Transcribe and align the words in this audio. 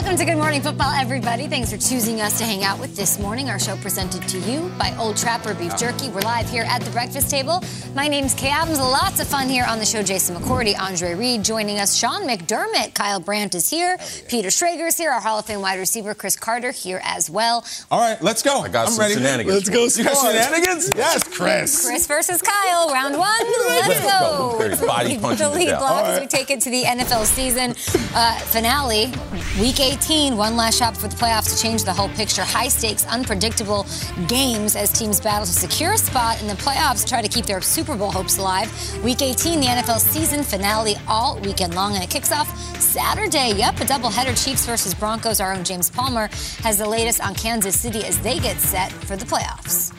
Welcome 0.00 0.16
to 0.16 0.24
Good 0.24 0.38
Morning 0.38 0.62
Football, 0.62 0.94
everybody. 0.94 1.46
Thanks 1.46 1.70
for 1.70 1.76
choosing 1.76 2.22
us 2.22 2.38
to 2.38 2.44
hang 2.44 2.64
out 2.64 2.80
with 2.80 2.96
this 2.96 3.18
morning. 3.18 3.50
Our 3.50 3.58
show 3.58 3.76
presented 3.76 4.26
to 4.28 4.38
you 4.38 4.72
by 4.78 4.96
Old 4.96 5.18
Trapper 5.18 5.52
Beef 5.52 5.76
Jerky. 5.76 6.08
We're 6.08 6.22
live 6.22 6.48
here 6.48 6.62
at 6.62 6.80
the 6.80 6.90
breakfast 6.90 7.30
table. 7.30 7.62
My 7.94 8.08
name's 8.08 8.32
Kay 8.32 8.48
Adams. 8.48 8.78
Lots 8.78 9.20
of 9.20 9.28
fun 9.28 9.46
here 9.50 9.66
on 9.68 9.78
the 9.78 9.84
show. 9.84 10.02
Jason 10.02 10.36
McCourty, 10.36 10.74
Andre 10.80 11.12
Reed 11.14 11.44
joining 11.44 11.78
us. 11.78 11.94
Sean 11.94 12.22
McDermott, 12.22 12.94
Kyle 12.94 13.20
Brandt 13.20 13.54
is 13.54 13.68
here. 13.68 13.98
Peter 14.26 14.48
Schrager's 14.48 14.96
here. 14.96 15.10
Our 15.10 15.20
Hall 15.20 15.38
of 15.38 15.44
Fame 15.44 15.60
wide 15.60 15.78
receiver 15.78 16.14
Cris 16.14 16.34
Carter 16.34 16.70
here 16.70 17.02
as 17.04 17.28
well. 17.28 17.66
All 17.90 18.00
right, 18.00 18.20
let's 18.22 18.42
go. 18.42 18.60
I 18.60 18.70
got 18.70 18.86
I'm 18.86 18.94
some 18.94 19.02
ready. 19.02 19.14
shenanigans. 19.16 19.68
Let's 19.68 19.96
go. 19.96 20.02
You 20.02 20.08
got 20.08 20.16
shenanigans? 20.16 20.92
Yes, 20.96 21.24
Chris. 21.24 21.86
Chris 21.86 22.06
versus 22.06 22.40
Kyle, 22.40 22.90
round 22.90 23.18
one. 23.18 23.28
Let's 23.42 24.00
go. 24.00 24.56
Let's 24.58 24.80
go. 24.80 24.86
Body 24.86 25.16
the 25.18 25.50
lead 25.50 25.66
death. 25.66 25.78
block 25.78 25.92
All 25.92 26.06
as 26.06 26.20
we 26.20 26.26
take 26.26 26.48
it 26.48 26.62
to 26.62 26.70
the 26.70 26.84
NFL 26.84 27.26
season 27.26 27.74
uh, 28.14 28.38
finale. 28.38 29.12
Week 29.60 29.78
18, 29.90 30.36
one 30.36 30.56
last 30.56 30.78
shot 30.78 30.96
for 30.96 31.08
the 31.08 31.16
playoffs 31.16 31.52
to 31.52 31.60
change 31.60 31.82
the 31.82 31.92
whole 31.92 32.08
picture. 32.10 32.42
High 32.42 32.68
stakes, 32.68 33.04
unpredictable 33.06 33.84
games 34.28 34.76
as 34.76 34.92
teams 34.92 35.20
battle 35.20 35.44
to 35.44 35.52
secure 35.52 35.94
a 35.94 35.98
spot 35.98 36.40
in 36.40 36.46
the 36.46 36.54
playoffs, 36.54 37.06
try 37.06 37.20
to 37.20 37.26
keep 37.26 37.44
their 37.44 37.60
Super 37.60 37.96
Bowl 37.96 38.12
hopes 38.12 38.38
alive. 38.38 38.70
Week 39.02 39.20
18, 39.20 39.60
the 39.60 39.66
NFL 39.66 39.98
season 39.98 40.44
finale 40.44 40.94
all 41.08 41.40
weekend 41.40 41.74
long, 41.74 41.94
and 41.94 42.04
it 42.04 42.08
kicks 42.08 42.30
off 42.30 42.56
Saturday. 42.78 43.52
Yep, 43.56 43.80
a 43.80 43.84
doubleheader 43.84 44.44
Chiefs 44.44 44.64
versus 44.64 44.94
Broncos. 44.94 45.40
Our 45.40 45.52
own 45.52 45.64
James 45.64 45.90
Palmer 45.90 46.28
has 46.62 46.78
the 46.78 46.88
latest 46.88 47.20
on 47.20 47.34
Kansas 47.34 47.78
City 47.78 48.04
as 48.04 48.20
they 48.20 48.38
get 48.38 48.58
set 48.58 48.92
for 48.92 49.16
the 49.16 49.24
playoffs. 49.24 49.92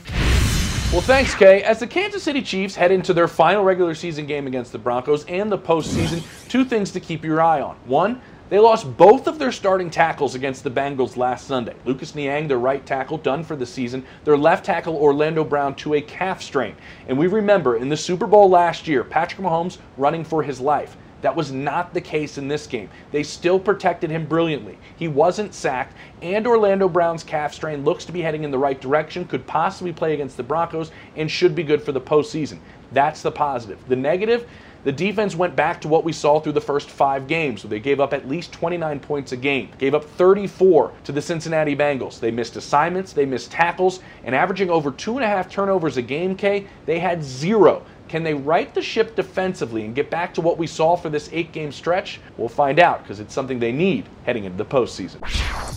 Well, 0.94 1.02
thanks, 1.02 1.36
Kay. 1.36 1.64
As 1.64 1.80
the 1.80 1.88
Kansas 1.88 2.22
City 2.22 2.42
Chiefs 2.42 2.76
head 2.76 2.92
into 2.92 3.14
their 3.14 3.28
final 3.28 3.64
regular 3.64 3.96
season 3.96 4.26
game 4.26 4.48
against 4.48 4.72
the 4.72 4.78
Broncos 4.78 5.26
and 5.26 5.52
the 5.52 5.58
postseason, 5.58 6.22
two 6.50 6.66
things 6.66 6.92
to 6.92 7.00
keep 7.00 7.24
your 7.24 7.42
eye 7.42 7.62
on. 7.62 7.78
One, 7.86 8.22
they 8.52 8.60
lost 8.60 8.98
both 8.98 9.28
of 9.28 9.40
their 9.40 9.54
starting 9.54 9.90
tackles 9.90 10.36
against 10.36 10.66
the 10.66 10.70
Bengals 10.70 11.16
last 11.16 11.48
Sunday. 11.48 11.74
Lucas 11.86 12.16
Niang, 12.16 12.50
their 12.50 12.60
right 12.60 12.86
tackle, 12.86 13.18
done 13.18 13.46
for 13.46 13.56
the 13.56 13.66
season. 13.66 14.06
Their 14.26 14.38
left 14.38 14.66
tackle, 14.66 14.98
Orlando 14.98 15.46
Brown, 15.46 15.74
to 15.76 15.94
a 15.94 16.02
calf 16.02 16.42
strain. 16.42 16.76
And 17.08 17.18
we 17.18 17.28
remember 17.28 17.78
in 17.78 17.88
the 17.88 17.96
Super 17.96 18.28
Bowl 18.28 18.50
last 18.50 18.90
year, 18.90 19.06
Patrick 19.06 19.42
Mahomes 19.42 19.78
running 19.96 20.26
for 20.26 20.44
his 20.44 20.60
life. 20.60 20.98
That 21.22 21.34
was 21.34 21.54
not 21.54 21.94
the 21.94 22.02
case 22.02 22.38
in 22.38 22.50
this 22.50 22.68
game. 22.68 22.90
They 23.14 23.24
still 23.24 23.58
protected 23.58 24.10
him 24.10 24.26
brilliantly. 24.26 24.78
He 24.98 25.08
wasn't 25.08 25.54
sacked, 25.54 25.96
and 26.22 26.46
Orlando 26.46 26.90
Brown's 26.90 27.24
calf 27.24 27.54
strain 27.54 27.86
looks 27.86 28.04
to 28.04 28.12
be 28.12 28.22
heading 28.22 28.44
in 28.44 28.52
the 28.52 28.58
right 28.58 28.82
direction, 28.82 29.24
could 29.24 29.48
possibly 29.48 29.94
play 29.94 30.14
against 30.14 30.36
the 30.36 30.44
Broncos, 30.44 30.92
and 31.16 31.32
should 31.32 31.56
be 31.56 31.64
good 31.64 31.82
for 31.82 31.94
the 31.94 32.02
postseason. 32.02 32.60
That's 32.92 33.22
the 33.22 33.32
positive. 33.32 33.80
The 33.88 33.96
negative, 33.96 34.46
the 34.84 34.92
defense 34.92 35.36
went 35.36 35.56
back 35.56 35.82
to 35.82 35.88
what 35.88 36.04
we 36.04 36.14
saw 36.14 36.40
through 36.40 36.54
the 36.54 36.62
first 36.62 36.90
five 36.90 37.28
games. 37.28 37.62
So 37.62 37.68
they 37.68 37.80
gave 37.80 38.00
up 38.00 38.14
at 38.14 38.28
least 38.28 38.52
29 38.52 39.00
points 39.00 39.32
a 39.32 39.38
game, 39.38 39.70
gave 39.78 39.94
up 39.94 40.04
34 40.04 40.92
to 41.04 41.12
the 41.12 41.22
Cincinnati 41.22 41.76
Bengals. 41.76 42.20
They 42.20 42.32
missed 42.32 42.56
assignments, 42.56 43.14
they 43.14 43.26
missed 43.26 43.52
tackles, 43.52 44.00
and 44.24 44.34
averaging 44.34 44.70
over 44.70 44.92
two 44.92 45.16
and 45.16 45.24
a 45.24 45.28
half 45.28 45.50
turnovers 45.50 45.98
a 45.98 46.02
game, 46.02 46.36
Kay, 46.36 46.68
they 46.86 47.00
had 47.00 47.24
zero. 47.24 47.86
Can 48.12 48.24
they 48.24 48.34
right 48.34 48.74
the 48.74 48.82
ship 48.82 49.16
defensively 49.16 49.86
and 49.86 49.96
get 49.96 50.10
back 50.10 50.34
to 50.34 50.42
what 50.42 50.58
we 50.58 50.68
saw 50.68 50.98
for 50.98 51.08
this 51.08 51.30
eight 51.32 51.54
game 51.54 51.72
stretch? 51.72 52.20
We'll 52.36 52.50
find 52.50 52.78
out 52.78 53.02
because 53.02 53.22
it's 53.22 53.34
something 53.34 53.58
they 53.58 53.72
need 53.72 54.06
heading 54.26 54.44
into 54.44 54.58
the 54.58 54.66
postseason. 54.66 55.22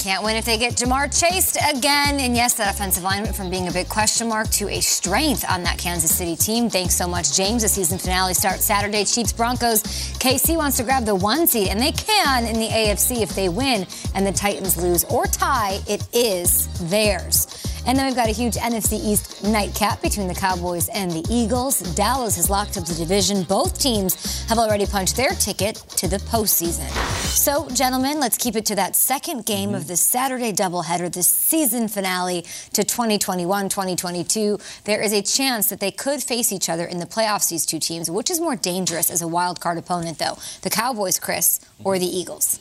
Can't 0.00 0.24
win 0.24 0.34
if 0.34 0.44
they 0.44 0.58
get 0.58 0.72
Ja'Marr 0.72 1.16
chased 1.16 1.56
again. 1.64 2.18
And 2.18 2.34
yes, 2.34 2.54
that 2.54 2.74
offensive 2.74 3.04
line 3.04 3.22
went 3.22 3.36
from 3.36 3.50
being 3.50 3.68
a 3.68 3.70
big 3.70 3.88
question 3.88 4.28
mark 4.28 4.48
to 4.48 4.68
a 4.68 4.80
strength 4.80 5.48
on 5.48 5.62
that 5.62 5.78
Kansas 5.78 6.12
City 6.12 6.34
team. 6.34 6.68
Thanks 6.68 6.96
so 6.96 7.06
much, 7.06 7.36
James. 7.36 7.62
The 7.62 7.68
season 7.68 7.98
finale 7.98 8.34
starts 8.34 8.64
Saturday. 8.64 9.04
Chiefs 9.04 9.32
Broncos. 9.32 9.84
KC 10.18 10.56
wants 10.56 10.76
to 10.78 10.82
grab 10.82 11.04
the 11.04 11.14
one 11.14 11.46
seed, 11.46 11.68
and 11.68 11.80
they 11.80 11.92
can 11.92 12.46
in 12.46 12.58
the 12.58 12.66
AFC 12.66 13.22
if 13.22 13.32
they 13.36 13.48
win 13.48 13.86
and 14.16 14.26
the 14.26 14.32
Titans 14.32 14.76
lose 14.76 15.04
or 15.04 15.26
tie. 15.26 15.78
It 15.86 16.04
is 16.12 16.66
theirs. 16.90 17.73
And 17.86 17.98
then 17.98 18.06
we've 18.06 18.16
got 18.16 18.28
a 18.28 18.32
huge 18.32 18.54
NFC 18.54 18.94
East 18.94 19.44
nightcap 19.44 20.00
between 20.00 20.26
the 20.26 20.34
Cowboys 20.34 20.88
and 20.88 21.10
the 21.10 21.22
Eagles. 21.28 21.80
Dallas 21.94 22.36
has 22.36 22.48
locked 22.48 22.78
up 22.78 22.86
the 22.86 22.94
division. 22.94 23.42
Both 23.42 23.78
teams 23.78 24.46
have 24.48 24.58
already 24.58 24.86
punched 24.86 25.16
their 25.16 25.30
ticket 25.30 25.76
to 25.96 26.08
the 26.08 26.16
postseason. 26.16 26.88
So, 27.26 27.68
gentlemen, 27.68 28.20
let's 28.20 28.38
keep 28.38 28.56
it 28.56 28.64
to 28.66 28.74
that 28.76 28.96
second 28.96 29.44
game 29.44 29.74
of 29.74 29.86
the 29.86 29.96
Saturday 29.96 30.50
doubleheader, 30.50 31.12
the 31.12 31.22
season 31.22 31.88
finale 31.88 32.42
to 32.72 32.84
2021 32.84 33.68
2022. 33.68 34.58
There 34.84 35.02
is 35.02 35.12
a 35.12 35.20
chance 35.20 35.68
that 35.68 35.80
they 35.80 35.90
could 35.90 36.22
face 36.22 36.52
each 36.52 36.70
other 36.70 36.86
in 36.86 37.00
the 37.00 37.06
playoffs, 37.06 37.50
these 37.50 37.66
two 37.66 37.78
teams. 37.78 38.10
Which 38.10 38.30
is 38.30 38.40
more 38.40 38.56
dangerous 38.56 39.10
as 39.10 39.20
a 39.20 39.28
wild 39.28 39.60
card 39.60 39.76
opponent, 39.76 40.18
though? 40.18 40.38
The 40.62 40.70
Cowboys, 40.70 41.18
Chris, 41.18 41.60
or 41.84 41.98
the 41.98 42.06
Eagles? 42.06 42.60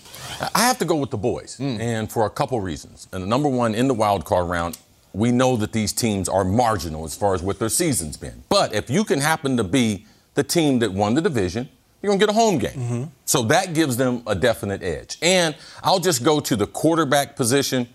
I 0.53 0.59
have 0.67 0.79
to 0.79 0.85
go 0.85 0.97
with 0.97 1.11
the 1.11 1.17
boys, 1.17 1.55
hmm. 1.55 1.79
and 1.79 2.11
for 2.11 2.25
a 2.25 2.29
couple 2.29 2.59
reasons. 2.59 3.07
And 3.13 3.23
the 3.23 3.27
number 3.27 3.47
one, 3.47 3.73
in 3.73 3.87
the 3.87 3.93
wild 3.93 4.25
card 4.25 4.49
round, 4.49 4.77
we 5.13 5.31
know 5.31 5.55
that 5.57 5.71
these 5.71 5.93
teams 5.93 6.27
are 6.27 6.43
marginal 6.43 7.05
as 7.05 7.15
far 7.15 7.35
as 7.35 7.41
what 7.41 7.59
their 7.59 7.69
season's 7.69 8.17
been. 8.17 8.43
But 8.49 8.73
if 8.73 8.89
you 8.89 9.03
can 9.03 9.21
happen 9.21 9.57
to 9.57 9.63
be 9.63 10.05
the 10.33 10.43
team 10.43 10.79
that 10.79 10.91
won 10.91 11.13
the 11.13 11.21
division, 11.21 11.69
you're 12.01 12.09
going 12.09 12.19
to 12.19 12.25
get 12.25 12.35
a 12.35 12.37
home 12.37 12.57
game. 12.57 12.71
Mm-hmm. 12.71 13.03
So 13.25 13.43
that 13.43 13.73
gives 13.73 13.95
them 13.95 14.23
a 14.27 14.35
definite 14.35 14.83
edge. 14.83 15.17
And 15.21 15.55
I'll 15.83 15.99
just 15.99 16.23
go 16.23 16.39
to 16.41 16.55
the 16.55 16.67
quarterback 16.67 17.35
position. 17.35 17.87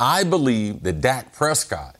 I 0.00 0.24
believe 0.24 0.82
that 0.82 1.00
Dak 1.00 1.32
Prescott, 1.32 1.96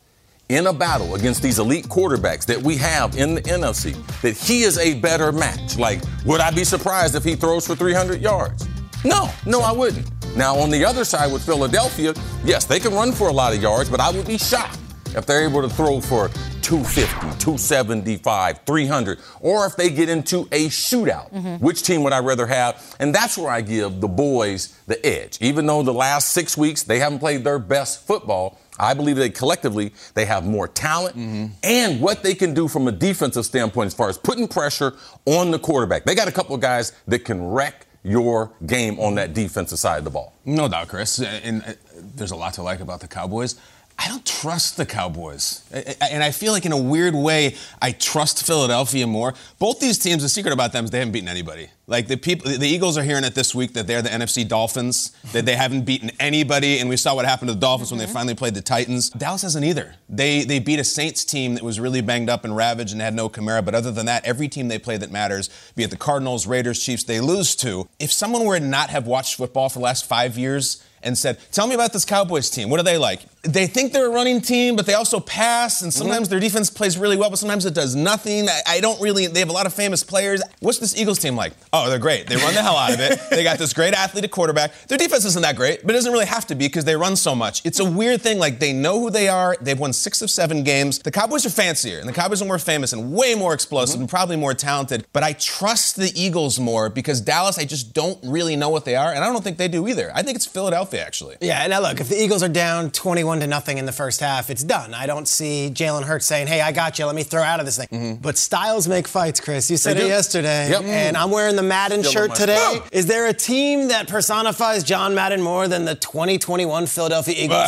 in 0.48 0.66
a 0.66 0.72
battle 0.72 1.14
against 1.14 1.42
these 1.42 1.58
elite 1.58 1.86
quarterbacks 1.86 2.44
that 2.46 2.60
we 2.60 2.76
have 2.76 3.16
in 3.16 3.34
the 3.34 3.42
NFC, 3.42 3.94
that 4.22 4.36
he 4.36 4.62
is 4.62 4.76
a 4.78 4.94
better 4.94 5.32
match. 5.32 5.78
Like, 5.78 6.02
would 6.26 6.40
I 6.40 6.50
be 6.50 6.64
surprised 6.64 7.14
if 7.14 7.25
he 7.25 7.36
throws 7.36 7.66
for 7.66 7.76
300 7.76 8.20
yards? 8.20 8.66
No, 9.04 9.31
no, 9.46 9.60
I 9.60 9.72
wouldn't. 9.72 10.08
Now, 10.37 10.56
on 10.56 10.70
the 10.70 10.84
other 10.84 11.04
side 11.04 11.32
with 11.32 11.44
Philadelphia, 11.44 12.14
yes, 12.44 12.64
they 12.64 12.81
can 12.81 12.94
run 12.94 13.12
for 13.12 13.28
a 13.28 13.32
lot 13.32 13.54
of 13.54 13.62
yards, 13.62 13.90
but 13.90 14.00
I 14.00 14.10
would 14.10 14.26
be 14.26 14.38
shocked 14.38 14.78
if 15.14 15.26
they're 15.26 15.46
able 15.46 15.60
to 15.62 15.69
throw 15.69 16.00
for 16.00 16.28
250, 16.62 17.38
275, 17.38 18.60
300, 18.64 19.19
or 19.40 19.66
if 19.66 19.76
they 19.76 19.90
get 19.90 20.08
into 20.08 20.43
a 20.52 20.69
shootout. 20.69 21.31
Mm-hmm. 21.32 21.64
Which 21.64 21.82
team 21.82 22.02
would 22.04 22.12
I 22.12 22.20
rather 22.20 22.46
have? 22.46 22.96
And 22.99 23.14
that's 23.14 23.37
where 23.37 23.50
I 23.50 23.60
give 23.60 24.00
the 24.00 24.08
boys 24.08 24.78
the 24.87 25.04
edge. 25.04 25.38
Even 25.40 25.66
though 25.66 25.82
the 25.82 25.93
last 25.93 26.28
six 26.28 26.56
weeks 26.56 26.84
they 26.84 26.99
haven't 26.99 27.19
played 27.19 27.44
their 27.44 27.58
best 27.58 28.06
football, 28.06 28.58
I 28.78 28.94
believe 28.94 29.16
they 29.16 29.28
collectively 29.31 29.93
they 30.14 30.25
have 30.25 30.44
more 30.44 30.66
talent 30.66 31.16
mm-hmm. 31.16 31.52
and 31.62 32.00
what 32.00 32.22
they 32.22 32.34
can 32.34 32.54
do 32.54 32.69
from 32.69 32.88
a 32.88 32.93
defensive 32.93 33.44
standpoint 33.44 33.88
as 33.88 33.94
far 33.94 34.08
as 34.08 34.16
putting 34.16 34.49
pressure 34.49 34.94
on 35.26 35.50
the 35.50 35.58
quarterback. 35.58 36.04
They 36.04 36.14
got 36.14 36.28
a 36.28 36.32
couple 36.32 36.54
of 36.54 36.60
guys 36.60 36.93
that 37.06 37.20
can 37.20 37.44
wreck 37.44 37.87
your 38.04 38.52
game 38.66 38.99
on 38.99 39.14
that 39.14 39.32
defensive 39.32 39.78
side 39.78 39.99
of 39.99 40.04
the 40.04 40.10
ball. 40.10 40.34
No 40.44 40.69
doubt, 40.69 40.88
Chris. 40.88 41.20
And 41.20 41.62
uh, 41.62 41.72
there's 41.96 42.32
a 42.32 42.37
lot 42.37 42.54
to 42.54 42.62
like 42.62 42.81
about 42.81 43.00
the 43.00 43.08
Cowboys. 43.08 43.56
I 44.02 44.08
don't 44.08 44.26
trust 44.26 44.76
the 44.76 44.84
Cowboys. 44.84 45.62
And 46.00 46.25
I 46.25 46.32
feel 46.32 46.52
like, 46.52 46.66
in 46.66 46.72
a 46.72 46.81
weird 46.81 47.14
way, 47.14 47.54
I 47.81 47.93
trust 47.93 48.44
Philadelphia 48.44 49.06
more. 49.06 49.34
Both 49.60 49.78
these 49.78 49.96
teams, 49.96 50.25
the 50.25 50.28
secret 50.28 50.52
about 50.52 50.72
them 50.72 50.84
is 50.84 50.90
they 50.90 50.99
haven't 50.99 51.12
beaten 51.12 51.28
anybody. 51.28 51.69
Like 51.87 52.08
the 52.08 52.16
people, 52.16 52.50
the 52.50 52.66
Eagles 52.66 52.99
are 52.99 53.04
hearing 53.04 53.22
it 53.22 53.37
this 53.37 53.54
week 53.54 53.75
that 53.75 53.87
they're 53.87 54.02
the 54.02 54.08
NFC 54.08 54.49
Dolphins, 54.49 55.12
that 55.32 55.46
they 55.46 55.54
haven't 55.54 55.82
beaten 55.82 56.10
anybody, 56.19 56.81
and 56.81 56.88
we 56.88 56.96
saw 56.96 57.14
what 57.14 57.26
happened 57.26 57.50
to 57.50 57.54
the 57.54 57.60
Dolphins 57.60 57.88
mm-hmm. 57.88 57.94
when 57.94 57.99
they 58.00 58.04
mm-hmm. 58.06 58.12
finally 58.12 58.34
played 58.34 58.54
the 58.54 58.62
Titans. 58.62 59.10
Dallas 59.10 59.43
hasn't 59.43 59.64
either. 59.64 59.94
They 60.08 60.43
they 60.44 60.58
beat 60.58 60.81
a 60.81 60.84
Saints 60.84 61.25
team 61.25 61.54
that 61.54 61.62
was 61.62 61.78
really 61.78 62.00
banged 62.00 62.28
up 62.28 62.44
and 62.44 62.56
ravaged 62.56 62.93
and 62.93 63.00
had 63.00 63.14
no 63.14 63.28
Kamara. 63.28 63.64
But 63.64 63.76
other 63.76 63.93
than 63.93 64.06
that, 64.06 64.25
every 64.25 64.49
team 64.49 64.66
they 64.66 64.78
play 64.78 64.96
that 64.96 65.12
matters, 65.12 65.49
be 65.76 65.84
it 65.84 65.90
the 65.90 65.96
Cardinals, 65.96 66.46
Raiders, 66.46 66.82
Chiefs, 66.82 67.04
they 67.04 67.20
lose 67.20 67.54
to. 67.56 67.88
If 68.00 68.12
someone 68.12 68.44
were 68.44 68.58
to 68.58 68.64
not 68.64 68.90
have 68.90 69.06
watched 69.06 69.37
football 69.37 69.69
for 69.69 69.78
the 69.78 69.84
last 69.84 70.06
five 70.06 70.37
years 70.37 70.82
and 71.02 71.16
said, 71.16 71.38
"Tell 71.52 71.66
me 71.66 71.75
about 71.75 71.93
this 71.93 72.04
Cowboys 72.04 72.49
team. 72.50 72.69
What 72.69 72.81
are 72.81 72.84
they 72.84 72.99
like?" 72.99 73.20
They 73.42 73.66
think 73.66 73.92
they're 73.92 74.06
a 74.06 74.10
running 74.10 74.40
team, 74.40 74.76
but 74.76 74.86
they 74.86 74.94
also 74.94 75.18
pass, 75.18 75.82
and 75.82 75.90
mm-hmm. 75.90 75.98
sometimes 75.98 76.28
mm-hmm. 76.28 76.30
their 76.30 76.40
defense 76.40 76.70
plays 76.70 76.96
really 76.96 77.16
well, 77.16 77.28
but 77.28 77.40
sometimes 77.40 77.66
it 77.66 77.74
does 77.74 77.96
nothing. 77.96 78.48
I, 78.48 78.60
I, 78.68 78.80
don't 78.80 79.00
really. 79.00 79.26
They 79.26 79.40
have 79.40 79.48
a 79.48 79.52
lot 79.52 79.66
of 79.66 79.74
famous 79.74 80.04
players. 80.04 80.40
What's 80.60 80.78
this 80.78 80.96
Eagles 80.96 81.18
team 81.18 81.34
like? 81.34 81.52
Oh, 81.72 81.90
they're 81.90 81.98
great. 81.98 82.28
They 82.28 82.36
run 82.36 82.54
the 82.54 82.62
hell 82.62 82.76
out 82.76 82.94
of 82.94 83.00
it. 83.00 83.18
They 83.30 83.42
got 83.42 83.58
this 83.58 83.72
great 83.72 83.94
athlete 83.94 84.22
at 84.22 84.30
quarterback. 84.30 84.72
Their 84.86 84.98
defense 84.98 85.24
isn't 85.24 85.42
that 85.42 85.56
great, 85.56 85.82
but 85.82 85.90
it 85.90 85.94
doesn't 85.94 86.12
really 86.12 86.26
have 86.26 86.46
to 86.48 86.54
be 86.54 86.68
because 86.68 86.84
they 86.84 86.94
run 86.94 87.16
so 87.16 87.34
much. 87.34 87.64
It's 87.64 87.80
a 87.80 87.84
weird 87.84 88.20
thing. 88.22 88.38
Like 88.38 88.60
they 88.60 88.72
know 88.72 89.00
who 89.00 89.10
they 89.10 89.26
are. 89.26 89.56
They've 89.60 89.78
won 89.78 89.92
six 89.92 90.22
of 90.22 90.30
seven 90.30 90.62
games. 90.62 91.00
The 91.00 91.10
Cowboys 91.10 91.44
are 91.44 91.50
fancier, 91.50 91.98
and 91.98 92.08
the 92.08 92.12
Cowboys 92.12 92.42
are 92.42 92.46
more 92.46 92.60
famous 92.60 92.92
and 92.92 93.12
way 93.12 93.34
more 93.34 93.54
explosive 93.54 93.94
mm-hmm. 93.94 94.02
and 94.02 94.08
probably 94.08 94.36
more 94.36 94.54
talented. 94.54 95.04
But 95.12 95.24
I 95.24 95.32
trust 95.32 95.96
the 95.96 96.12
Eagles 96.14 96.60
more 96.60 96.88
because 96.88 97.20
Dallas, 97.20 97.58
I 97.58 97.64
just 97.64 97.92
don't 97.92 98.20
really 98.22 98.54
know 98.54 98.68
what 98.68 98.84
they 98.84 98.94
are, 98.94 99.12
and 99.12 99.24
I 99.24 99.32
don't 99.32 99.42
think 99.42 99.58
they 99.58 99.68
do 99.68 99.88
either. 99.88 100.12
I 100.14 100.22
think 100.22 100.36
it's 100.36 100.46
Philadelphia 100.46 101.04
actually. 101.04 101.38
Yeah. 101.40 101.62
And 101.62 101.70
now 101.70 101.80
look, 101.80 102.00
if 102.00 102.08
the 102.08 102.22
Eagles 102.22 102.44
are 102.44 102.48
down 102.48 102.92
21 102.92 103.31
to 103.40 103.46
nothing 103.46 103.79
in 103.79 103.87
the 103.87 103.93
first 103.93 104.20
half, 104.20 104.50
it's 104.50 104.62
done. 104.62 104.94
I 104.94 105.06
don't 105.06 105.26
see 105.26 105.70
Jalen 105.73 106.05
Hurts 106.05 106.26
saying, 106.26 106.46
"Hey, 106.46 106.61
I 106.61 106.73
got 106.73 106.99
you. 106.99 107.06
Let 107.06 107.14
me 107.14 107.23
throw 107.23 107.43
out 107.43 107.61
of 107.61 107.67
this 107.67 107.76
thing." 107.79 107.88
Mm-hmm. 107.90 108.23
But 108.23 108.37
styles 108.38 108.88
make 108.88 109.08
fights, 109.08 109.40
Chris. 109.40 109.70
You 109.70 109.76
said 109.76 109.96
it 109.96 110.06
yesterday, 110.06 110.70
yep. 110.70 110.82
and 110.82 111.17
I'm 111.17 111.31
wearing 111.31 111.56
the 111.56 111.62
Madden 111.62 112.02
Still 112.02 112.12
shirt 112.12 112.34
today. 112.34 112.81
Is 112.93 113.06
there 113.06 113.26
a 113.26 113.32
team 113.32 113.88
that 113.88 114.08
personifies 114.08 114.84
John 114.84 115.14
Madden 115.14 115.43
more 115.43 115.69
than 115.69 115.84
the 115.84 115.94
2021 115.94 116.87
Philadelphia 116.87 117.34
Eagles? 117.37 117.58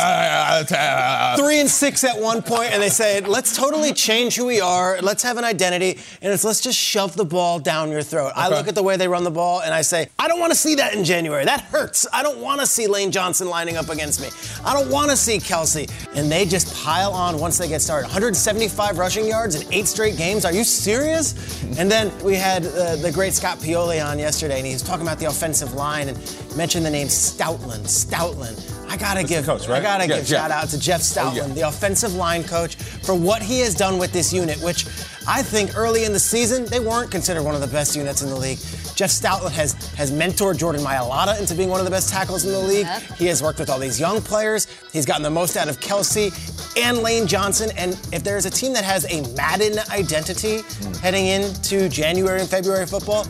Three 1.37 1.59
and 1.59 1.69
six 1.69 2.03
at 2.03 2.19
one 2.19 2.41
point, 2.41 2.71
and 2.71 2.81
they 2.81 2.89
say, 2.89 3.21
"Let's 3.21 3.55
totally 3.55 3.93
change 3.93 4.35
who 4.35 4.45
we 4.45 4.61
are. 4.61 4.99
Let's 5.01 5.23
have 5.23 5.37
an 5.37 5.43
identity, 5.43 5.99
and 6.21 6.33
it's 6.33 6.43
let's 6.43 6.61
just 6.61 6.77
shove 6.77 7.15
the 7.15 7.25
ball 7.25 7.59
down 7.59 7.91
your 7.91 8.03
throat." 8.03 8.31
Okay. 8.31 8.41
I 8.41 8.49
look 8.49 8.67
at 8.67 8.75
the 8.75 8.83
way 8.83 8.97
they 8.97 9.07
run 9.07 9.23
the 9.23 9.31
ball, 9.31 9.61
and 9.61 9.73
I 9.73 9.81
say, 9.81 10.09
"I 10.17 10.27
don't 10.27 10.39
want 10.39 10.51
to 10.51 10.57
see 10.57 10.75
that 10.75 10.93
in 10.93 11.03
January. 11.03 11.45
That 11.45 11.61
hurts. 11.61 12.07
I 12.13 12.23
don't 12.23 12.39
want 12.39 12.61
to 12.61 12.67
see 12.67 12.87
Lane 12.87 13.11
Johnson 13.11 13.49
lining 13.49 13.77
up 13.77 13.89
against 13.89 14.21
me. 14.21 14.29
I 14.63 14.73
don't 14.73 14.89
want 14.89 15.11
to 15.11 15.17
see 15.17 15.39
Kelce. 15.55 15.89
And 16.15 16.31
they 16.31 16.45
just 16.45 16.73
pile 16.75 17.11
on 17.11 17.39
once 17.39 17.57
they 17.57 17.67
get 17.67 17.81
started. 17.81 18.05
175 18.07 18.97
rushing 18.97 19.27
yards 19.27 19.55
in 19.55 19.73
eight 19.73 19.87
straight 19.87 20.17
games. 20.17 20.45
Are 20.45 20.53
you 20.53 20.63
serious? 20.63 21.33
and 21.77 21.91
then 21.91 22.11
we 22.23 22.35
had 22.35 22.65
uh, 22.65 22.95
the 22.97 23.11
great 23.11 23.33
Scott 23.33 23.57
Pioli 23.59 24.05
on 24.05 24.19
yesterday, 24.19 24.57
and 24.57 24.65
he 24.65 24.73
was 24.73 24.81
talking 24.81 25.05
about 25.05 25.19
the 25.19 25.25
offensive 25.25 25.73
line 25.73 26.09
and 26.09 26.17
mentioned 26.55 26.85
the 26.85 26.89
name 26.89 27.07
Stoutland. 27.07 27.83
Stoutland. 27.83 28.71
I 28.89 28.97
gotta 28.97 29.21
That's 29.21 29.29
give 29.29 29.45
coach, 29.45 29.67
right? 29.67 29.79
I 29.79 29.81
gotta 29.81 30.07
yeah, 30.07 30.17
give 30.17 30.25
Jeff. 30.25 30.41
shout 30.41 30.51
out 30.51 30.69
to 30.69 30.79
Jeff 30.79 31.01
Stoutland, 31.01 31.43
oh, 31.43 31.47
yeah. 31.47 31.53
the 31.53 31.67
offensive 31.67 32.13
line 32.15 32.43
coach, 32.43 32.75
for 32.75 33.15
what 33.15 33.41
he 33.41 33.59
has 33.61 33.73
done 33.75 33.97
with 33.97 34.13
this 34.13 34.31
unit, 34.31 34.61
which 34.61 34.85
I 35.27 35.41
think 35.41 35.75
early 35.75 36.05
in 36.05 36.13
the 36.13 36.19
season 36.19 36.65
they 36.65 36.79
weren't 36.79 37.11
considered 37.11 37.43
one 37.43 37.55
of 37.55 37.61
the 37.61 37.67
best 37.67 37.95
units 37.95 38.21
in 38.21 38.29
the 38.29 38.35
league. 38.35 38.59
Jeff 38.95 39.09
Stoutland 39.09 39.51
has 39.51 39.73
has 39.95 40.11
mentored 40.11 40.57
Jordan 40.57 40.81
Mailata 40.81 41.39
into 41.39 41.55
being 41.55 41.69
one 41.69 41.79
of 41.79 41.85
the 41.85 41.91
best 41.91 42.09
tackles 42.09 42.45
in 42.45 42.51
the 42.51 42.59
league. 42.59 42.85
Yep. 42.85 43.01
He 43.17 43.25
has 43.27 43.41
worked 43.41 43.59
with 43.59 43.69
all 43.69 43.79
these 43.79 43.99
young 43.99 44.21
players. 44.21 44.67
He's 44.93 45.05
gotten 45.05 45.23
the 45.23 45.29
most 45.29 45.57
out 45.57 45.67
of 45.67 45.79
Kelce 45.79 46.31
and 46.77 46.99
Lane 46.99 47.27
Johnson. 47.27 47.71
And 47.77 47.93
if 48.13 48.23
there's 48.23 48.45
a 48.45 48.49
team 48.49 48.73
that 48.73 48.83
has 48.83 49.05
a 49.11 49.21
Madden 49.35 49.79
identity 49.89 50.59
mm. 50.59 50.97
heading 50.97 51.27
into 51.27 51.89
January 51.89 52.39
and 52.39 52.49
February 52.49 52.85
football, 52.85 53.25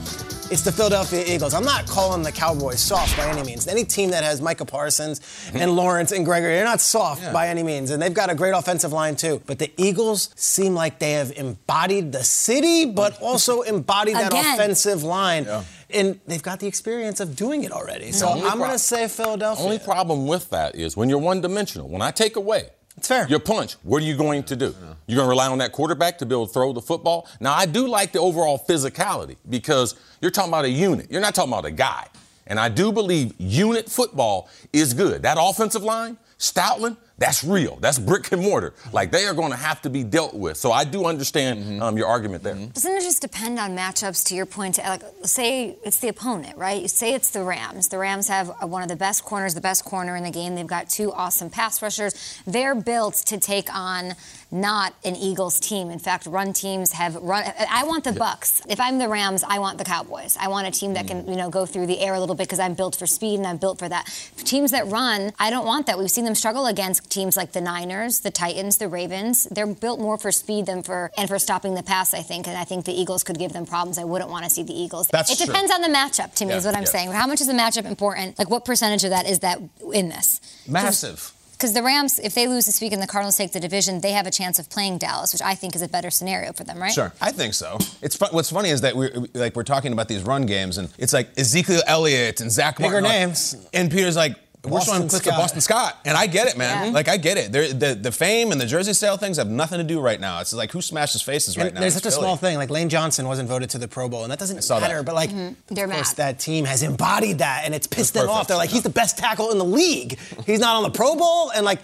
it's 0.51 0.61
the 0.61 0.71
Philadelphia 0.71 1.23
Eagles. 1.25 1.53
I'm 1.53 1.63
not 1.63 1.87
calling 1.87 2.21
the 2.21 2.31
Cowboys 2.31 2.79
soft 2.79 3.17
by 3.17 3.27
any 3.27 3.43
means. 3.43 3.67
Any 3.67 3.83
team 3.83 4.11
that 4.11 4.23
has 4.23 4.41
Micah 4.41 4.65
Parsons 4.65 5.19
mm-hmm. 5.19 5.57
and 5.57 5.75
Lawrence 5.75 6.11
and 6.11 6.23
Gregory, 6.23 6.53
they're 6.53 6.63
not 6.63 6.81
soft 6.81 7.23
yeah. 7.23 7.33
by 7.33 7.47
any 7.47 7.63
means. 7.63 7.89
And 7.89 8.01
they've 8.01 8.13
got 8.13 8.29
a 8.29 8.35
great 8.35 8.51
offensive 8.51 8.93
line, 8.93 9.15
too. 9.15 9.41
But 9.47 9.57
the 9.57 9.71
Eagles 9.77 10.29
seem 10.35 10.75
like 10.75 10.99
they 10.99 11.13
have 11.13 11.31
embodied 11.35 12.11
the 12.11 12.23
city, 12.23 12.85
but 12.85 13.17
also 13.21 13.61
embodied 13.61 14.15
that 14.15 14.33
offensive 14.33 15.03
line. 15.03 15.45
Yeah. 15.45 15.63
And 15.89 16.19
they've 16.27 16.43
got 16.43 16.59
the 16.59 16.67
experience 16.67 17.19
of 17.19 17.35
doing 17.35 17.63
it 17.63 17.71
already. 17.71 18.11
So 18.11 18.27
I'm 18.27 18.57
going 18.57 18.71
to 18.71 18.79
say 18.79 19.07
Philadelphia. 19.07 19.63
Only 19.63 19.79
problem 19.79 20.27
with 20.27 20.49
that 20.51 20.75
is 20.75 20.95
when 20.95 21.09
you're 21.09 21.19
one 21.19 21.41
dimensional, 21.41 21.87
when 21.87 22.01
I 22.01 22.11
take 22.11 22.35
away 22.35 22.69
it's 22.97 23.07
fair. 23.07 23.27
Your 23.27 23.39
punch, 23.39 23.73
what 23.83 24.01
are 24.01 24.05
you 24.05 24.15
going 24.15 24.43
to 24.43 24.55
do? 24.55 24.73
You're 25.07 25.17
going 25.17 25.25
to 25.25 25.29
rely 25.29 25.47
on 25.47 25.57
that 25.59 25.71
quarterback 25.71 26.17
to 26.19 26.25
be 26.25 26.33
able 26.33 26.47
to 26.47 26.53
throw 26.53 26.73
the 26.73 26.81
football? 26.81 27.27
Now, 27.39 27.53
I 27.53 27.65
do 27.65 27.87
like 27.87 28.11
the 28.11 28.19
overall 28.19 28.63
physicality 28.67 29.35
because 29.49 29.95
you're 30.21 30.31
talking 30.31 30.49
about 30.49 30.65
a 30.65 30.69
unit. 30.69 31.11
You're 31.11 31.21
not 31.21 31.35
talking 31.35 31.51
about 31.51 31.65
a 31.65 31.71
guy. 31.71 32.07
And 32.47 32.59
I 32.59 32.69
do 32.69 32.91
believe 32.91 33.33
unit 33.37 33.89
football 33.89 34.49
is 34.71 34.93
good. 34.93 35.23
That 35.23 35.37
offensive 35.39 35.83
line, 35.83 36.17
Stoutland, 36.39 36.97
that's 37.17 37.43
real. 37.43 37.77
That's 37.77 37.97
brick 37.97 38.31
and 38.31 38.41
mortar. 38.41 38.73
Like 38.91 39.11
they 39.11 39.25
are 39.25 39.33
going 39.33 39.51
to 39.51 39.57
have 39.57 39.81
to 39.83 39.89
be 39.89 40.03
dealt 40.03 40.33
with. 40.33 40.57
So 40.57 40.71
I 40.71 40.83
do 40.83 41.05
understand 41.05 41.63
mm-hmm. 41.63 41.81
um, 41.81 41.97
your 41.97 42.07
argument 42.07 42.43
there. 42.43 42.55
Mm-hmm. 42.55 42.71
Doesn't 42.71 42.91
it 42.91 43.01
just 43.01 43.21
depend 43.21 43.57
on 43.57 43.75
matchups? 43.75 44.25
To 44.25 44.35
your 44.35 44.45
point, 44.45 44.77
like 44.79 45.03
say 45.23 45.77
it's 45.83 45.99
the 45.99 46.09
opponent, 46.09 46.57
right? 46.57 46.89
Say 46.89 47.13
it's 47.13 47.29
the 47.29 47.43
Rams. 47.43 47.87
The 47.87 47.97
Rams 47.97 48.27
have 48.27 48.49
one 48.61 48.81
of 48.81 48.89
the 48.89 48.95
best 48.95 49.23
corners, 49.23 49.53
the 49.53 49.61
best 49.61 49.85
corner 49.85 50.15
in 50.15 50.23
the 50.23 50.31
game. 50.31 50.55
They've 50.55 50.67
got 50.67 50.89
two 50.89 51.13
awesome 51.13 51.49
pass 51.49 51.81
rushers. 51.81 52.41
They're 52.45 52.75
built 52.75 53.15
to 53.27 53.39
take 53.39 53.73
on 53.73 54.15
not 54.51 54.93
an 55.03 55.15
Eagles 55.15 55.59
team. 55.59 55.89
In 55.89 55.99
fact, 55.99 56.25
run 56.25 56.53
teams 56.53 56.91
have 56.93 57.15
run. 57.15 57.45
I 57.69 57.83
want 57.83 58.03
the 58.03 58.13
Bucks. 58.13 58.61
If 58.69 58.79
I'm 58.79 58.97
the 58.97 59.07
Rams, 59.07 59.43
I 59.47 59.59
want 59.59 59.77
the 59.77 59.83
Cowboys. 59.83 60.37
I 60.39 60.47
want 60.47 60.67
a 60.67 60.71
team 60.71 60.93
that 60.93 61.07
can, 61.07 61.23
mm. 61.23 61.29
you 61.29 61.35
know, 61.35 61.49
go 61.49 61.65
through 61.65 61.87
the 61.87 61.99
air 61.99 62.13
a 62.13 62.19
little 62.19 62.35
bit 62.35 62.47
because 62.47 62.59
I'm 62.59 62.73
built 62.73 62.95
for 62.95 63.07
speed 63.07 63.35
and 63.35 63.47
I'm 63.47 63.57
built 63.57 63.79
for 63.79 63.89
that. 63.89 64.05
Teams 64.37 64.71
that 64.71 64.87
run, 64.87 65.33
I 65.39 65.49
don't 65.49 65.65
want 65.65 65.87
that. 65.87 65.97
We've 65.97 66.11
seen 66.11 66.25
them 66.25 66.35
struggle 66.35 66.65
against 66.67 67.09
teams 67.09 67.35
like 67.35 67.51
the 67.51 67.61
Niners, 67.61 68.21
the 68.21 68.31
Titans, 68.31 68.77
the 68.77 68.87
Ravens. 68.87 69.45
They're 69.45 69.67
built 69.67 69.99
more 69.99 70.17
for 70.17 70.31
speed 70.31 70.67
than 70.67 70.83
for 70.83 71.11
and 71.17 71.27
for 71.27 71.39
stopping 71.39 71.75
the 71.75 71.83
pass. 71.83 72.13
I 72.13 72.21
think, 72.21 72.47
and 72.47 72.57
I 72.57 72.63
think 72.63 72.85
the 72.85 72.93
Eagles 72.93 73.23
could 73.23 73.39
give 73.39 73.53
them 73.53 73.65
problems. 73.65 73.97
I 73.97 74.03
wouldn't 74.03 74.29
want 74.29 74.45
to 74.45 74.49
see 74.49 74.63
the 74.63 74.73
Eagles. 74.73 75.07
That's 75.09 75.31
it 75.31 75.45
depends 75.45 75.73
true. 75.73 75.83
on 75.83 75.91
the 75.91 75.97
matchup. 75.97 76.33
To 76.35 76.45
me, 76.45 76.51
yeah, 76.51 76.57
is 76.57 76.65
what 76.65 76.75
I'm 76.75 76.83
yeah. 76.83 76.89
saying. 76.89 77.11
How 77.11 77.27
much 77.27 77.41
is 77.41 77.47
the 77.47 77.53
matchup 77.53 77.85
important? 77.85 78.37
Like, 78.39 78.49
what 78.49 78.65
percentage 78.65 79.03
of 79.03 79.09
that 79.09 79.27
is 79.27 79.39
that 79.39 79.59
in 79.93 80.09
this? 80.09 80.41
Massive 80.67 81.34
because 81.55 81.73
the 81.73 81.83
Rams, 81.83 82.19
if 82.19 82.35
they 82.35 82.47
lose 82.47 82.65
this 82.65 82.81
week 82.81 82.91
and 82.93 83.01
the 83.01 83.07
Cardinals 83.07 83.37
take 83.37 83.51
the 83.51 83.59
division, 83.59 84.01
they 84.01 84.11
have 84.11 84.27
a 84.27 84.31
chance 84.31 84.59
of 84.59 84.69
playing 84.69 84.97
Dallas, 84.97 85.33
which 85.33 85.41
I 85.41 85.55
think 85.55 85.75
is 85.75 85.81
a 85.81 85.87
better 85.87 86.09
scenario 86.09 86.53
for 86.53 86.63
them, 86.63 86.79
right? 86.79 86.91
Sure, 86.91 87.13
I 87.21 87.31
think 87.31 87.53
so. 87.53 87.77
It's 88.01 88.15
fun, 88.15 88.29
what's 88.31 88.51
funny 88.51 88.69
is 88.69 88.81
that 88.81 88.95
we're 88.95 89.11
like 89.33 89.55
we're 89.55 89.63
talking 89.63 89.93
about 89.93 90.07
these 90.07 90.23
run 90.23 90.45
games, 90.45 90.77
and 90.77 90.89
it's 90.97 91.13
like 91.13 91.29
Ezekiel 91.37 91.81
Elliott 91.87 92.41
and 92.41 92.51
Zach 92.51 92.77
bigger 92.77 93.01
names, 93.01 93.55
and 93.73 93.89
Peter's 93.91 94.15
like, 94.15 94.37
Boston 94.69 94.93
Which 94.93 95.01
one 95.01 95.09
puts 95.09 95.25
the 95.25 95.31
Boston 95.31 95.61
Scott? 95.61 95.99
And 96.05 96.17
I 96.17 96.27
get 96.27 96.47
it, 96.47 96.57
man. 96.57 96.87
Yeah. 96.87 96.91
Like 96.91 97.07
I 97.07 97.17
get 97.17 97.37
it. 97.37 97.51
They're, 97.51 97.71
the 97.71 97.95
the 97.95 98.11
fame 98.11 98.51
and 98.51 98.59
the 98.59 98.65
jersey 98.65 98.93
sale 98.93 99.17
things 99.17 99.37
have 99.37 99.49
nothing 99.49 99.77
to 99.77 99.83
do 99.83 99.99
right 99.99 100.19
now. 100.19 100.41
It's 100.41 100.53
like 100.53 100.71
who 100.71 100.81
smashes 100.81 101.21
faces 101.21 101.57
right 101.57 101.67
and 101.67 101.75
now. 101.75 101.81
There's 101.81 101.93
such 101.93 102.05
a 102.05 102.11
small 102.11 102.35
thing. 102.35 102.57
Like 102.57 102.69
Lane 102.69 102.89
Johnson 102.89 103.27
wasn't 103.27 103.49
voted 103.49 103.69
to 103.71 103.77
the 103.77 103.87
Pro 103.87 104.09
Bowl, 104.09 104.23
and 104.23 104.31
that 104.31 104.39
doesn't 104.39 104.67
matter. 104.69 104.97
That. 104.97 105.05
But 105.05 105.15
like, 105.15 105.29
mm-hmm. 105.29 105.73
They're 105.73 105.85
of 105.85 105.91
course, 105.91 106.17
mad. 106.17 106.33
that 106.33 106.39
team 106.39 106.65
has 106.65 106.83
embodied 106.83 107.39
that, 107.39 107.63
and 107.65 107.73
it's 107.73 107.87
pissed 107.87 108.13
them 108.13 108.29
off. 108.29 108.47
They're 108.47 108.57
like, 108.57 108.69
he's 108.69 108.83
the 108.83 108.89
best 108.89 109.17
tackle 109.17 109.51
in 109.51 109.57
the 109.57 109.65
league. 109.65 110.19
He's 110.45 110.59
not 110.59 110.75
on 110.75 110.83
the 110.83 110.91
Pro 110.91 111.15
Bowl, 111.15 111.51
and 111.51 111.65
like 111.65 111.79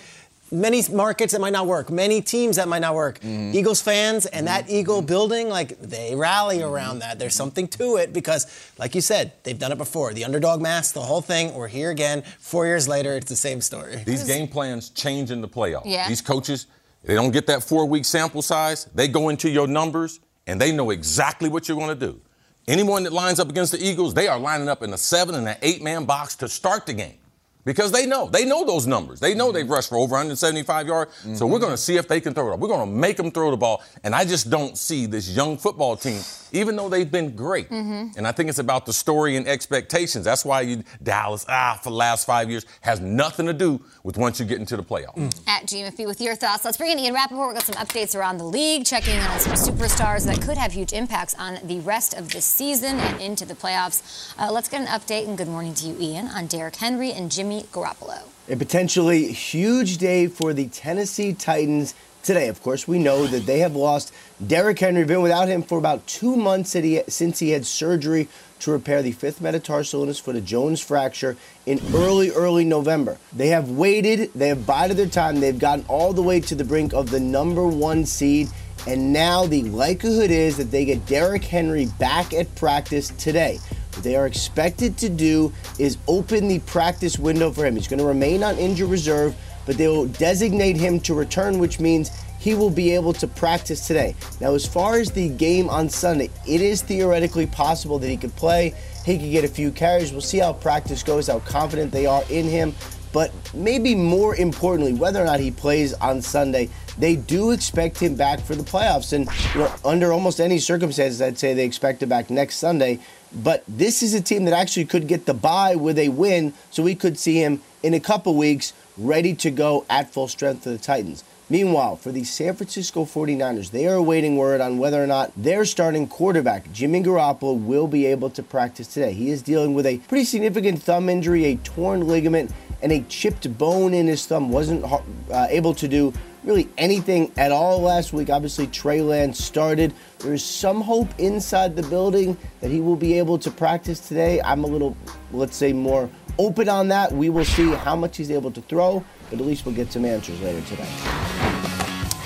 many 0.51 0.83
markets 0.91 1.33
that 1.33 1.39
might 1.39 1.53
not 1.53 1.65
work, 1.65 1.89
many 1.89 2.21
teams 2.21 2.57
that 2.57 2.67
might 2.67 2.79
not 2.79 2.93
work. 2.93 3.19
Mm-hmm. 3.19 3.55
Eagles 3.55 3.81
fans 3.81 4.25
and 4.25 4.47
that 4.47 4.65
mm-hmm. 4.65 4.75
Eagle 4.75 5.01
building, 5.01 5.49
like 5.49 5.79
they 5.79 6.13
rally 6.15 6.57
mm-hmm. 6.57 6.73
around 6.73 6.99
that. 6.99 7.19
There's 7.19 7.35
something 7.35 7.67
to 7.69 7.95
it 7.95 8.13
because, 8.13 8.71
like 8.77 8.93
you 8.93 9.01
said, 9.01 9.31
they've 9.43 9.57
done 9.57 9.71
it 9.71 9.77
before. 9.77 10.13
The 10.13 10.25
underdog 10.25 10.61
mask, 10.61 10.93
the 10.93 11.01
whole 11.01 11.21
thing. 11.21 11.53
We're 11.53 11.67
here 11.67 11.91
again. 11.91 12.23
Four 12.39 12.65
years 12.65 12.87
later, 12.87 13.15
it's 13.15 13.29
the 13.29 13.35
same 13.35 13.61
story. 13.61 14.03
These 14.05 14.25
game 14.25 14.47
plans 14.47 14.89
change 14.89 15.31
in 15.31 15.41
the 15.41 15.47
playoffs. 15.47 15.83
Yeah. 15.85 16.07
These 16.07 16.21
coaches, 16.21 16.67
they 17.03 17.15
don't 17.15 17.31
get 17.31 17.47
that 17.47 17.63
four 17.63 17.85
week 17.85 18.05
sample 18.05 18.41
size. 18.41 18.85
They 18.93 19.07
go 19.07 19.29
into 19.29 19.49
your 19.49 19.67
numbers 19.67 20.19
and 20.47 20.59
they 20.59 20.71
know 20.71 20.89
exactly 20.89 21.49
what 21.49 21.67
you're 21.67 21.77
going 21.77 21.97
to 21.97 22.07
do. 22.07 22.19
Anyone 22.67 23.03
that 23.03 23.13
lines 23.13 23.39
up 23.39 23.49
against 23.49 23.71
the 23.71 23.83
Eagles, 23.83 24.13
they 24.13 24.27
are 24.27 24.39
lining 24.39 24.69
up 24.69 24.83
in 24.83 24.93
a 24.93 24.97
seven 24.97 25.35
and 25.35 25.47
an 25.47 25.57
eight 25.61 25.81
man 25.81 26.05
box 26.05 26.35
to 26.37 26.47
start 26.47 26.85
the 26.85 26.93
game. 26.93 27.17
Because 27.63 27.91
they 27.91 28.05
know. 28.05 28.27
They 28.27 28.45
know 28.45 28.65
those 28.65 28.87
numbers. 28.87 29.19
They 29.19 29.33
know 29.33 29.51
they've 29.51 29.69
rushed 29.69 29.89
for 29.89 29.97
over 29.97 30.13
175 30.13 30.87
yards. 30.87 31.11
Mm-hmm. 31.11 31.35
So 31.35 31.45
we're 31.45 31.59
going 31.59 31.73
to 31.73 31.77
see 31.77 31.97
if 31.97 32.07
they 32.07 32.21
can 32.21 32.33
throw 32.33 32.51
it. 32.51 32.53
Up. 32.53 32.59
We're 32.59 32.67
going 32.67 32.87
to 32.87 32.95
make 32.95 33.17
them 33.17 33.31
throw 33.31 33.51
the 33.51 33.57
ball. 33.57 33.83
And 34.03 34.15
I 34.15 34.25
just 34.25 34.49
don't 34.49 34.77
see 34.77 35.05
this 35.05 35.29
young 35.29 35.57
football 35.57 35.95
team, 35.95 36.21
even 36.51 36.75
though 36.75 36.89
they've 36.89 37.11
been 37.11 37.35
great. 37.35 37.69
Mm-hmm. 37.69 38.17
And 38.17 38.27
I 38.27 38.31
think 38.31 38.49
it's 38.49 38.59
about 38.59 38.85
the 38.85 38.93
story 38.93 39.35
and 39.35 39.47
expectations. 39.47 40.25
That's 40.25 40.45
why 40.45 40.61
you 40.61 40.83
Dallas, 41.01 41.45
ah, 41.47 41.79
for 41.81 41.89
the 41.89 41.95
last 41.95 42.25
five 42.25 42.49
years, 42.49 42.65
has 42.81 42.99
nothing 42.99 43.45
to 43.45 43.53
do 43.53 43.81
with 44.03 44.17
once 44.17 44.39
you 44.39 44.45
get 44.45 44.59
into 44.59 44.77
the 44.77 44.83
playoffs. 44.83 45.15
Mm. 45.15 45.41
At 45.47 45.65
GMFB 45.65 46.05
with 46.05 46.21
your 46.21 46.35
thoughts. 46.35 46.65
Let's 46.65 46.77
bring 46.77 46.91
in 46.91 46.99
Ian 46.99 47.13
Rapoport. 47.13 47.49
We've 47.49 47.55
got 47.55 47.65
some 47.65 47.75
updates 47.75 48.15
around 48.15 48.37
the 48.37 48.45
league, 48.45 48.85
checking 48.85 49.15
in 49.15 49.21
on 49.21 49.39
some 49.39 49.53
superstars 49.53 50.25
that 50.25 50.41
could 50.41 50.57
have 50.57 50.71
huge 50.71 50.93
impacts 50.93 51.35
on 51.35 51.59
the 51.63 51.79
rest 51.79 52.13
of 52.13 52.31
the 52.31 52.41
season 52.41 52.99
and 52.99 53.21
into 53.21 53.45
the 53.45 53.55
playoffs. 53.55 54.33
Uh, 54.37 54.51
let's 54.51 54.69
get 54.69 54.81
an 54.81 54.87
update 54.87 55.27
and 55.27 55.37
good 55.37 55.47
morning 55.47 55.73
to 55.75 55.87
you, 55.87 55.95
Ian, 55.99 56.27
on 56.27 56.47
Derrick 56.47 56.75
Henry 56.75 57.11
and 57.11 57.31
Jimmy 57.31 57.63
Garoppolo. 57.71 58.23
A 58.49 58.55
potentially 58.55 59.31
huge 59.31 59.97
day 59.97 60.27
for 60.27 60.53
the 60.53 60.67
Tennessee 60.67 61.33
Titans 61.33 61.93
today. 62.23 62.47
Of 62.47 62.61
course, 62.61 62.87
we 62.87 62.99
know 62.99 63.27
that 63.27 63.45
they 63.45 63.59
have 63.59 63.75
lost 63.75 64.13
Derrick 64.45 64.79
Henry, 64.79 65.03
been 65.05 65.21
without 65.21 65.47
him 65.47 65.63
for 65.63 65.77
about 65.77 66.05
two 66.07 66.35
months 66.35 66.75
since 67.07 67.39
he 67.39 67.49
had 67.49 67.65
surgery 67.65 68.27
to 68.59 68.71
repair 68.71 69.01
the 69.01 69.11
fifth 69.11 69.41
metatarsal 69.41 70.03
in 70.03 70.07
his 70.07 70.19
foot, 70.19 70.35
a 70.35 70.41
Jones 70.41 70.79
fracture, 70.79 71.35
in 71.65 71.79
early, 71.93 72.29
early 72.29 72.63
November. 72.63 73.17
They 73.33 73.47
have 73.47 73.71
waited, 73.71 74.31
they 74.35 74.49
have 74.49 74.65
bided 74.65 74.97
their 74.97 75.07
time, 75.07 75.39
they've 75.39 75.57
gotten 75.57 75.85
all 75.87 76.13
the 76.13 76.21
way 76.21 76.39
to 76.41 76.55
the 76.55 76.63
brink 76.63 76.93
of 76.93 77.09
the 77.09 77.19
number 77.19 77.65
one 77.65 78.05
seed, 78.05 78.49
and 78.87 79.11
now 79.11 79.45
the 79.45 79.63
likelihood 79.63 80.31
is 80.31 80.57
that 80.57 80.71
they 80.71 80.85
get 80.85 81.05
Derrick 81.05 81.43
Henry 81.43 81.87
back 81.99 82.33
at 82.33 82.53
practice 82.55 83.09
today. 83.17 83.59
What 83.93 84.03
they 84.03 84.15
are 84.15 84.25
expected 84.25 84.97
to 84.99 85.09
do 85.09 85.51
is 85.77 85.97
open 86.07 86.47
the 86.47 86.59
practice 86.59 87.19
window 87.19 87.51
for 87.51 87.65
him. 87.65 87.75
He's 87.75 87.87
going 87.87 87.99
to 87.99 88.05
remain 88.05 88.41
on 88.41 88.57
injured 88.57 88.89
reserve, 88.89 89.35
but 89.65 89.77
they 89.77 89.87
will 89.87 90.07
designate 90.07 90.77
him 90.77 90.99
to 91.01 91.13
return, 91.13 91.59
which 91.59 91.79
means 91.79 92.11
he 92.39 92.55
will 92.55 92.71
be 92.71 92.91
able 92.95 93.13
to 93.13 93.27
practice 93.27 93.85
today. 93.85 94.15
Now, 94.39 94.55
as 94.55 94.65
far 94.65 94.99
as 94.99 95.11
the 95.11 95.29
game 95.29 95.69
on 95.69 95.89
Sunday, 95.89 96.29
it 96.47 96.59
is 96.59 96.81
theoretically 96.81 97.45
possible 97.45 97.99
that 97.99 98.07
he 98.07 98.17
could 98.17 98.35
play. 98.35 98.73
He 99.05 99.19
could 99.19 99.31
get 99.31 99.43
a 99.43 99.47
few 99.47 99.71
carries. 99.71 100.11
We'll 100.11 100.21
see 100.21 100.39
how 100.39 100.53
practice 100.53 101.03
goes, 101.03 101.27
how 101.27 101.39
confident 101.39 101.91
they 101.91 102.07
are 102.07 102.23
in 102.29 102.45
him. 102.45 102.73
But 103.13 103.31
maybe 103.53 103.93
more 103.93 104.35
importantly, 104.35 104.93
whether 104.93 105.21
or 105.21 105.25
not 105.25 105.39
he 105.39 105.51
plays 105.51 105.93
on 105.95 106.21
Sunday, 106.21 106.69
they 106.97 107.15
do 107.15 107.51
expect 107.51 107.99
him 107.99 108.15
back 108.15 108.39
for 108.39 108.55
the 108.55 108.63
playoffs. 108.63 109.13
And 109.13 109.27
you 109.53 109.61
know, 109.61 109.75
under 109.83 110.11
almost 110.11 110.39
any 110.39 110.59
circumstances, 110.59 111.21
I'd 111.21 111.37
say 111.37 111.53
they 111.53 111.65
expect 111.65 112.01
him 112.01 112.09
back 112.09 112.29
next 112.29 112.55
Sunday. 112.55 112.99
But 113.33 113.63
this 113.67 114.01
is 114.01 114.13
a 114.13 114.21
team 114.21 114.45
that 114.45 114.53
actually 114.53 114.85
could 114.85 115.07
get 115.07 115.25
the 115.25 115.33
bye 115.33 115.75
with 115.75 115.97
a 115.99 116.09
win, 116.09 116.53
so 116.69 116.83
we 116.83 116.95
could 116.95 117.17
see 117.17 117.35
him 117.35 117.61
in 117.83 117.93
a 117.93 117.99
couple 117.99 118.35
weeks 118.35 118.73
ready 119.01 119.33
to 119.35 119.51
go 119.51 119.85
at 119.89 120.11
full 120.13 120.27
strength 120.27 120.63
for 120.63 120.69
the 120.69 120.77
Titans. 120.77 121.23
Meanwhile, 121.49 121.97
for 121.97 122.13
the 122.13 122.23
San 122.23 122.55
Francisco 122.55 123.03
49ers, 123.03 123.71
they 123.71 123.85
are 123.85 123.95
awaiting 123.95 124.37
word 124.37 124.61
on 124.61 124.77
whether 124.77 125.03
or 125.03 125.07
not 125.07 125.31
their 125.35 125.65
starting 125.65 126.07
quarterback, 126.07 126.71
Jimmy 126.71 127.03
Garoppolo, 127.03 127.61
will 127.61 127.87
be 127.87 128.05
able 128.05 128.29
to 128.29 128.41
practice 128.41 128.87
today. 128.87 129.11
He 129.11 129.31
is 129.31 129.41
dealing 129.41 129.73
with 129.73 129.85
a 129.85 129.97
pretty 129.97 130.23
significant 130.23 130.81
thumb 130.81 131.09
injury, 131.09 131.45
a 131.45 131.57
torn 131.57 132.07
ligament, 132.07 132.51
and 132.81 132.91
a 132.93 133.01
chipped 133.09 133.57
bone 133.57 133.93
in 133.93 134.07
his 134.07 134.25
thumb. 134.25 134.49
Wasn't 134.49 134.85
uh, 134.85 135.47
able 135.49 135.73
to 135.73 135.89
do 135.89 136.13
really 136.43 136.69
anything 136.77 137.31
at 137.37 137.51
all 137.51 137.81
last 137.81 138.13
week. 138.13 138.29
Obviously, 138.29 138.67
Trey 138.67 139.01
Lance 139.01 139.43
started. 139.43 139.93
There 140.19 140.33
is 140.33 140.45
some 140.45 140.81
hope 140.81 141.09
inside 141.19 141.75
the 141.75 141.83
building 141.83 142.37
that 142.61 142.71
he 142.71 142.79
will 142.79 142.95
be 142.95 143.17
able 143.17 143.37
to 143.39 143.51
practice 143.51 143.99
today. 143.99 144.41
I'm 144.41 144.63
a 144.63 144.67
little, 144.67 144.95
let's 145.31 145.55
say, 145.55 145.73
more 145.73 146.09
open 146.37 146.69
on 146.69 146.87
that. 146.89 147.11
We 147.11 147.29
will 147.29 147.45
see 147.45 147.71
how 147.71 147.95
much 147.95 148.17
he's 148.17 148.31
able 148.31 148.51
to 148.51 148.61
throw, 148.61 149.03
but 149.29 149.39
at 149.39 149.45
least 149.45 149.65
we'll 149.65 149.75
get 149.75 149.91
some 149.91 150.05
answers 150.05 150.41
later 150.41 150.61
today. 150.67 150.87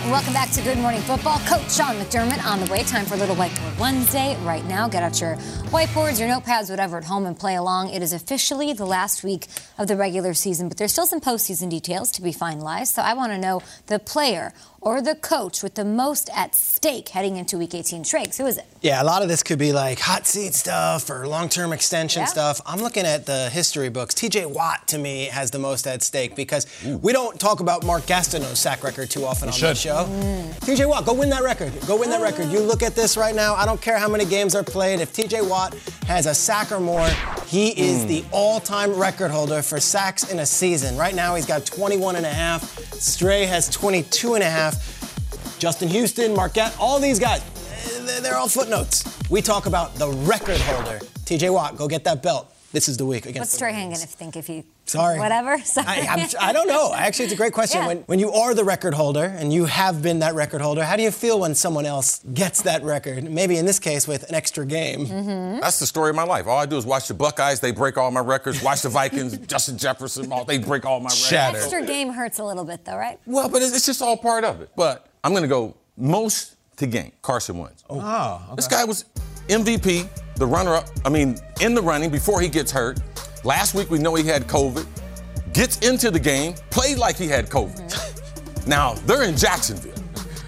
Welcome 0.10 0.34
back 0.34 0.52
to 0.52 0.62
Good 0.62 0.78
Morning 0.78 1.02
Football. 1.02 1.40
Coach 1.40 1.74
Sean 1.74 1.96
McDermott 1.96 2.46
on 2.46 2.60
the 2.60 2.72
way. 2.72 2.84
Time 2.84 3.06
for 3.06 3.16
a 3.16 3.18
little 3.18 3.36
Whiteboard 3.36 3.80
Wednesday 3.80 4.38
right 4.44 4.64
now. 4.66 4.88
Get 4.88 5.02
out 5.02 5.20
your 5.20 5.36
whiteboards, 5.72 6.20
your 6.20 6.30
notepads, 6.30 6.70
whatever 6.70 7.00
at 7.00 7.06
home 7.06 7.26
and 7.26 7.38
play 7.38 7.56
along. 7.56 7.90
It 7.90 8.04
is 8.04 8.14
officially 8.14 8.72
the 8.72 8.86
last 8.86 9.24
week 9.24 9.48
of 9.80 9.88
the 9.88 9.98
regular 9.98 10.36
season, 10.36 10.70
but 10.70 10.78
there's 10.78 10.92
still 10.92 11.08
some 11.08 11.22
postseason 11.22 11.72
details 11.72 12.12
to 12.12 12.22
be 12.22 12.32
finalized. 12.32 12.94
So 12.94 13.02
I 13.02 13.16
want 13.16 13.32
to 13.32 13.40
know 13.40 13.64
the 13.88 13.98
player 13.98 14.54
or 14.86 15.01
the 15.01 15.15
coach 15.15 15.63
with 15.63 15.74
the 15.74 15.84
most 15.84 16.30
at 16.34 16.54
stake 16.54 17.10
heading 17.10 17.38
into 17.38 17.58
Week 17.58 17.74
18? 17.74 18.04
Triggs, 18.04 18.38
who 18.38 18.46
is 18.46 18.60
it? 18.60 18.65
Yeah, 18.82 19.01
a 19.01 19.04
lot 19.04 19.24
of 19.24 19.27
this 19.27 19.42
could 19.42 19.58
be 19.58 19.74
like 19.74 20.00
hot 20.00 20.27
seat 20.27 20.54
stuff 20.54 21.10
or 21.10 21.27
long-term 21.27 21.74
extension 21.74 22.22
yeah. 22.22 22.27
stuff. 22.27 22.62
I'm 22.68 22.80
looking 22.80 23.04
at 23.04 23.25
the 23.25 23.50
history 23.50 23.89
books. 23.89 24.13
T.J. 24.13 24.46
Watt 24.46 24.88
to 24.89 25.00
me 25.00 25.25
has 25.25 25.50
the 25.50 25.58
most 25.58 25.88
at 25.88 26.04
stake 26.04 26.36
because 26.36 26.68
Ooh. 26.86 26.98
we 26.98 27.12
don't 27.12 27.39
talk 27.39 27.62
about 27.62 27.84
Mark 27.84 28.04
Gastineau's 28.04 28.60
sack 28.60 28.84
record 28.84 29.10
too 29.10 29.25
often 29.25 29.50
we 29.50 29.54
on 29.56 29.60
the 29.60 29.75
show. 29.75 30.06
Mm. 30.08 30.65
T.J. 30.65 30.86
Watt, 30.86 31.04
go 31.04 31.15
win 31.15 31.32
that 31.32 31.42
record. 31.42 31.74
Go 31.88 32.00
win 32.00 32.12
that 32.12 32.22
record. 32.22 32.50
You 32.50 32.60
look 32.60 32.84
at 32.84 32.94
this 32.94 33.18
right 33.18 33.34
now. 33.34 33.56
I 33.56 33.65
don't 33.65 33.82
care 33.82 33.98
how 33.98 34.08
many 34.08 34.24
games 34.24 34.54
are 34.54 34.63
played. 34.63 35.00
If 35.00 35.13
T.J. 35.13 35.42
Watt 35.42 35.74
has 36.06 36.27
a 36.27 36.36
sack 36.36 36.72
or 36.72 36.80
more, 36.80 37.10
he 37.48 37.70
is 37.70 38.06
mm. 38.06 38.08
the 38.08 38.25
all-time 38.32 38.94
record 38.94 39.32
holder 39.32 39.63
for 39.63 39.80
sacks 39.80 40.32
in 40.32 40.38
a 40.38 40.46
season. 40.46 40.96
Right 40.96 41.15
now, 41.15 41.34
he's 41.34 41.48
got 41.48 41.65
21 41.65 42.18
and 42.18 42.25
a 42.25 42.30
half. 42.30 42.63
Strahan 42.94 43.48
has 43.48 43.68
22 43.70 44.36
and 44.36 44.44
a 44.44 44.50
half. 44.50 44.75
Justin 45.60 45.88
Houston, 45.90 46.36
Marquette, 46.36 46.76
all 46.80 47.00
these 47.00 47.20
guys, 47.20 47.44
they're 48.22 48.36
all 48.36 48.50
footnotes. 48.50 49.04
We 49.30 49.42
talk 49.42 49.66
about 49.66 49.96
the 49.96 50.10
record 50.10 50.60
holder. 50.62 51.00
TJ 51.26 51.52
Watt, 51.54 51.78
go 51.78 51.88
get 51.88 52.04
that 52.04 52.22
belt. 52.22 52.52
This 52.72 52.90
is 52.90 52.98
the 52.98 53.06
week 53.06 53.26
against. 53.26 53.40
What's 53.40 53.58
Trey 53.58 53.72
Hangen 53.72 54.04
if 54.04 54.10
think 54.10 54.36
if 54.36 54.50
you? 54.50 54.66
Sorry. 54.84 55.18
Whatever. 55.18 55.58
Sorry. 55.60 55.88
I, 55.88 56.30
I, 56.42 56.52
don't 56.52 56.68
know. 56.68 56.94
Actually, 56.94 57.26
it's 57.26 57.34
a 57.34 57.38
great 57.38 57.54
question. 57.60 57.80
Yeah. 57.80 57.88
When, 57.88 57.98
when 58.00 58.20
you 58.20 58.34
are 58.34 58.54
the 58.54 58.66
record 58.66 58.94
holder 58.94 59.24
and 59.24 59.54
you 59.54 59.64
have 59.64 60.04
been 60.04 60.20
that 60.20 60.36
record 60.36 60.60
holder, 60.60 60.84
how 60.84 60.98
do 60.98 61.02
you 61.04 61.10
feel 61.10 61.40
when 61.40 61.56
someone 61.56 61.86
else 61.86 62.20
gets 62.34 62.64
that 62.64 62.84
record? 62.84 63.24
Maybe 63.24 63.56
in 63.56 63.66
this 63.66 63.80
case 63.80 64.10
with 64.10 64.28
an 64.28 64.36
extra 64.36 64.66
game. 64.66 65.08
Mm-hmm. 65.08 65.62
That's 65.62 65.80
the 65.80 65.86
story 65.86 66.10
of 66.10 66.18
my 66.18 66.24
life. 66.24 66.48
All 66.48 66.60
I 66.60 66.66
do 66.66 66.76
is 66.76 66.86
watch 66.86 67.08
the 67.08 67.14
Buckeyes. 67.14 67.62
They 67.62 67.72
break 67.72 67.98
all 67.98 68.12
my 68.12 68.20
records. 68.20 68.62
Watch 68.62 68.82
the 68.82 68.90
Vikings. 68.90 69.38
Justin 69.48 69.78
Jefferson. 69.78 70.30
All, 70.34 70.44
they 70.44 70.58
break 70.58 70.86
all 70.86 71.00
my 71.00 71.06
records. 71.06 71.28
Shatter. 71.28 71.58
Extra 71.58 71.86
game 71.86 72.10
hurts 72.10 72.40
a 72.40 72.44
little 72.44 72.66
bit 72.66 72.84
though, 72.84 72.98
right? 72.98 73.18
Well, 73.26 73.48
but 73.48 73.62
it's, 73.62 73.74
it's 73.74 73.86
just 73.86 74.02
all 74.02 74.18
part 74.18 74.44
of 74.44 74.60
it. 74.60 74.70
But 74.76 75.08
I'm 75.25 75.32
going 75.32 75.41
to 75.41 75.50
go 75.50 75.75
most 75.98 76.55
to 76.77 76.86
game. 76.86 77.12
Carson 77.24 77.58
Wentz. 77.58 77.84
Oh, 77.89 78.00
oh 78.00 78.44
okay. 78.46 78.55
this 78.58 78.67
guy 78.67 78.86
was 78.86 79.05
MVP, 79.48 80.08
the 80.36 80.46
runner-up. 80.46 80.88
I 81.03 81.10
mean, 81.10 81.38
in 81.62 81.74
the 81.74 81.82
running 81.82 82.12
before 82.12 82.39
he 82.39 82.48
gets 82.48 82.72
hurt. 82.72 83.00
Last 83.44 83.74
week 83.74 83.89
we 83.89 83.98
know 83.98 84.13
he 84.13 84.24
had 84.24 84.44
COVID. 84.44 84.86
Gets 85.51 85.79
into 85.79 86.12
the 86.12 86.20
game, 86.20 86.53
played 86.70 87.00
like 87.00 87.15
he 87.15 87.27
had 87.27 87.50
COVID. 87.50 87.89
Mm-hmm. 87.89 88.70
now 88.70 88.94
they're 89.08 89.24
in 89.24 89.36
Jacksonville. 89.36 89.96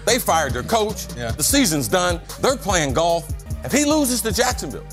They 0.06 0.20
fired 0.20 0.52
their 0.52 0.62
coach. 0.62 1.08
Yeah. 1.16 1.32
The 1.32 1.42
season's 1.42 1.88
done. 1.88 2.20
They're 2.40 2.56
playing 2.56 2.92
golf. 2.92 3.28
If 3.64 3.72
he 3.72 3.84
loses 3.84 4.22
to 4.22 4.32
Jacksonville, 4.32 4.86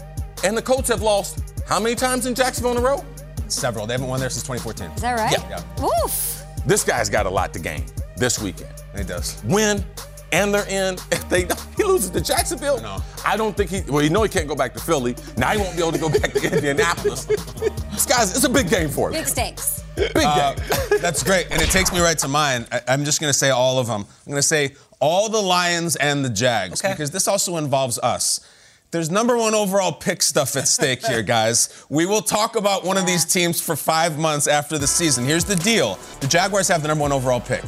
and 0.43 0.57
the 0.57 0.63
Colts 0.63 0.89
have 0.89 1.03
lost 1.03 1.43
how 1.67 1.79
many 1.79 1.93
times 1.93 2.25
in 2.25 2.33
Jacksonville 2.33 2.71
in 2.71 2.77
a 2.77 2.81
row? 2.81 3.05
Several. 3.49 3.85
They 3.85 3.93
haven't 3.93 4.07
won 4.07 4.19
there 4.19 4.31
since 4.31 4.43
2014. 4.43 4.95
Is 4.95 5.01
that 5.03 5.13
right? 5.13 5.31
Yeah. 5.31 5.63
yeah. 5.77 5.85
Oof. 6.03 6.43
This 6.65 6.83
guy's 6.83 7.07
got 7.07 7.27
a 7.27 7.29
lot 7.29 7.53
to 7.53 7.59
gain 7.59 7.85
this 8.17 8.39
weekend. 8.39 8.74
He 8.97 9.03
does. 9.03 9.41
Win, 9.45 9.83
and 10.31 10.53
they're 10.53 10.67
in. 10.67 10.97
If 11.11 11.29
they 11.29 11.47
he 11.77 11.83
loses 11.83 12.09
to 12.11 12.21
Jacksonville, 12.21 12.79
no. 12.81 12.97
I 13.25 13.37
don't 13.37 13.55
think 13.55 13.71
he. 13.71 13.81
Well, 13.89 14.03
you 14.03 14.09
know 14.09 14.21
he 14.23 14.29
can't 14.29 14.47
go 14.47 14.55
back 14.55 14.73
to 14.73 14.79
Philly. 14.79 15.15
Now 15.37 15.51
he 15.51 15.57
won't 15.57 15.75
be 15.75 15.81
able 15.81 15.93
to 15.93 15.97
go 15.97 16.09
back 16.09 16.33
to 16.33 16.43
Indianapolis. 16.53 17.25
this 17.25 18.05
guy's. 18.05 18.35
It's 18.35 18.43
a 18.43 18.49
big 18.49 18.69
game 18.69 18.89
for 18.89 19.09
him. 19.09 19.13
Big 19.13 19.27
stakes. 19.27 19.83
Big 19.95 20.11
uh, 20.15 20.53
game. 20.53 20.65
that's 21.01 21.23
great, 21.23 21.47
and 21.51 21.61
it 21.61 21.69
takes 21.69 21.91
me 21.91 21.99
right 21.99 22.17
to 22.19 22.27
mine. 22.27 22.65
I, 22.71 22.81
am 22.87 23.05
just 23.05 23.21
going 23.21 23.31
to 23.31 23.37
say 23.37 23.49
all 23.49 23.79
of 23.79 23.87
them. 23.87 24.01
I'm 24.01 24.31
going 24.31 24.37
to 24.37 24.41
say 24.41 24.75
all 24.99 25.29
the 25.29 25.41
Lions 25.41 25.95
and 25.95 26.23
the 26.23 26.29
Jags 26.29 26.83
okay. 26.83 26.93
because 26.93 27.11
this 27.11 27.27
also 27.27 27.57
involves 27.57 27.97
us. 27.99 28.39
There's 28.91 29.09
number 29.09 29.35
one 29.37 29.53
overall 29.53 29.91
pick 29.91 30.21
stuff 30.21 30.55
at 30.55 30.67
stake 30.67 31.05
here, 31.05 31.21
guys. 31.21 31.85
We 31.89 32.05
will 32.05 32.21
talk 32.21 32.55
about 32.55 32.85
one 32.85 32.97
of 32.97 33.05
these 33.05 33.25
teams 33.25 33.59
for 33.59 33.75
five 33.75 34.17
months 34.17 34.47
after 34.47 34.77
the 34.77 34.87
season. 34.87 35.25
Here's 35.25 35.43
the 35.43 35.55
deal 35.57 35.99
the 36.21 36.27
Jaguars 36.27 36.67
have 36.69 36.81
the 36.81 36.87
number 36.87 37.01
one 37.01 37.11
overall 37.11 37.41
pick. 37.41 37.63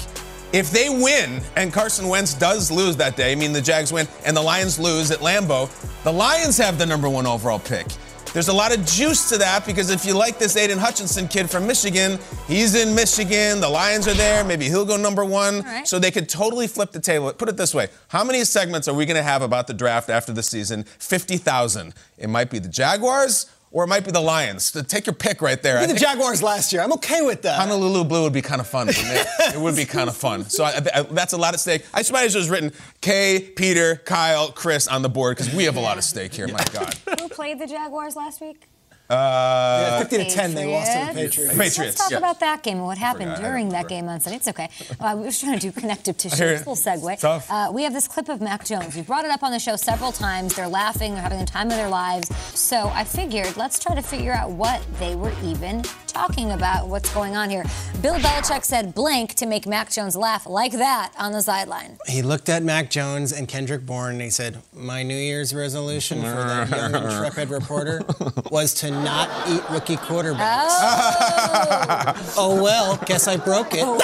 If 0.54 0.72
they 0.72 0.90
win 0.90 1.42
and 1.56 1.74
Carson 1.74 2.08
Wentz 2.08 2.34
does 2.34 2.72
lose 2.72 2.96
that 2.98 3.18
day, 3.18 3.32
I 3.32 3.36
mean 3.36 3.52
the 3.52 3.62
Jags 3.62 3.92
win 3.92 4.08
and 4.26 4.36
the 4.36 4.42
Lions 4.42 4.80
lose 4.80 5.12
at 5.12 5.20
Lambeau, 5.20 5.70
the 6.04 6.14
Lions 6.14 6.58
have 6.58 6.78
the 6.78 6.86
number 6.86 7.10
one 7.10 7.26
overall 7.26 7.60
pick. 7.60 7.86
There's 8.34 8.48
a 8.50 8.54
lot 8.54 8.76
of 8.76 8.86
juice 8.86 9.30
to 9.30 9.38
that 9.40 9.66
because 9.66 9.90
if 9.90 10.06
you 10.06 10.14
like 10.14 10.38
this 10.38 10.56
Aidan 10.56 10.78
Hutchinson 10.78 11.28
kid 11.28 11.50
from 11.50 11.66
Michigan, 11.66 12.20
he's 12.48 12.76
in 12.76 12.94
Michigan, 12.94 13.60
the 13.60 13.70
Lions 13.70 14.08
are 14.08 14.14
there, 14.14 14.44
maybe 14.44 14.66
he'll 14.66 14.86
go 14.86 14.96
number 14.96 15.26
one. 15.26 15.62
Right. 15.62 15.88
So 15.88 15.98
they 16.00 16.12
could 16.12 16.30
totally 16.30 16.68
flip 16.68 16.92
the 16.92 17.00
table. 17.00 17.32
Put 17.34 17.50
it 17.50 17.58
this 17.58 17.74
way 17.74 17.88
how 18.08 18.24
many 18.24 18.44
segments 18.44 18.88
are 18.88 18.94
we 18.94 19.06
going 19.06 19.18
to 19.18 19.24
have 19.24 19.42
about 19.42 19.68
the 19.68 19.74
draft 19.74 20.10
after 20.10 20.32
the 20.32 20.44
season? 20.44 20.84
50,000. 20.84 21.94
It 22.18 22.30
might 22.30 22.50
be 22.50 22.60
the 22.60 22.70
Jaguars 22.70 23.52
or 23.72 23.84
it 23.84 23.88
might 23.88 24.06
be 24.06 24.12
the 24.12 24.22
Lions. 24.22 24.72
Take 24.72 25.06
your 25.06 25.14
pick 25.14 25.42
right 25.42 25.62
there. 25.62 25.80
Maybe 25.80 25.94
the 25.94 26.00
Jaguars 26.00 26.42
last 26.42 26.72
year. 26.72 26.82
I'm 26.82 26.94
okay 26.94 27.22
with 27.22 27.42
that. 27.44 27.60
Honolulu 27.60 28.06
Blue 28.06 28.24
would 28.24 28.34
be 28.34 28.42
kind 28.42 28.62
of 28.62 28.68
fun. 28.68 28.90
It? 28.90 28.98
it? 29.56 29.60
would 29.60 29.76
be 29.76 29.86
kind 29.86 30.10
of 30.10 30.16
fun. 30.16 30.46
So 30.46 30.64
I, 30.64 30.82
I, 30.94 31.02
that's 31.04 31.34
a 31.34 31.38
lot 31.38 31.54
at 31.54 31.60
stake. 31.60 31.86
I 31.94 32.02
suppose 32.02 32.36
it 32.36 32.38
was 32.38 32.50
written 32.50 32.72
Kay, 33.02 33.52
Peter, 33.56 33.98
Kyle, 33.98 34.52
Chris 34.52 34.88
on 34.88 35.02
the 35.02 35.10
board 35.10 35.38
because 35.38 35.54
we 35.54 35.66
have 35.66 35.76
a 35.76 35.82
lot 35.82 35.98
of 35.98 36.04
stake 36.04 36.34
here. 36.34 36.48
My 36.48 36.64
God. 36.72 36.96
Who 37.20 37.30
played 37.30 37.60
the 37.60 37.68
Jaguars 37.68 38.16
last 38.16 38.42
week? 38.42 38.68
Uh, 39.10 39.88
Yeah, 39.92 40.00
50 40.00 40.18
to 40.18 40.30
10, 40.30 40.54
they 40.56 40.66
lost 40.74 40.92
to 40.92 41.00
the 41.00 41.06
Patriots. 41.14 41.52
Patriots. 41.58 41.78
Let's 41.80 41.98
talk 41.98 42.12
yeah. 42.12 42.18
about 42.18 42.40
that 42.42 42.64
game 42.64 42.78
and 42.78 42.86
what 42.86 42.98
happened 42.98 43.32
forgot. 43.36 43.42
During 43.48 43.70
that 43.70 43.88
game 43.88 44.08
on 44.10 44.20
Sunday. 44.20 44.38
It's 44.38 44.48
okay. 44.48 44.70
Uh, 45.00 45.16
we 45.16 45.26
were 45.26 45.32
trying 45.32 45.54
to 45.54 45.60
do 45.60 45.72
connective 45.72 46.18
tissue. 46.18 46.38
hear 46.38 46.54
It's 46.54 46.66
a 46.66 46.70
little 46.70 46.76
segue. 46.76 47.20
Tough. 47.20 47.50
Uh, 47.52 47.70
we 47.72 47.84
have 47.84 47.94
this 47.94 48.08
clip 48.08 48.30
of 48.30 48.42
Mac 48.42 48.66
Jones. 48.66 48.96
We've 48.96 49.06
brought 49.06 49.26
it 49.26 49.32
up 49.32 49.44
on 49.44 49.52
the 49.52 49.60
show 49.60 49.76
several 49.76 50.12
times. 50.12 50.56
They're 50.56 50.68
laughing. 50.68 51.14
They're 51.14 51.22
having 51.22 51.40
the 51.40 51.46
time 51.46 51.68
of 51.68 51.74
their 51.74 51.90
lives. 51.90 52.36
So 52.58 52.88
I 52.94 53.04
figured 53.04 53.56
let's 53.58 53.78
try 53.78 53.94
to 53.94 54.02
figure 54.02 54.34
out 54.34 54.50
what 54.52 54.82
they 55.00 55.16
were 55.16 55.32
even 55.44 55.84
talking 56.08 56.52
about. 56.52 56.88
What's 56.88 57.14
going 57.14 57.36
on 57.36 57.50
here? 57.50 57.64
Bill 58.02 58.16
Belichick 58.16 58.66
said 58.66 58.96
blank 58.96 59.36
to 59.36 59.46
make 59.46 59.68
Mac 59.68 59.92
Jones 59.92 60.16
laugh 60.16 60.48
like 60.48 60.72
that 60.74 61.14
on 61.20 61.32
the 61.32 61.42
sideline. 61.42 61.98
He 62.08 62.22
looked 62.24 62.50
at 62.50 62.64
Mac 62.64 62.90
Jones 62.90 63.32
and 63.32 63.48
Kendrick 63.48 63.86
Bourne 63.86 64.14
and 64.14 64.22
he 64.22 64.30
said, 64.32 64.58
My 64.74 65.04
New 65.04 65.16
Year's 65.16 65.54
resolution 65.54 66.22
for 66.22 66.28
that 66.28 66.70
young 66.70 66.96
intrepid 67.04 67.50
reporter 67.50 68.02
was 68.50 68.74
to 68.76 68.90
not 69.04 69.30
eat 69.50 69.62
rookie 69.70 69.98
quarterbacks. 69.98 70.68
Oh. 70.70 72.34
oh, 72.38 72.64
well, 72.64 72.98
guess 73.06 73.28
I 73.28 73.38
broke 73.38 73.74
it. 73.74 73.84
Oh. 73.84 73.98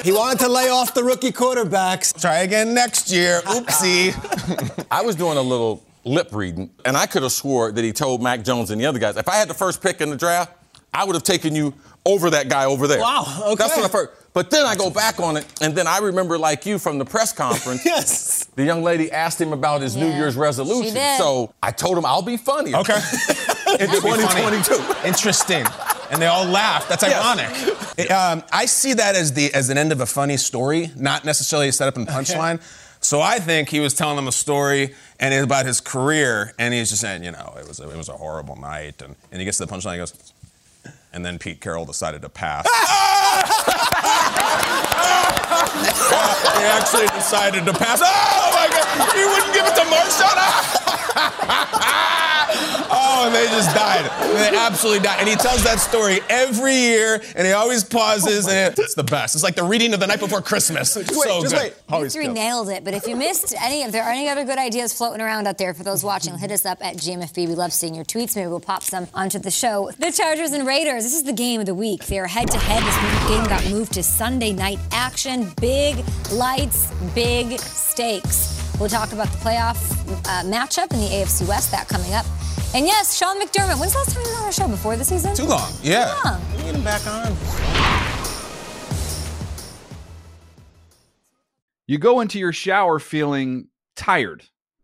he 0.04 0.12
wanted 0.12 0.38
to 0.40 0.48
lay 0.48 0.68
off 0.68 0.94
the 0.94 1.04
rookie 1.04 1.32
quarterbacks. 1.32 2.18
Try 2.20 2.38
again 2.38 2.74
next 2.74 3.10
year. 3.10 3.40
Oopsie. 3.42 4.14
I 4.90 5.02
was 5.02 5.16
doing 5.16 5.38
a 5.38 5.42
little 5.42 5.84
lip 6.04 6.28
reading, 6.32 6.70
and 6.84 6.96
I 6.96 7.06
could 7.06 7.22
have 7.22 7.32
swore 7.32 7.72
that 7.72 7.82
he 7.84 7.92
told 7.92 8.22
Mac 8.22 8.44
Jones 8.44 8.70
and 8.70 8.80
the 8.80 8.86
other 8.86 8.98
guys, 8.98 9.16
if 9.16 9.28
I 9.28 9.36
had 9.36 9.48
the 9.48 9.54
first 9.54 9.82
pick 9.82 10.00
in 10.00 10.10
the 10.10 10.16
draft, 10.16 10.52
I 10.92 11.04
would 11.04 11.14
have 11.14 11.24
taken 11.24 11.54
you 11.54 11.74
over 12.06 12.30
that 12.30 12.48
guy 12.48 12.66
over 12.66 12.86
there. 12.86 13.00
Wow, 13.00 13.24
okay. 13.46 13.54
That's 13.56 13.76
what 13.76 13.86
I 13.86 13.88
first. 13.88 14.12
But 14.34 14.50
then 14.50 14.66
I 14.66 14.74
go 14.74 14.90
back 14.90 15.20
on 15.20 15.36
it, 15.36 15.46
and 15.62 15.76
then 15.76 15.86
I 15.86 15.98
remember, 15.98 16.36
like 16.36 16.66
you 16.66 16.78
from 16.80 16.98
the 16.98 17.04
press 17.04 17.32
conference, 17.32 17.82
Yes. 17.86 18.44
the 18.56 18.64
young 18.64 18.82
lady 18.82 19.10
asked 19.12 19.40
him 19.40 19.52
about 19.52 19.80
his 19.80 19.94
New 19.94 20.08
Yeah, 20.08 20.16
Year's 20.18 20.34
she 20.34 20.40
resolution. 20.40 20.92
did. 20.94 21.18
So 21.18 21.54
I 21.62 21.70
told 21.70 21.96
him 21.96 22.04
I'll 22.04 22.20
be 22.20 22.36
funny. 22.36 22.74
Okay. 22.74 22.94
In 23.68 23.74
It'd 23.80 23.90
be 23.90 24.00
funny. 24.00 24.22
2022. 24.24 24.94
Interesting. 25.08 25.64
And 26.10 26.20
they 26.20 26.26
all 26.26 26.44
laugh. 26.46 26.88
That's 26.88 27.02
Yes. 27.04 27.14
ironic. 27.24 28.10
Um, 28.10 28.42
I 28.52 28.66
see 28.66 28.92
that 28.94 29.14
as 29.14 29.32
the 29.32 29.54
as 29.54 29.70
an 29.70 29.78
end 29.78 29.92
of 29.92 30.00
a 30.00 30.06
funny 30.06 30.36
story, 30.36 30.90
not 30.96 31.24
necessarily 31.24 31.68
a 31.68 31.72
setup 31.72 31.96
and 31.96 32.06
punchline. 32.06 32.60
So 33.00 33.20
I 33.20 33.38
think 33.38 33.68
he 33.68 33.78
was 33.80 33.94
telling 33.94 34.16
them 34.16 34.26
a 34.28 34.32
story 34.32 34.94
and 35.20 35.32
it's 35.32 35.44
about 35.44 35.64
his 35.66 35.80
career, 35.80 36.52
and 36.58 36.74
he's 36.74 36.90
just 36.90 37.02
saying, 37.02 37.22
you 37.22 37.30
know, 37.30 37.54
it 37.58 37.68
was 37.68 37.78
a, 37.78 37.88
it 37.88 37.96
was 37.96 38.08
a 38.08 38.14
horrible 38.16 38.56
night, 38.56 39.00
and, 39.00 39.14
and 39.30 39.40
he 39.40 39.44
gets 39.44 39.58
to 39.58 39.66
the 39.66 39.72
punchline, 39.72 39.92
he 39.92 39.98
goes, 39.98 40.32
and 41.12 41.24
then 41.24 41.38
Pete 41.38 41.60
Carroll 41.60 41.84
decided 41.84 42.20
to 42.22 42.28
pass. 42.28 42.66
He 45.82 46.64
actually 46.64 47.06
decided 47.08 47.66
to 47.66 47.72
pass. 47.72 48.00
Oh 48.02 48.50
my 48.54 48.68
God! 48.70 49.16
You 49.16 49.28
wouldn't 49.28 49.52
give 49.54 49.66
it 49.66 49.74
to 49.74 49.82
Marshawn? 49.90 50.36
Ah! 50.38 50.63
Oh, 53.24 53.26
and 53.26 53.34
they 53.34 53.46
just 53.46 53.74
died. 53.74 54.04
They 54.34 54.56
absolutely 54.56 55.02
died. 55.02 55.20
And 55.20 55.28
he 55.28 55.36
tells 55.36 55.62
that 55.64 55.78
story 55.80 56.20
every 56.28 56.74
year, 56.74 57.22
and 57.36 57.46
he 57.46 57.52
always 57.52 57.84
pauses, 57.84 58.46
and 58.46 58.78
it's 58.78 58.94
the 58.94 59.04
best. 59.04 59.34
It's 59.34 59.44
like 59.44 59.54
the 59.54 59.64
reading 59.64 59.94
of 59.94 60.00
the 60.00 60.06
night 60.06 60.20
before 60.20 60.40
Christmas. 60.40 60.92
so 60.92 61.02
just 61.02 61.54
good. 61.54 61.74
wait. 61.90 62.02
You 62.02 62.08
three 62.08 62.28
nailed 62.28 62.68
it. 62.68 62.84
But 62.84 62.94
if 62.94 63.06
you 63.06 63.16
missed 63.16 63.54
any, 63.60 63.82
if 63.82 63.92
there 63.92 64.04
are 64.04 64.10
any 64.10 64.28
other 64.28 64.44
good 64.44 64.58
ideas 64.58 64.92
floating 64.92 65.20
around 65.20 65.46
out 65.46 65.58
there 65.58 65.74
for 65.74 65.82
those 65.82 66.04
watching, 66.04 66.36
hit 66.38 66.50
us 66.50 66.66
up 66.66 66.84
at 66.84 66.96
GMFB. 66.96 67.48
We 67.48 67.54
love 67.54 67.72
seeing 67.72 67.94
your 67.94 68.04
tweets. 68.04 68.36
Maybe 68.36 68.48
we'll 68.48 68.60
pop 68.60 68.82
some 68.82 69.06
onto 69.14 69.38
the 69.38 69.50
show. 69.50 69.90
The 69.98 70.10
Chargers 70.10 70.52
and 70.52 70.66
Raiders. 70.66 71.04
This 71.04 71.14
is 71.14 71.24
the 71.24 71.32
game 71.32 71.60
of 71.60 71.66
the 71.66 71.74
week. 71.74 72.04
They 72.06 72.18
are 72.18 72.26
head 72.26 72.50
to 72.50 72.58
head. 72.58 72.82
This 72.82 73.28
game 73.28 73.44
got 73.44 73.64
moved 73.70 73.92
to 73.94 74.02
Sunday 74.02 74.52
night 74.52 74.78
action. 74.92 75.52
Big 75.60 75.96
lights, 76.32 76.92
big 77.14 77.58
stakes. 77.60 78.54
We'll 78.78 78.88
talk 78.88 79.12
about 79.12 79.28
the 79.28 79.38
playoff 79.38 79.78
uh, 80.26 80.42
matchup 80.44 80.92
in 80.92 81.00
the 81.00 81.08
AFC 81.08 81.46
West. 81.48 81.70
That 81.70 81.88
coming 81.88 82.12
up. 82.12 82.26
And 82.74 82.86
yes, 82.86 83.16
Sean 83.16 83.40
McDermott. 83.40 83.78
When's 83.78 83.92
the 83.92 83.98
last 83.98 84.14
time 84.14 84.24
he 84.24 84.30
was 84.30 84.36
on 84.36 84.44
our 84.46 84.52
show? 84.52 84.66
Before 84.66 84.96
the 84.96 85.04
season? 85.04 85.32
Too 85.36 85.44
long. 85.44 85.70
Yeah. 85.80 86.12
Too 86.12 86.28
long. 86.28 86.40
Get 86.56 86.74
him 86.74 86.82
back 86.82 87.06
on. 87.06 87.32
You 91.86 91.98
go 91.98 92.20
into 92.20 92.40
your 92.40 92.52
shower 92.52 92.98
feeling 92.98 93.68
tired, 93.94 94.42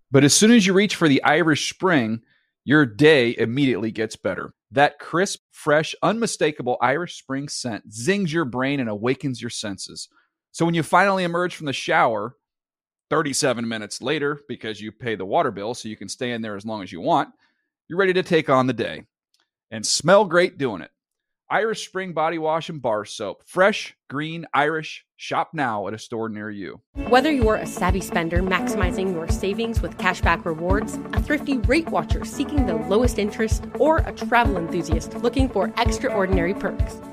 but 0.09 0.23
as 0.23 0.32
soon 0.32 0.52
as 0.52 0.68
you 0.68 0.73
reach 0.73 0.94
for 0.94 1.09
the 1.09 1.20
Irish 1.25 1.73
Spring, 1.73 2.20
your 2.64 2.87
day 2.87 3.35
immediately 3.37 3.90
gets 3.90 4.14
better. 4.14 4.54
That 4.70 5.00
crisp, 5.00 5.40
fresh, 5.50 5.92
unmistakable 6.00 6.76
Irish 6.80 7.19
Spring 7.19 7.49
scent 7.49 7.93
zings 7.93 8.32
your 8.32 8.45
brain 8.45 8.78
and 8.78 8.88
awakens 8.88 9.43
your 9.43 9.50
senses. 9.50 10.08
So 10.52 10.65
when 10.65 10.75
you 10.75 10.84
finally 10.84 11.25
emerge 11.25 11.56
from 11.56 11.67
the 11.67 11.73
shower, 11.73 12.36
37 13.08 13.67
minutes 13.67 14.00
later, 14.00 14.38
because 14.47 14.80
you 14.80 14.93
pay 14.93 15.17
the 15.17 15.26
water 15.26 15.50
bill 15.50 15.75
so 15.75 15.88
you 15.88 15.97
can 15.97 16.08
stay 16.08 16.30
in 16.30 16.41
there 16.41 16.54
as 16.54 16.65
long 16.65 16.84
as 16.84 16.93
you 16.93 17.00
want, 17.00 17.30
you're 17.91 17.99
ready 17.99 18.13
to 18.13 18.23
take 18.23 18.49
on 18.49 18.69
the 18.69 18.73
day 18.73 19.03
and 19.73 19.85
smell 19.85 20.25
great 20.25 20.57
doing 20.57 20.81
it. 20.81 20.93
Irish 21.50 21.89
Spring 21.89 22.13
Body 22.13 22.39
Wash 22.39 22.69
and 22.69 22.81
Bar 22.81 23.05
Soap. 23.05 23.43
Fresh, 23.45 23.97
green, 24.09 24.47
Irish. 24.55 25.05
Shop 25.17 25.50
now 25.53 25.89
at 25.89 25.95
a 25.95 25.99
store 25.99 26.29
near 26.29 26.49
you. 26.50 26.81
Whether 27.09 27.33
you're 27.33 27.57
a 27.57 27.67
savvy 27.67 28.00
spender 28.00 28.45
maximizing 28.45 29.13
your 29.13 29.29
savings 29.29 29.83
with 29.83 29.99
cashback 29.99 30.45
rewards, 30.45 31.00
a 31.15 31.21
thrifty 31.21 31.59
rate 31.59 31.89
watcher 31.89 32.25
seeking 32.25 32.65
the 32.65 32.76
lowest 32.76 33.19
interest, 33.19 33.65
or 33.81 33.99
a 33.99 34.13
travel 34.13 34.57
enthusiast 34.57 35.17
looking 35.17 35.49
for 35.49 35.75
extraordinary 35.76 36.55
perks, 36.55 37.00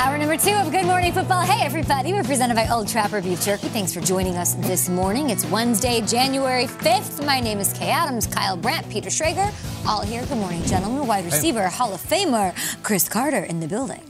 Hour 0.00 0.16
number 0.16 0.38
two 0.38 0.52
of 0.52 0.72
Good 0.72 0.86
Morning 0.86 1.12
Football. 1.12 1.42
Hey, 1.42 1.62
everybody. 1.62 2.14
We're 2.14 2.24
presented 2.24 2.54
by 2.54 2.66
Old 2.68 2.88
Trapper 2.88 3.20
Beef 3.20 3.42
Jerky. 3.42 3.68
Thanks 3.68 3.92
for 3.92 4.00
joining 4.00 4.38
us 4.38 4.54
this 4.54 4.88
morning. 4.88 5.28
It's 5.28 5.44
Wednesday, 5.44 6.00
January 6.00 6.64
5th. 6.64 7.22
My 7.26 7.38
name 7.38 7.58
is 7.58 7.74
Kay 7.74 7.90
Adams, 7.90 8.26
Kyle 8.26 8.56
Brandt, 8.56 8.88
Peter 8.88 9.10
Schrager. 9.10 9.52
All 9.86 10.00
here. 10.00 10.24
Good 10.24 10.38
morning, 10.38 10.62
gentlemen. 10.62 11.06
Wide 11.06 11.26
receiver, 11.26 11.68
Hall 11.68 11.92
of 11.92 12.00
Famer, 12.00 12.54
Cris 12.82 13.10
Carter 13.10 13.44
in 13.44 13.60
the 13.60 13.68
building. 13.68 14.00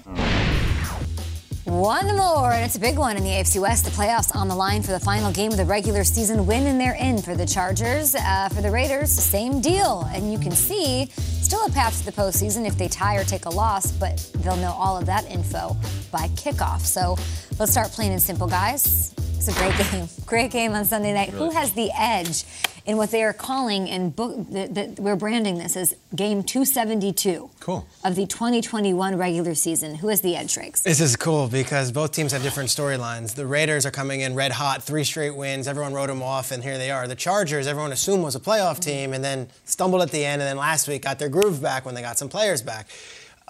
One 1.70 2.16
more, 2.16 2.50
and 2.50 2.64
it's 2.64 2.74
a 2.74 2.80
big 2.80 2.98
one 2.98 3.16
in 3.16 3.22
the 3.22 3.30
AFC 3.30 3.60
West. 3.60 3.84
The 3.84 3.92
playoffs 3.92 4.34
on 4.34 4.48
the 4.48 4.56
line 4.56 4.82
for 4.82 4.90
the 4.90 4.98
final 4.98 5.30
game 5.30 5.52
of 5.52 5.56
the 5.56 5.64
regular 5.64 6.02
season 6.02 6.44
win, 6.44 6.66
and 6.66 6.80
they're 6.80 6.96
in 6.96 7.22
for 7.22 7.36
the 7.36 7.46
Chargers. 7.46 8.16
Uh, 8.16 8.48
for 8.48 8.60
the 8.60 8.72
Raiders, 8.72 9.12
same 9.12 9.60
deal. 9.60 10.00
And 10.12 10.32
you 10.32 10.38
can 10.40 10.50
see 10.50 11.06
still 11.14 11.64
a 11.64 11.70
path 11.70 11.96
to 12.00 12.06
the 12.06 12.10
postseason 12.10 12.66
if 12.66 12.76
they 12.76 12.88
tie 12.88 13.14
or 13.18 13.22
take 13.22 13.44
a 13.44 13.50
loss, 13.50 13.92
but 13.92 14.18
they'll 14.38 14.56
know 14.56 14.72
all 14.72 14.98
of 14.98 15.06
that 15.06 15.30
info 15.30 15.76
by 16.10 16.26
kickoff. 16.30 16.80
So 16.80 17.16
let's 17.60 17.70
start 17.70 17.92
plain 17.92 18.10
and 18.10 18.20
simple, 18.20 18.48
guys. 18.48 19.14
It's 19.40 19.48
a 19.48 19.52
great 19.54 19.90
game. 19.90 20.08
Great 20.26 20.50
game 20.50 20.72
on 20.74 20.84
Sunday 20.84 21.14
night. 21.14 21.30
Who 21.30 21.48
has 21.48 21.72
the 21.72 21.90
edge 21.98 22.44
in 22.84 22.98
what 22.98 23.10
they 23.10 23.24
are 23.24 23.32
calling 23.32 23.88
and 23.88 24.14
book 24.14 24.36
that 24.50 24.96
we're 24.98 25.16
branding 25.16 25.56
this 25.56 25.78
as 25.78 25.96
game 26.14 26.42
272 26.42 27.48
Cool. 27.58 27.88
of 28.04 28.16
the 28.16 28.26
2021 28.26 29.16
regular 29.16 29.54
season? 29.54 29.94
Who 29.94 30.08
has 30.08 30.20
the 30.20 30.36
edge, 30.36 30.50
Shrakes? 30.50 30.82
This 30.82 31.00
is 31.00 31.16
cool 31.16 31.48
because 31.48 31.90
both 31.90 32.12
teams 32.12 32.32
have 32.32 32.42
different 32.42 32.68
storylines. 32.68 33.34
The 33.34 33.46
Raiders 33.46 33.86
are 33.86 33.90
coming 33.90 34.20
in 34.20 34.34
red 34.34 34.52
hot, 34.52 34.82
three 34.82 35.04
straight 35.04 35.34
wins. 35.34 35.66
Everyone 35.66 35.94
wrote 35.94 36.08
them 36.08 36.22
off, 36.22 36.50
and 36.50 36.62
here 36.62 36.76
they 36.76 36.90
are. 36.90 37.08
The 37.08 37.14
Chargers, 37.16 37.66
everyone 37.66 37.92
assumed 37.92 38.22
was 38.22 38.34
a 38.36 38.40
playoff 38.40 38.78
team, 38.78 39.14
and 39.14 39.24
then 39.24 39.48
stumbled 39.64 40.02
at 40.02 40.10
the 40.10 40.22
end, 40.22 40.42
and 40.42 40.48
then 40.50 40.58
last 40.58 40.86
week 40.86 41.00
got 41.00 41.18
their 41.18 41.30
groove 41.30 41.62
back 41.62 41.86
when 41.86 41.94
they 41.94 42.02
got 42.02 42.18
some 42.18 42.28
players 42.28 42.60
back. 42.60 42.88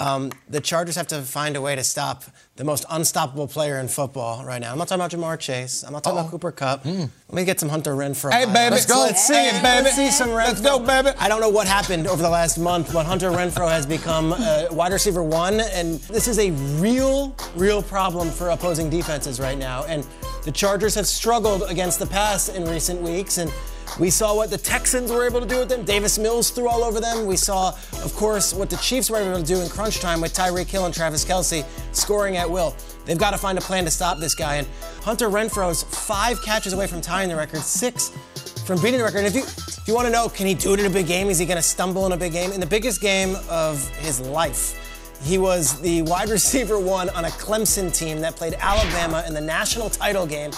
Um, 0.01 0.33
the 0.49 0.61
Chargers 0.63 0.97
have 0.97 1.09
to 1.09 1.21
find 1.21 1.57
a 1.57 1.61
way 1.61 1.77
to 1.77 1.85
stop 1.85 2.25
the 2.57 2.65
most 2.65 2.87
unstoppable 2.89 3.47
player 3.47 3.79
in 3.79 3.87
football 3.87 4.45
right 4.47 4.59
now. 4.61 4.73
I'm 4.73 4.79
not 4.79 4.89
talking 4.89 5.01
about 5.01 5.11
Ja'Marr 5.13 5.39
Chase. 5.39 5.85
I'm 5.85 5.93
not 5.93 6.03
talking 6.03 6.19
about 6.19 6.31
Cooper 6.31 6.51
Kupp. 6.53 6.87
Let 6.87 7.11
me 7.31 7.45
get 7.45 7.61
some 7.61 7.69
Hunter 7.69 7.95
Renfrow. 7.95 8.33
Hey, 8.33 8.47
baby. 8.47 8.71
Let's 8.71 8.87
go. 8.87 8.97
Let's 9.01 9.27
see 9.27 9.35
Hey, 9.35 9.49
it, 9.59 9.63
baby. 9.63 9.85
Let's 9.85 9.97
see 9.97 10.11
some 10.11 10.31
Renfrow. 10.31 10.47
Let's 10.49 10.61
go, 10.63 10.79
baby. 10.79 11.11
I 11.19 11.29
don't 11.29 11.41
know 11.43 11.51
what 11.51 11.67
happened 11.67 12.07
over 12.07 12.23
the 12.23 12.31
last 12.31 12.57
month, 12.59 12.93
but 12.95 13.05
Hunter 13.05 13.31
Renfrow 13.31 13.69
has 13.71 13.85
become 13.85 14.33
uh, 14.33 14.69
wide 14.71 14.93
receiver 14.93 15.23
one, 15.23 15.61
and 15.61 16.01
this 16.01 16.29
is 16.29 16.39
a 16.39 16.51
real, 16.81 17.37
real 17.55 17.83
problem 17.83 18.31
for 18.31 18.49
opposing 18.51 18.89
defenses 18.89 19.39
right 19.39 19.59
now. 19.59 19.85
And 19.85 20.07
the 20.45 20.51
Chargers 20.53 20.95
have 20.95 21.07
struggled 21.07 21.65
against 21.69 21.99
the 21.99 22.07
pass 22.07 22.49
in 22.49 22.65
recent 22.65 23.03
weeks, 23.03 23.37
and 23.37 23.53
we 23.99 24.11
saw 24.11 24.35
what 24.35 24.51
the 24.51 24.59
Texans 24.59 25.11
were 25.11 25.27
able 25.27 25.41
to 25.41 25.47
do 25.47 25.59
with 25.59 25.69
them. 25.69 25.85
Davis 25.85 26.19
Mills 26.19 26.51
threw 26.51 26.69
all 26.69 26.85
over 26.85 27.01
them. 27.01 27.27
We 27.27 27.37
saw, 27.37 27.69
of 28.05 28.15
course, 28.15 28.55
what 28.55 28.71
the 28.71 28.77
Chiefs 28.77 29.11
were 29.11 29.19
able 29.19 29.39
to 29.39 29.45
do 29.45 29.61
in 29.61 29.69
crunch 29.69 30.01
time 30.01 30.21
with 30.21 30.33
Tyreek 30.33 30.69
Hill 30.69 30.87
and 30.87 30.95
Travis 30.95 31.25
Kelce 31.25 31.65
scoring 31.93 32.37
at 32.37 32.49
will. 32.49 32.75
They've 33.05 33.19
got 33.19 33.33
to 33.33 33.39
find 33.39 33.59
a 33.59 33.61
plan 33.61 33.85
to 33.85 33.91
stop 33.91 34.19
this 34.19 34.35
guy. 34.35 34.57
And 34.57 34.67
Hunter 35.03 35.29
Renfrow's 35.29 35.83
five 35.83 36.43
catches 36.43 36.73
away 36.73 36.87
from 36.87 37.01
tying 37.01 37.29
the 37.29 37.37
record, 37.37 37.61
six 37.61 38.11
from 38.65 38.81
beating 38.81 38.99
the 38.99 39.05
record. 39.05 39.19
And 39.19 39.27
if 39.27 39.35
you 39.35 39.43
if 39.43 39.89
you 39.89 39.95
want 39.95 40.07
to 40.07 40.13
know, 40.13 40.29
can 40.29 40.47
he 40.47 40.55
do 40.55 40.75
it 40.75 40.81
in 40.81 40.87
a 40.87 40.91
big 40.91 41.07
game? 41.07 41.29
Is 41.29 41.39
he 41.39 41.47
going 41.47 41.57
to 41.57 41.63
stumble 41.63 42.07
in 42.07 42.13
a 42.13 42.17
big 42.17 42.33
game? 42.33 42.53
In 42.53 42.61
the 42.61 42.67
biggest 42.67 43.01
game 43.01 43.37
of 43.49 43.89
his 43.99 44.21
life, 44.21 44.77
he 45.23 45.39
was 45.39 45.81
the 45.81 46.03
wide 46.03 46.29
receiver 46.39 46.79
one 46.79 47.09
on 47.11 47.25
a 47.25 47.31
Clemson 47.31 47.95
team 47.95 48.21
that 48.21 48.37
played 48.37 48.55
Alabama 48.61 49.25
in 49.27 49.35
the 49.35 49.41
national 49.41 49.91
title 49.91 50.27
game. 50.27 50.53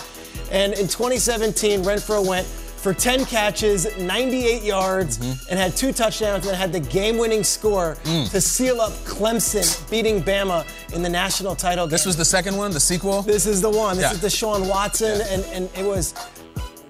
And 0.50 0.72
in 0.74 0.88
2017, 0.88 1.82
Renfrow 1.82 2.26
went 2.26 2.46
for 2.82 2.92
10 2.92 3.24
catches, 3.26 3.96
98 3.96 4.62
yards, 4.64 5.18
mm-hmm. 5.18 5.48
and 5.48 5.58
had 5.58 5.76
two 5.76 5.92
touchdowns 5.92 6.46
and 6.48 6.56
had 6.56 6.72
the 6.72 6.80
game 6.80 7.16
winning 7.16 7.44
score 7.44 7.96
mm. 8.02 8.28
to 8.30 8.40
seal 8.40 8.80
up 8.80 8.90
Clemson 9.04 9.88
beating 9.88 10.20
Bama 10.20 10.66
in 10.92 11.00
the 11.00 11.08
national 11.08 11.54
title 11.54 11.86
game. 11.86 11.92
This 11.92 12.04
was 12.04 12.16
the 12.16 12.24
second 12.24 12.56
one, 12.56 12.72
the 12.72 12.80
sequel. 12.80 13.22
This 13.22 13.46
is 13.46 13.62
the 13.62 13.70
one. 13.70 13.96
This 13.96 14.20
Yeah. 14.20 14.26
is 14.26 14.34
Sean 14.34 14.66
Watson, 14.66 15.20
and, 15.28 15.44
and 15.52 15.70
it 15.76 15.84
was 15.84 16.12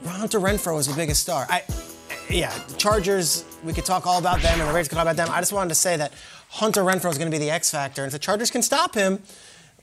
Hunter 0.07 0.41
Renfrow 0.41 0.77
was 0.77 0.87
the 0.87 0.95
biggest 0.95 1.21
star. 1.21 1.47
I, 1.51 1.63
yeah, 2.31 2.53
Chargers. 2.79 3.45
We 3.63 3.73
could 3.75 3.85
talk 3.85 4.07
all 4.07 4.19
about 4.19 4.41
them, 4.41 4.61
and 4.61 4.69
the 4.69 4.73
Raiders 4.73 4.89
could 4.89 4.97
talk 4.97 5.05
about 5.05 5.17
them. 5.17 5.29
I 5.31 5.41
just 5.41 5.53
wanted 5.53 5.69
to 5.69 5.75
say 5.75 5.97
that 5.99 6.13
Hunter 6.49 6.83
Renfrow 6.83 7.11
is 7.11 7.19
going 7.19 7.31
to 7.31 7.37
be 7.37 7.39
the 7.39 7.51
X 7.51 7.71
factor, 7.71 8.03
and 8.03 8.09
if 8.09 8.13
the 8.13 8.19
Chargers 8.19 8.51
can 8.51 8.63
stop 8.63 8.95
him. 8.95 9.23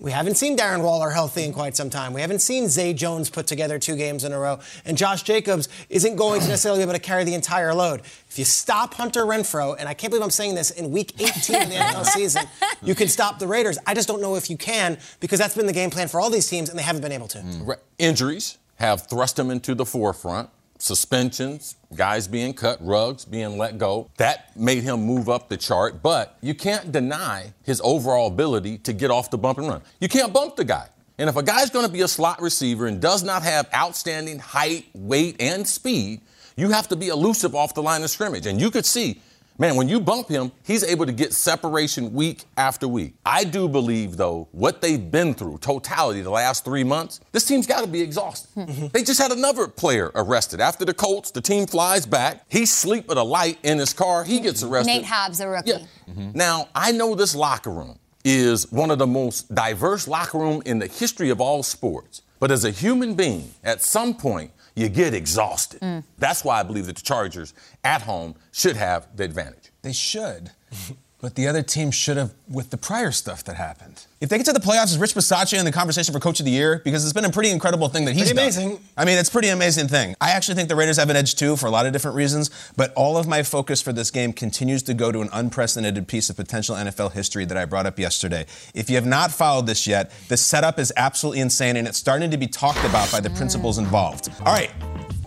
We 0.01 0.11
haven't 0.11 0.35
seen 0.35 0.57
Darren 0.57 0.81
Waller 0.81 1.09
healthy 1.09 1.43
in 1.43 1.51
quite 1.51 1.75
some 1.75 1.89
time. 1.89 2.13
We 2.13 2.21
haven't 2.21 2.39
seen 2.39 2.69
Zay 2.69 2.93
Jones 2.93 3.29
put 3.29 3.47
together 3.47 3.77
two 3.77 3.97
games 3.97 4.23
in 4.23 4.31
a 4.31 4.39
row. 4.39 4.59
And 4.85 4.97
Josh 4.97 5.23
Jacobs 5.23 5.67
isn't 5.89 6.15
going 6.15 6.39
to 6.39 6.47
necessarily 6.47 6.79
be 6.79 6.83
able 6.83 6.93
to 6.93 6.99
carry 6.99 7.25
the 7.25 7.33
entire 7.33 7.73
load. 7.73 8.01
If 8.29 8.39
you 8.39 8.45
stop 8.45 8.93
Hunter 8.93 9.25
Renfrow, 9.25 9.75
and 9.77 9.89
I 9.89 9.93
can't 9.93 10.09
believe 10.11 10.23
I'm 10.23 10.29
saying 10.29 10.55
this 10.55 10.71
in 10.71 10.91
week 10.91 11.19
18 11.19 11.63
of 11.63 11.69
the 11.69 11.75
NFL 11.75 12.05
season, 12.13 12.45
you 12.81 12.95
can 12.95 13.09
stop 13.09 13.39
the 13.39 13.47
Raiders. 13.47 13.77
I 13.85 13.93
just 13.93 14.07
don't 14.07 14.21
know 14.21 14.35
if 14.35 14.49
you 14.49 14.55
can 14.55 14.97
because 15.19 15.37
that's 15.37 15.55
been 15.55 15.65
the 15.67 15.73
game 15.73 15.89
plan 15.89 16.07
for 16.07 16.21
all 16.21 16.29
these 16.29 16.47
teams, 16.47 16.69
and 16.69 16.79
they 16.79 16.83
haven't 16.83 17.01
been 17.01 17.11
able 17.11 17.27
to. 17.27 17.39
Mm. 17.39 17.67
Re- 17.67 17.75
Injuries 17.97 18.57
have 18.75 19.07
thrust 19.07 19.37
him 19.37 19.51
into 19.51 19.75
the 19.75 19.85
forefront. 19.85 20.49
Suspensions, 20.81 21.75
guys 21.93 22.27
being 22.27 22.53
cut, 22.53 22.83
Ruggs 22.83 23.25
being 23.25 23.57
let 23.57 23.77
go. 23.77 24.09
That 24.17 24.55
made 24.57 24.83
him 24.83 25.01
move 25.01 25.27
up 25.27 25.49
the 25.49 25.57
chart, 25.57 26.01
but 26.01 26.37
you 26.41 26.55
can't 26.55 26.91
deny 26.91 27.53
his 27.63 27.81
overall 27.83 28.27
ability 28.27 28.77
to 28.79 28.93
get 28.93 29.11
off 29.11 29.29
the 29.29 29.37
bump 29.37 29.57
and 29.57 29.67
run. 29.67 29.81
You 29.99 30.07
can't 30.07 30.31
bump 30.31 30.55
the 30.55 30.63
guy. 30.63 30.87
And 31.17 31.29
if 31.29 31.35
a 31.35 31.43
guy's 31.43 31.69
going 31.69 31.85
to 31.85 31.91
be 31.91 31.99
a 32.01 32.07
slot 32.07 32.41
receiver 32.41 32.87
and 32.87 33.01
does 33.01 33.23
not 33.23 33.43
have 33.43 33.67
outstanding 33.75 34.39
height, 34.39 34.85
weight, 34.93 35.35
and 35.41 35.67
speed, 35.67 36.21
you 36.55 36.69
have 36.69 36.87
to 36.87 36.95
be 36.95 37.09
elusive 37.09 37.55
off 37.55 37.73
the 37.73 37.83
line 37.83 38.01
of 38.03 38.09
scrimmage. 38.09 38.45
And 38.45 38.59
you 38.59 38.71
could 38.71 38.85
see, 38.85 39.21
man, 39.59 39.75
when 39.75 39.87
you 39.87 39.99
bump 39.99 40.29
him, 40.29 40.51
he's 40.63 40.83
able 40.83 41.05
to 41.05 41.11
get 41.11 41.33
separation 41.33 42.13
week 42.13 42.45
after 42.57 42.87
week. 42.87 43.13
I 43.25 43.43
do 43.43 43.69
believe, 43.69 44.17
though, 44.17 44.47
what 44.51 44.81
they've 44.81 45.11
been 45.11 45.35
through, 45.35 45.59
totality, 45.59 46.21
the 46.21 46.31
last 46.31 46.65
three 46.65 46.83
months, 46.83 47.19
this 47.31 47.45
team's 47.45 47.67
got 47.67 47.81
to 47.81 47.87
be 47.87 48.01
exhausted. 48.01 48.49
Mm-hmm. 48.55 48.69
Mm-hmm. 48.69 48.87
they 48.93 49.03
just 49.03 49.21
had 49.21 49.31
another 49.31 49.67
player 49.67 50.11
arrested. 50.15 50.61
After 50.61 50.85
the 50.85 50.93
Colts, 50.93 51.31
the 51.31 51.41
team 51.41 51.67
flies 51.67 52.05
back. 52.05 52.45
He's 52.49 52.73
sleep 52.73 53.09
at 53.11 53.17
a 53.17 53.23
light 53.23 53.59
in 53.63 53.77
his 53.77 53.93
car. 53.93 54.23
He 54.23 54.39
gets 54.39 54.63
mm-hmm. 54.63 54.73
arrested. 54.73 54.91
Nate 54.91 55.05
Hobbs, 55.05 55.39
a 55.39 55.47
rookie. 55.47 55.73
Now, 56.33 56.69
I 56.73 56.91
know 56.91 57.15
this 57.15 57.35
locker 57.35 57.69
room 57.69 57.99
is 58.23 58.71
one 58.71 58.91
of 58.91 58.99
the 58.99 59.07
most 59.07 59.53
diverse 59.53 60.07
locker 60.07 60.37
room 60.37 60.61
in 60.65 60.79
the 60.79 60.87
history 60.87 61.29
of 61.29 61.39
all 61.41 61.63
sports. 61.63 62.21
But 62.39 62.51
as 62.51 62.63
a 62.63 62.71
human 62.71 63.15
being, 63.15 63.51
at 63.63 63.83
some 63.83 64.13
point, 64.13 64.51
you 64.79 64.89
get 64.89 65.13
exhausted. 65.13 65.81
Mm. 65.81 66.03
That's 66.17 66.43
why 66.43 66.59
I 66.59 66.63
believe 66.63 66.85
that 66.85 66.95
the 66.95 67.01
Chargers 67.01 67.53
at 67.83 68.01
home 68.01 68.35
should 68.51 68.77
have 68.77 69.07
the 69.15 69.23
advantage. 69.23 69.71
They 69.81 69.93
should. 69.93 70.51
But 71.21 71.35
the 71.35 71.49
other 71.49 71.61
team 71.61 71.91
should 71.91 72.15
have 72.15 72.33
with 72.47 72.69
the 72.69 72.77
prior 72.77 73.11
stuff 73.11 73.43
that 73.43 73.57
happened. 73.57 74.05
If 74.21 74.29
they 74.29 74.37
get 74.37 74.45
to 74.45 74.53
the 74.53 74.59
playoffs, 74.61 74.85
is 74.85 74.97
Rich 74.97 75.15
Bisaccia 75.15 75.59
in 75.59 75.65
the 75.65 75.71
conversation 75.71 76.13
for 76.13 76.19
Coach 76.21 76.39
of 76.39 76.45
the 76.45 76.51
Year? 76.51 76.81
Because 76.85 77.03
it's 77.03 77.11
been 77.11 77.25
a 77.25 77.29
pretty 77.29 77.49
incredible 77.49 77.89
thing 77.89 78.05
that 78.05 78.13
he's 78.13 78.31
Pretty 78.31 78.35
done. 78.35 78.45
amazing. 78.45 78.79
I 78.95 79.03
mean, 79.03 79.17
it's 79.17 79.27
a 79.27 79.31
pretty 79.31 79.49
amazing 79.49 79.89
thing. 79.89 80.15
I 80.21 80.31
actually 80.31 80.55
think 80.55 80.69
the 80.69 80.77
Raiders 80.77 80.95
have 80.95 81.09
an 81.09 81.17
edge 81.17 81.35
too 81.35 81.57
for 81.57 81.67
a 81.67 81.71
lot 81.71 81.85
of 81.85 81.91
different 81.91 82.15
reasons, 82.15 82.49
but 82.77 82.93
all 82.95 83.17
of 83.17 83.27
my 83.27 83.43
focus 83.43 83.81
for 83.81 83.91
this 83.91 84.11
game 84.11 84.31
continues 84.31 84.81
to 84.83 84.93
go 84.93 85.11
to 85.11 85.19
an 85.19 85.27
unprecedented 85.33 86.07
piece 86.07 86.29
of 86.29 86.37
potential 86.37 86.75
NFL 86.77 87.11
history 87.11 87.43
that 87.43 87.57
I 87.57 87.65
brought 87.65 87.85
up 87.85 87.99
yesterday. 87.99 88.45
If 88.73 88.89
you 88.89 88.95
have 88.95 89.05
not 89.05 89.29
followed 89.31 89.67
this 89.67 89.85
yet, 89.85 90.11
the 90.29 90.37
setup 90.37 90.79
is 90.79 90.93
absolutely 90.95 91.41
insane 91.41 91.75
and 91.75 91.85
it's 91.85 91.97
starting 91.97 92.31
to 92.31 92.37
be 92.37 92.47
talked 92.47 92.83
about 92.85 93.11
by 93.11 93.19
the 93.19 93.29
principals 93.31 93.77
involved. 93.77 94.29
All 94.45 94.53
right, 94.53 94.71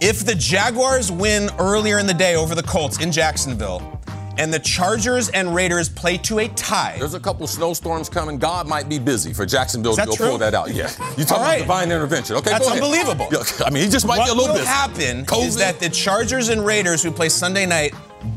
if 0.00 0.24
the 0.24 0.34
Jaguars 0.34 1.12
win 1.12 1.50
earlier 1.58 1.98
in 1.98 2.06
the 2.06 2.14
day 2.14 2.34
over 2.34 2.54
the 2.54 2.62
Colts 2.62 2.98
in 3.02 3.12
Jacksonville, 3.12 4.00
and 4.38 4.52
the 4.52 4.58
Chargers 4.58 5.28
and 5.30 5.54
Raiders 5.54 5.88
play 5.88 6.16
to 6.18 6.38
a 6.40 6.48
tie. 6.48 6.96
There's 6.98 7.14
a 7.14 7.20
couple 7.20 7.46
snowstorms 7.46 8.08
coming. 8.08 8.38
God 8.38 8.66
might 8.66 8.88
be 8.88 8.98
busy 8.98 9.32
for 9.32 9.44
Jacksonville 9.46 9.94
to 9.96 10.06
go 10.06 10.14
true? 10.14 10.28
pull 10.30 10.38
that 10.38 10.54
out. 10.54 10.72
Yeah. 10.74 10.90
You 11.18 11.24
talk 11.24 11.38
All 11.38 11.44
about 11.44 11.58
divine 11.58 11.92
intervention. 11.92 12.36
Okay, 12.36 12.50
That's 12.50 12.66
go 12.66 12.72
ahead. 12.72 12.82
unbelievable. 12.82 13.28
I 13.66 13.70
mean, 13.70 13.82
he 13.84 13.88
just 13.90 14.06
might 14.06 14.18
what 14.18 14.26
be 14.26 14.30
a 14.30 14.34
little 14.34 14.54
will 14.54 14.64
happen 14.64 15.26
COVID. 15.26 15.46
is 15.46 15.56
that 15.56 15.78
the 15.78 15.90
Chargers 15.90 16.48
and 16.48 16.64
Raiders, 16.64 17.02
who 17.02 17.10
play 17.10 17.28
Sunday 17.28 17.66
night, 17.66 17.94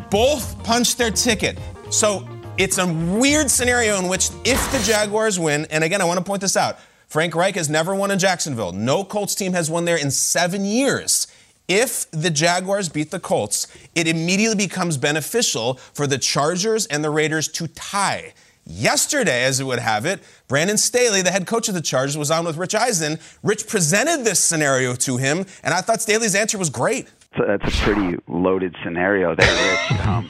both 0.10 0.62
punch 0.64 0.96
their 0.98 1.12
ticket. 1.12 1.58
So 1.90 2.28
it's 2.58 2.78
a 2.78 2.86
weird 2.88 3.50
scenario 3.50 3.98
in 4.00 4.08
which 4.10 4.30
if 4.44 4.72
the 4.72 4.80
Jaguars 4.80 5.40
win, 5.40 5.66
and 5.70 5.84
again, 5.84 6.02
I 6.02 6.06
want 6.06 6.18
to 6.18 6.24
point 6.24 6.42
this 6.42 6.58
out, 6.58 6.80
Frank 7.08 7.36
Reich 7.36 7.56
has 7.56 7.70
never 7.70 7.96
won 7.96 8.12
in 8.12 8.20
Jacksonville. 8.20 8.72
No 8.74 9.04
Colts 9.04 9.36
team 9.36 9.54
has 9.54 9.70
won 9.70 9.86
there 9.86 9.98
in 9.98 10.12
seven 10.12 10.66
years. 10.66 11.28
If 11.68 12.10
the 12.12 12.30
Jaguars 12.30 12.90
beat 12.90 13.12
the 13.12 13.20
Colts, 13.20 13.68
it 13.96 14.08
immediately 14.08 14.68
becomes 14.68 14.98
beneficial 14.98 15.76
for 15.76 16.06
the 16.06 16.18
Chargers 16.18 16.86
and 16.86 17.04
the 17.04 17.10
Raiders 17.10 17.48
to 17.50 17.68
tie. 17.68 18.34
Yesterday, 18.68 19.44
as 19.44 19.60
it 19.60 19.64
would 19.66 19.80
have 19.80 20.06
it, 20.06 20.22
Brandon 20.48 20.78
Staley, 20.78 21.22
the 21.22 21.32
head 21.32 21.46
coach 21.46 21.68
of 21.68 21.76
the 21.76 21.82
Chargers, 21.82 22.18
was 22.18 22.32
on 22.32 22.46
with 22.46 22.58
Rich 22.58 22.74
Eisen. 22.74 23.20
Rich 23.44 23.68
presented 23.68 24.26
this 24.26 24.44
scenario 24.44 24.96
to 24.96 25.18
him, 25.18 25.46
and 25.64 25.74
I 25.74 25.82
thought 25.82 26.02
Staley's 26.02 26.36
answer 26.36 26.58
was 26.58 26.70
great. 26.70 27.08
So 27.38 27.46
that's 27.46 27.68
a 27.68 27.82
pretty 27.84 28.18
loaded 28.28 28.76
scenario 28.84 29.36
there, 29.36 29.48
Rich. 29.48 30.00
Um, 30.06 30.30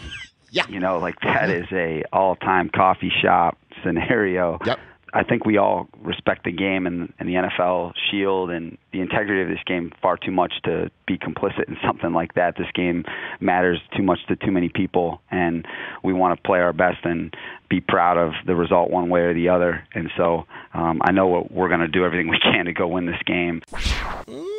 yeah. 0.51 0.63
You 0.69 0.79
know, 0.79 0.99
like 0.99 1.19
that 1.19 1.49
is 1.49 1.65
a 1.73 2.03
all-time 2.13 2.69
coffee 2.69 3.11
shop 3.21 3.57
scenario. 3.83 4.57
Yep. 4.65 4.79
I 5.15 5.23
think 5.23 5.45
we 5.45 5.57
all 5.57 5.87
respect 6.01 6.43
the 6.43 6.51
game 6.51 6.85
and, 6.85 7.11
and 7.19 7.29
the 7.29 7.35
NFL 7.35 7.93
shield 8.11 8.49
and 8.51 8.77
the 8.91 8.99
integrity 8.99 9.41
of 9.41 9.47
this 9.47 9.63
game 9.65 9.93
far 10.01 10.17
too 10.17 10.31
much 10.31 10.53
to 10.65 10.91
be 11.07 11.17
complicit 11.17 11.69
in 11.69 11.77
something 11.85 12.11
like 12.11 12.33
that. 12.33 12.57
This 12.57 12.67
game 12.75 13.05
matters 13.39 13.79
too 13.95 14.03
much 14.03 14.19
to 14.27 14.35
too 14.35 14.51
many 14.51 14.67
people, 14.67 15.21
and 15.31 15.65
we 16.03 16.11
want 16.11 16.37
to 16.37 16.45
play 16.45 16.59
our 16.59 16.73
best 16.73 17.05
and 17.05 17.33
be 17.69 17.79
proud 17.79 18.17
of 18.17 18.33
the 18.45 18.55
result 18.55 18.91
one 18.91 19.09
way 19.09 19.21
or 19.21 19.33
the 19.33 19.47
other. 19.47 19.87
And 19.93 20.11
so 20.17 20.45
um, 20.73 21.01
I 21.01 21.13
know 21.13 21.27
what 21.27 21.49
we're 21.49 21.69
going 21.69 21.79
to 21.79 21.87
do 21.87 22.03
everything 22.03 22.27
we 22.27 22.39
can 22.39 22.65
to 22.65 22.73
go 22.73 22.85
win 22.85 23.05
this 23.05 23.21
game. 23.25 23.61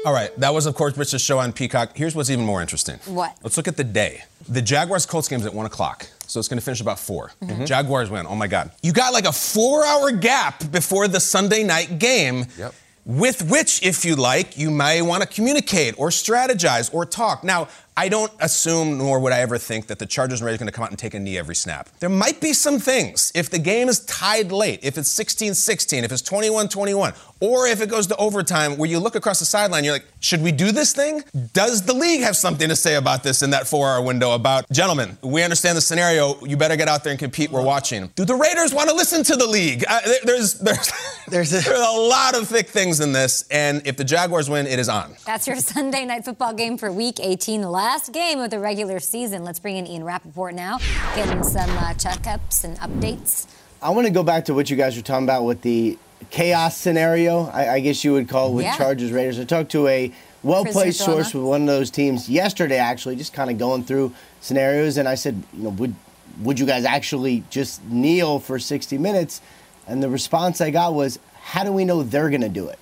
All 0.07 0.13
right, 0.15 0.31
that 0.39 0.55
was, 0.55 0.65
of 0.65 0.75
course, 0.75 0.97
Rich's 0.97 1.21
show 1.21 1.39
on 1.39 1.53
Peacock. 1.53 1.95
Here's 1.95 2.15
what's 2.15 2.31
even 2.31 2.47
more 2.47 2.63
interesting. 2.63 2.97
What? 3.05 3.37
Let's 3.43 3.59
look 3.59 3.69
at 3.69 3.77
the 3.77 3.85
day. 3.85 4.23
The 4.49 4.63
Jaguars 4.63 5.05
Colts 5.05 5.29
game's 5.29 5.45
at 5.45 5.53
1 5.53 5.67
o'clock, 5.67 6.07
so 6.27 6.39
it's 6.39 6.49
going 6.49 6.59
to 6.59 6.65
finish 6.65 6.81
about 6.81 6.99
4. 6.99 7.29
Mm-hmm. 7.29 7.53
Mm-hmm. 7.53 7.65
Jaguars 7.65 8.11
win. 8.11 8.27
Oh 8.29 8.35
my 8.35 8.47
God. 8.47 8.71
You 8.83 8.93
got 8.93 9.13
like 9.13 9.25
a 9.25 9.33
four 9.33 9.85
hour 9.85 10.11
gap 10.13 10.71
before 10.71 11.09
the 11.09 11.21
Sunday 11.21 11.63
night 11.63 11.99
game. 11.99 12.47
Yep. 12.59 12.75
With 13.05 13.49
which, 13.49 13.85
if 13.85 14.05
you 14.05 14.17
like, 14.17 14.59
you 14.59 14.69
may 14.69 15.01
want 15.01 15.23
to 15.23 15.29
communicate 15.29 15.95
or 15.97 16.09
strategize 16.09 16.93
or 16.93 17.07
talk. 17.07 17.45
Now, 17.45 17.69
I 17.97 18.09
don't 18.09 18.33
assume, 18.41 18.99
nor 18.99 19.19
would 19.21 19.33
I 19.33 19.41
ever 19.41 19.57
think, 19.59 19.87
that 19.87 19.99
the 19.99 20.07
Chargers 20.07 20.41
and 20.41 20.47
Raiders 20.47 20.57
are 20.57 20.65
going 20.65 20.69
to 20.69 20.73
come 20.77 20.85
out 20.85 20.91
and 20.91 20.99
take 20.99 21.15
a 21.15 21.19
knee 21.19 21.39
every 21.39 21.55
snap. 21.55 21.89
There 22.01 22.11
might 22.11 22.41
be 22.41 22.53
some 22.53 22.79
things. 22.79 23.33
If 23.35 23.49
the 23.51 23.59
game 23.59 23.89
is 23.89 24.01
tied 24.01 24.53
late, 24.53 24.81
if 24.83 24.99
it's 24.99 25.09
16 25.11 25.55
16, 25.55 26.05
if 26.05 26.13
it's 26.13 26.23
21 26.23 26.69
21, 26.69 27.15
or 27.41 27.67
if 27.67 27.81
it 27.81 27.89
goes 27.89 28.07
to 28.09 28.17
overtime 28.17 28.77
where 28.77 28.89
you 28.89 28.99
look 28.99 29.15
across 29.15 29.39
the 29.39 29.45
sideline, 29.45 29.85
you're 29.85 29.93
like, 29.95 30.07
should 30.21 30.43
we 30.43 30.53
do 30.53 30.73
this 30.73 30.93
thing? 30.93 31.23
Does 31.53 31.83
the 31.83 31.93
league 31.95 32.21
have 32.23 32.37
something 32.37 32.69
to 32.69 32.77
say 32.77 32.97
about 32.97 33.23
this 33.23 33.43
in 33.43 33.51
that 33.51 33.67
four 33.67 33.89
hour 33.89 34.03
window? 34.03 34.33
About, 34.35 34.69
gentlemen, 34.71 35.17
we 35.23 35.43
understand 35.43 35.77
the 35.77 35.83
scenario. 35.83 36.39
You 36.45 36.57
better 36.57 36.77
get 36.77 36.89
out 36.89 37.03
there 37.05 37.11
and 37.13 37.19
compete. 37.21 37.51
We're 37.51 37.63
watching. 37.63 38.11
Do 38.15 38.25
the 38.25 38.35
Raiders 38.35 38.73
want 38.75 38.89
to 38.91 38.95
listen 38.97 39.23
to 39.25 39.37
the 39.37 39.47
league? 39.47 39.85
Uh, 39.89 40.01
there's, 40.25 40.55
there's, 40.55 40.91
There's 41.29 41.53
a- 41.53 41.61
there's 41.69 41.81
a 41.81 41.99
lot 41.99 42.37
of 42.37 42.47
thick 42.47 42.69
things 42.69 43.01
in 43.01 43.11
this, 43.13 43.49
and 43.51 43.85
if 43.85 43.97
the 43.97 44.05
Jaguars 44.05 44.49
win, 44.49 44.67
it 44.69 44.79
is 44.79 44.89
on. 44.89 45.17
That's 45.27 45.49
your 45.49 45.57
Sunday 45.57 46.05
night 46.05 46.25
football 46.25 46.55
game 46.55 46.79
for 46.79 46.93
Week 46.93 47.19
18, 47.21 47.63
the 47.63 47.69
last 47.87 48.13
game 48.13 48.41
of 48.41 48.51
the 48.51 48.59
regular 48.59 48.99
season. 48.99 49.45
Let's 49.45 49.61
bring 49.61 49.77
in 49.77 49.87
Ian 49.87 50.03
Rapoport 50.03 50.57
now, 50.57 50.79
getting 51.15 51.45
some 51.45 51.71
uh, 51.71 51.95
checkups 51.95 52.65
and 52.65 52.77
updates. 52.79 53.47
I 53.81 53.91
want 53.91 54.09
to 54.09 54.13
go 54.13 54.25
back 54.25 54.47
to 54.47 54.55
what 54.55 54.69
you 54.69 54.77
guys 54.77 54.97
were 54.97 55.03
talking 55.05 55.23
about 55.25 55.45
with 55.45 55.63
the 55.63 55.97
chaos 56.31 56.77
scenario. 56.77 57.45
I, 57.45 57.75
I 57.75 57.81
guess 57.81 58.03
you 58.03 58.13
would 58.15 58.29
call 58.29 58.49
it 58.51 58.55
with 58.55 58.65
Yeah. 58.65 58.77
Chargers 58.77 59.13
Raiders. 59.13 59.39
I 59.39 59.45
talked 59.45 59.71
to 59.71 59.87
a 59.87 60.11
well-placed 60.43 60.99
source 60.99 61.33
with 61.33 61.45
one 61.45 61.61
of 61.61 61.69
those 61.69 61.93
teams 61.93 62.29
yesterday, 62.29 62.79
actually, 62.79 63.15
just 63.15 63.33
kind 63.33 63.51
of 63.53 63.59
going 63.59 63.85
through 63.85 64.13
scenarios, 64.41 64.97
and 64.97 65.09
I 65.09 65.15
said, 65.15 65.41
you 65.53 65.63
know, 65.63 65.71
would 65.71 65.95
would 66.41 66.59
you 66.59 66.67
guys 66.67 66.85
actually 66.85 67.45
just 67.51 67.85
kneel 67.85 68.41
for 68.41 68.59
60 68.59 68.99
minutes? 68.99 69.41
And 69.87 70.03
the 70.03 70.11
response 70.11 70.61
I 70.61 70.71
got 70.71 70.93
was, 70.93 71.21
how 71.41 71.63
do 71.63 71.71
we 71.73 71.85
know 71.85 72.03
they're 72.03 72.31
going 72.31 72.41
to 72.43 72.49
do 72.49 72.67
it? 72.69 72.81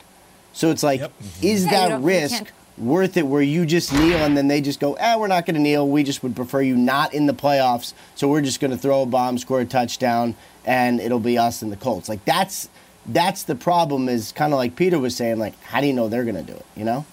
So 0.55 0.71
it's 0.71 0.83
like, 0.83 1.03
is 1.43 1.67
Yeah, 1.67 1.71
that 1.73 1.89
don't- 1.91 2.01
you 2.01 2.07
risk 2.09 2.35
can't- 2.37 2.51
worth 2.77 3.17
it 3.17 3.27
where 3.27 3.43
you 3.43 3.65
just 3.65 3.93
kneel 3.93 4.19
and 4.19 4.37
then 4.37 4.49
they 4.49 4.61
just 4.61 4.81
go, 4.81 4.95
eh, 4.95 5.17
we're 5.17 5.29
not 5.29 5.47
going 5.47 5.55
to 5.55 5.61
kneel. 5.61 5.89
We 5.89 6.03
just 6.03 6.23
would 6.23 6.35
prefer 6.35 6.61
you 6.61 6.77
not 6.77 7.15
in 7.15 7.27
the 7.27 7.35
playoffs. 7.35 7.93
So 8.15 8.29
we're 8.29 8.43
just 8.43 8.61
going 8.61 8.71
to 8.71 8.77
throw 8.77 9.03
a 9.03 9.07
bomb, 9.07 9.39
score 9.39 9.61
a 9.61 9.65
touchdown, 9.65 10.35
and 10.65 11.01
it'll 11.01 11.21
be 11.21 11.39
us 11.39 11.63
and 11.63 11.71
the 11.71 11.77
Colts. 11.77 12.09
Like 12.09 12.25
that's 12.25 12.69
that's 13.07 13.43
the 13.45 13.55
problem. 13.55 14.09
Is 14.09 14.33
kind 14.33 14.53
of 14.53 14.59
like 14.59 14.77
Peter 14.77 14.99
was 14.99 15.15
saying. 15.15 15.39
Like, 15.39 15.61
how 15.63 15.81
do 15.81 15.87
you 15.87 15.93
know 15.93 16.09
they're 16.09 16.25
going 16.25 16.37
to 16.37 16.43
do 16.43 16.57
it? 16.57 16.67
You 16.77 16.85
know. 16.85 17.07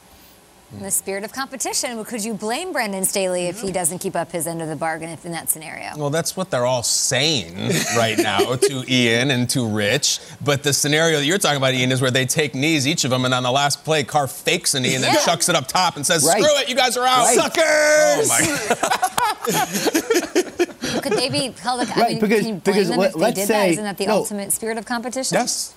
In 0.73 0.83
the 0.83 0.91
spirit 0.91 1.25
of 1.25 1.33
competition, 1.33 2.01
could 2.05 2.23
you 2.23 2.33
blame 2.33 2.71
Brandon 2.71 3.03
Staley 3.03 3.47
if 3.47 3.59
he 3.59 3.73
doesn't 3.73 3.99
keep 3.99 4.15
up 4.15 4.31
his 4.31 4.47
end 4.47 4.61
of 4.61 4.69
the 4.69 4.75
bargain 4.77 5.09
if 5.09 5.25
in 5.25 5.33
that 5.33 5.49
scenario? 5.49 5.89
Well, 5.97 6.09
that's 6.09 6.37
what 6.37 6.49
they're 6.49 6.65
all 6.65 6.81
saying 6.81 7.73
right 7.97 8.17
now 8.17 8.55
to 8.55 8.83
Ian 8.87 9.31
and 9.31 9.49
to 9.49 9.67
Rich. 9.67 10.21
But 10.41 10.63
the 10.63 10.71
scenario 10.71 11.17
that 11.19 11.25
you're 11.25 11.39
talking 11.39 11.57
about, 11.57 11.73
Ian, 11.73 11.91
is 11.91 12.01
where 12.01 12.09
they 12.09 12.25
take 12.25 12.55
knees, 12.55 12.87
each 12.87 13.03
of 13.03 13.09
them, 13.11 13.25
and 13.25 13.33
on 13.33 13.43
the 13.43 13.51
last 13.51 13.83
play, 13.83 14.05
Carr 14.05 14.27
fakes 14.27 14.73
a 14.73 14.79
knee 14.79 14.95
and 14.95 15.03
then 15.03 15.13
Yeah. 15.13 15.25
chucks 15.25 15.49
it 15.49 15.55
up 15.55 15.67
top 15.67 15.97
and 15.97 16.05
says, 16.05 16.23
Right. 16.23 16.41
"Screw 16.41 16.57
it, 16.61 16.69
you 16.69 16.75
guys 16.75 16.95
are 16.95 17.05
out, 17.05 17.25
Right. 17.25 17.35
suckers!" 17.35 18.29
Oh 18.31 18.35
my 20.35 20.43
Could 21.01 21.13
they 21.13 21.29
be 21.29 21.51
held? 21.51 21.81
I 21.81 21.83
Right, 21.99 22.09
mean, 22.11 22.19
because- 22.19 22.39
can 22.41 22.47
you 22.47 22.61
blame 22.61 22.87
them 22.87 22.97
let- 22.99 23.07
if 23.09 23.13
they 23.15 23.19
let's 23.19 23.35
did 23.39 23.47
say- 23.47 23.53
that? 23.53 23.69
Isn't 23.71 23.83
that 23.83 23.97
the 23.97 24.05
no. 24.07 24.13
ultimate 24.15 24.51
spirit 24.51 24.77
of 24.77 24.85
competition? 24.85 25.35
yes, 25.37 25.73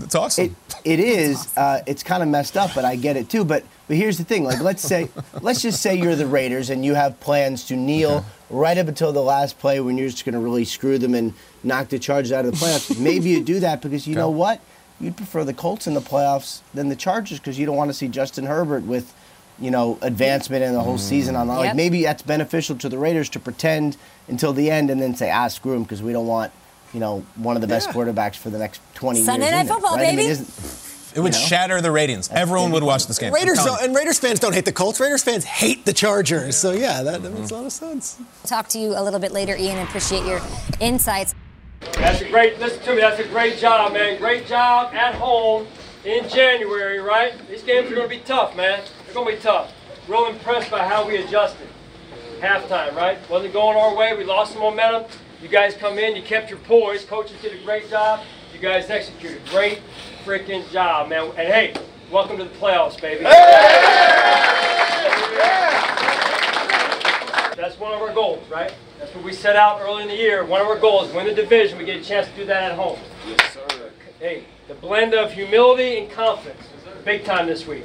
it's 0.00 0.14
awesome. 0.14 0.56
It, 0.84 0.98
it 0.98 1.00
is. 1.00 1.56
Uh, 1.56 1.80
it's 1.86 2.02
kind 2.02 2.22
of 2.22 2.28
messed 2.28 2.56
up, 2.56 2.70
but 2.74 2.84
I 2.84 2.96
get 2.96 3.16
it 3.16 3.28
too. 3.28 3.44
But 3.44 3.64
but 3.86 3.96
here's 3.96 4.16
the 4.18 4.24
thing. 4.24 4.44
Like, 4.44 4.60
let's 4.60 4.82
say, 4.82 5.08
let's 5.42 5.60
just 5.62 5.82
say 5.82 5.94
you're 5.94 6.16
the 6.16 6.26
Raiders 6.26 6.70
and 6.70 6.84
you 6.84 6.94
have 6.94 7.20
plans 7.20 7.64
to 7.66 7.76
kneel 7.76 8.24
right 8.50 8.78
up 8.78 8.88
until 8.88 9.12
the 9.12 9.22
last 9.22 9.58
play 9.58 9.78
when 9.80 9.98
you're 9.98 10.08
just 10.08 10.24
going 10.24 10.32
to 10.34 10.38
really 10.38 10.64
screw 10.64 10.96
them 10.98 11.14
and 11.14 11.34
knock 11.62 11.88
the 11.88 11.98
Chargers 11.98 12.32
out 12.32 12.44
of 12.46 12.52
the 12.52 12.56
playoffs. 12.56 12.98
Maybe 13.00 13.28
you 13.30 13.42
do 13.42 13.60
that 13.60 13.82
because 13.82 14.06
you 14.06 14.14
know 14.14 14.30
what? 14.30 14.60
You'd 15.00 15.16
prefer 15.16 15.44
the 15.44 15.52
Colts 15.52 15.86
in 15.86 15.92
the 15.94 16.00
playoffs 16.00 16.60
than 16.72 16.88
the 16.88 16.96
Chargers 16.96 17.38
because 17.40 17.58
you 17.58 17.66
don't 17.66 17.76
want 17.76 17.90
to 17.90 17.94
see 17.94 18.06
Justin 18.08 18.46
Herbert 18.46 18.84
with, 18.84 19.12
you 19.58 19.70
know, 19.70 19.98
advancement 20.02 20.62
in 20.64 20.72
the 20.72 20.80
whole 20.80 20.98
season 20.98 21.36
on. 21.36 21.48
Like 21.48 21.64
Yep. 21.66 21.76
maybe 21.76 22.02
that's 22.02 22.22
beneficial 22.22 22.76
to 22.76 22.88
the 22.88 22.98
Raiders 22.98 23.28
to 23.30 23.40
pretend 23.40 23.96
until 24.28 24.52
the 24.52 24.70
end 24.70 24.90
and 24.90 25.00
then 25.00 25.14
say, 25.14 25.30
ah, 25.30 25.48
screw 25.48 25.72
them 25.72 25.82
because 25.82 26.02
we 26.02 26.12
don't 26.12 26.26
want. 26.26 26.52
You 26.92 27.00
know, 27.00 27.24
one 27.34 27.56
of 27.56 27.60
the 27.60 27.66
best 27.66 27.88
quarterbacks 27.88 28.36
for 28.36 28.50
the 28.50 28.58
next 28.58 28.80
20 28.94 29.24
Sunday 29.24 29.46
years. 29.46 29.52
Night 29.52 29.60
in 29.62 29.66
there, 29.66 29.74
Football, 29.74 29.96
right? 29.96 30.12
I 30.12 30.16
mean, 30.16 30.28
baby. 30.28 30.46
it 31.16 31.20
would 31.20 31.34
you 31.34 31.40
know? 31.40 31.46
shatter 31.46 31.80
the 31.80 31.90
ratings. 31.90 32.28
Everyone 32.30 32.70
would 32.70 32.84
watch 32.84 33.08
this 33.08 33.18
game. 33.18 33.32
Raiders 33.32 33.58
don't, 33.64 33.82
and 33.82 33.96
Raiders 33.96 34.20
fans 34.20 34.38
don't 34.38 34.54
hate 34.54 34.64
the 34.64 34.72
Colts. 34.72 35.00
Raiders 35.00 35.24
fans 35.24 35.42
hate 35.44 35.84
the 35.86 35.92
Chargers. 35.92 36.56
So 36.56 36.70
yeah, 36.70 37.02
that, 37.02 37.20
that 37.24 37.32
makes 37.34 37.50
a 37.50 37.54
lot 37.56 37.66
of 37.66 37.72
sense. 37.72 38.20
Talk 38.44 38.68
to 38.68 38.78
you 38.78 38.96
a 38.96 39.02
little 39.02 39.18
bit 39.18 39.32
later, 39.32 39.56
Ian. 39.56 39.78
Appreciate 39.78 40.24
your 40.24 40.40
insights. 40.78 41.34
That's 41.94 42.20
a 42.20 42.28
great, 42.30 42.60
listen 42.60 42.80
to 42.84 42.94
me, 42.94 43.00
that's 43.00 43.18
a 43.20 43.26
great 43.28 43.58
job, 43.58 43.92
man. 43.92 44.18
Great 44.18 44.46
job 44.46 44.94
at 44.94 45.16
home 45.16 45.66
in 46.04 46.28
January, 46.28 47.00
right? 47.00 47.32
These 47.48 47.62
games 47.64 47.90
are 47.90 47.94
going 47.94 48.08
to 48.08 48.16
be 48.16 48.22
tough, 48.22 48.56
man. 48.56 48.82
They're 49.14 49.22
going 49.22 49.36
to 49.36 49.40
be 49.40 49.48
tough. 49.48 49.72
Real 50.08 50.26
impressed 50.26 50.72
by 50.72 50.84
how 50.84 51.06
we 51.06 51.18
adjusted. 51.18 51.68
Halftime, 52.40 52.96
right? 52.96 53.16
Wasn't 53.30 53.52
going 53.52 53.76
our 53.76 53.94
way. 53.94 54.12
We 54.16 54.24
lost 54.24 54.54
some 54.54 54.62
momentum. 54.62 55.04
You 55.40 55.46
guys 55.46 55.76
come 55.76 56.00
in, 56.00 56.16
you 56.16 56.22
kept 56.22 56.50
your 56.50 56.58
poise. 56.58 57.04
Coaches 57.04 57.40
did 57.40 57.52
a 57.52 57.64
great 57.64 57.88
job. 57.88 58.24
You 58.52 58.58
guys 58.58 58.90
executed. 58.90 59.40
Great 59.50 59.82
freaking 60.24 60.68
job, 60.72 61.10
man. 61.10 61.28
And 61.36 61.46
hey, 61.46 61.76
welcome 62.10 62.38
to 62.38 62.44
the 62.44 62.50
playoffs, 62.56 63.00
baby. 63.00 63.22
That's 67.54 67.78
one 67.78 67.94
of 67.94 68.02
our 68.02 68.12
goals, 68.12 68.42
right? 68.50 68.74
That's 68.98 69.14
what 69.14 69.22
we 69.22 69.32
set 69.32 69.54
out 69.54 69.80
early 69.80 70.02
in 70.02 70.08
the 70.08 70.16
year. 70.16 70.44
One 70.44 70.60
of 70.60 70.66
our 70.66 70.80
goals, 70.80 71.12
win 71.12 71.28
the 71.28 71.34
division. 71.34 71.78
We 71.78 71.84
get 71.84 72.00
a 72.00 72.04
chance 72.04 72.26
to 72.26 72.34
do 72.34 72.44
that 72.46 72.72
at 72.72 72.76
home. 72.76 72.98
Yes, 73.28 73.54
sir. 73.54 73.92
Hey, 74.18 74.42
the 74.66 74.74
blend 74.74 75.14
of 75.14 75.32
humility 75.32 75.98
and 75.98 76.10
confidence. 76.10 76.66
Big 77.04 77.24
time 77.24 77.46
this 77.46 77.66
week. 77.66 77.84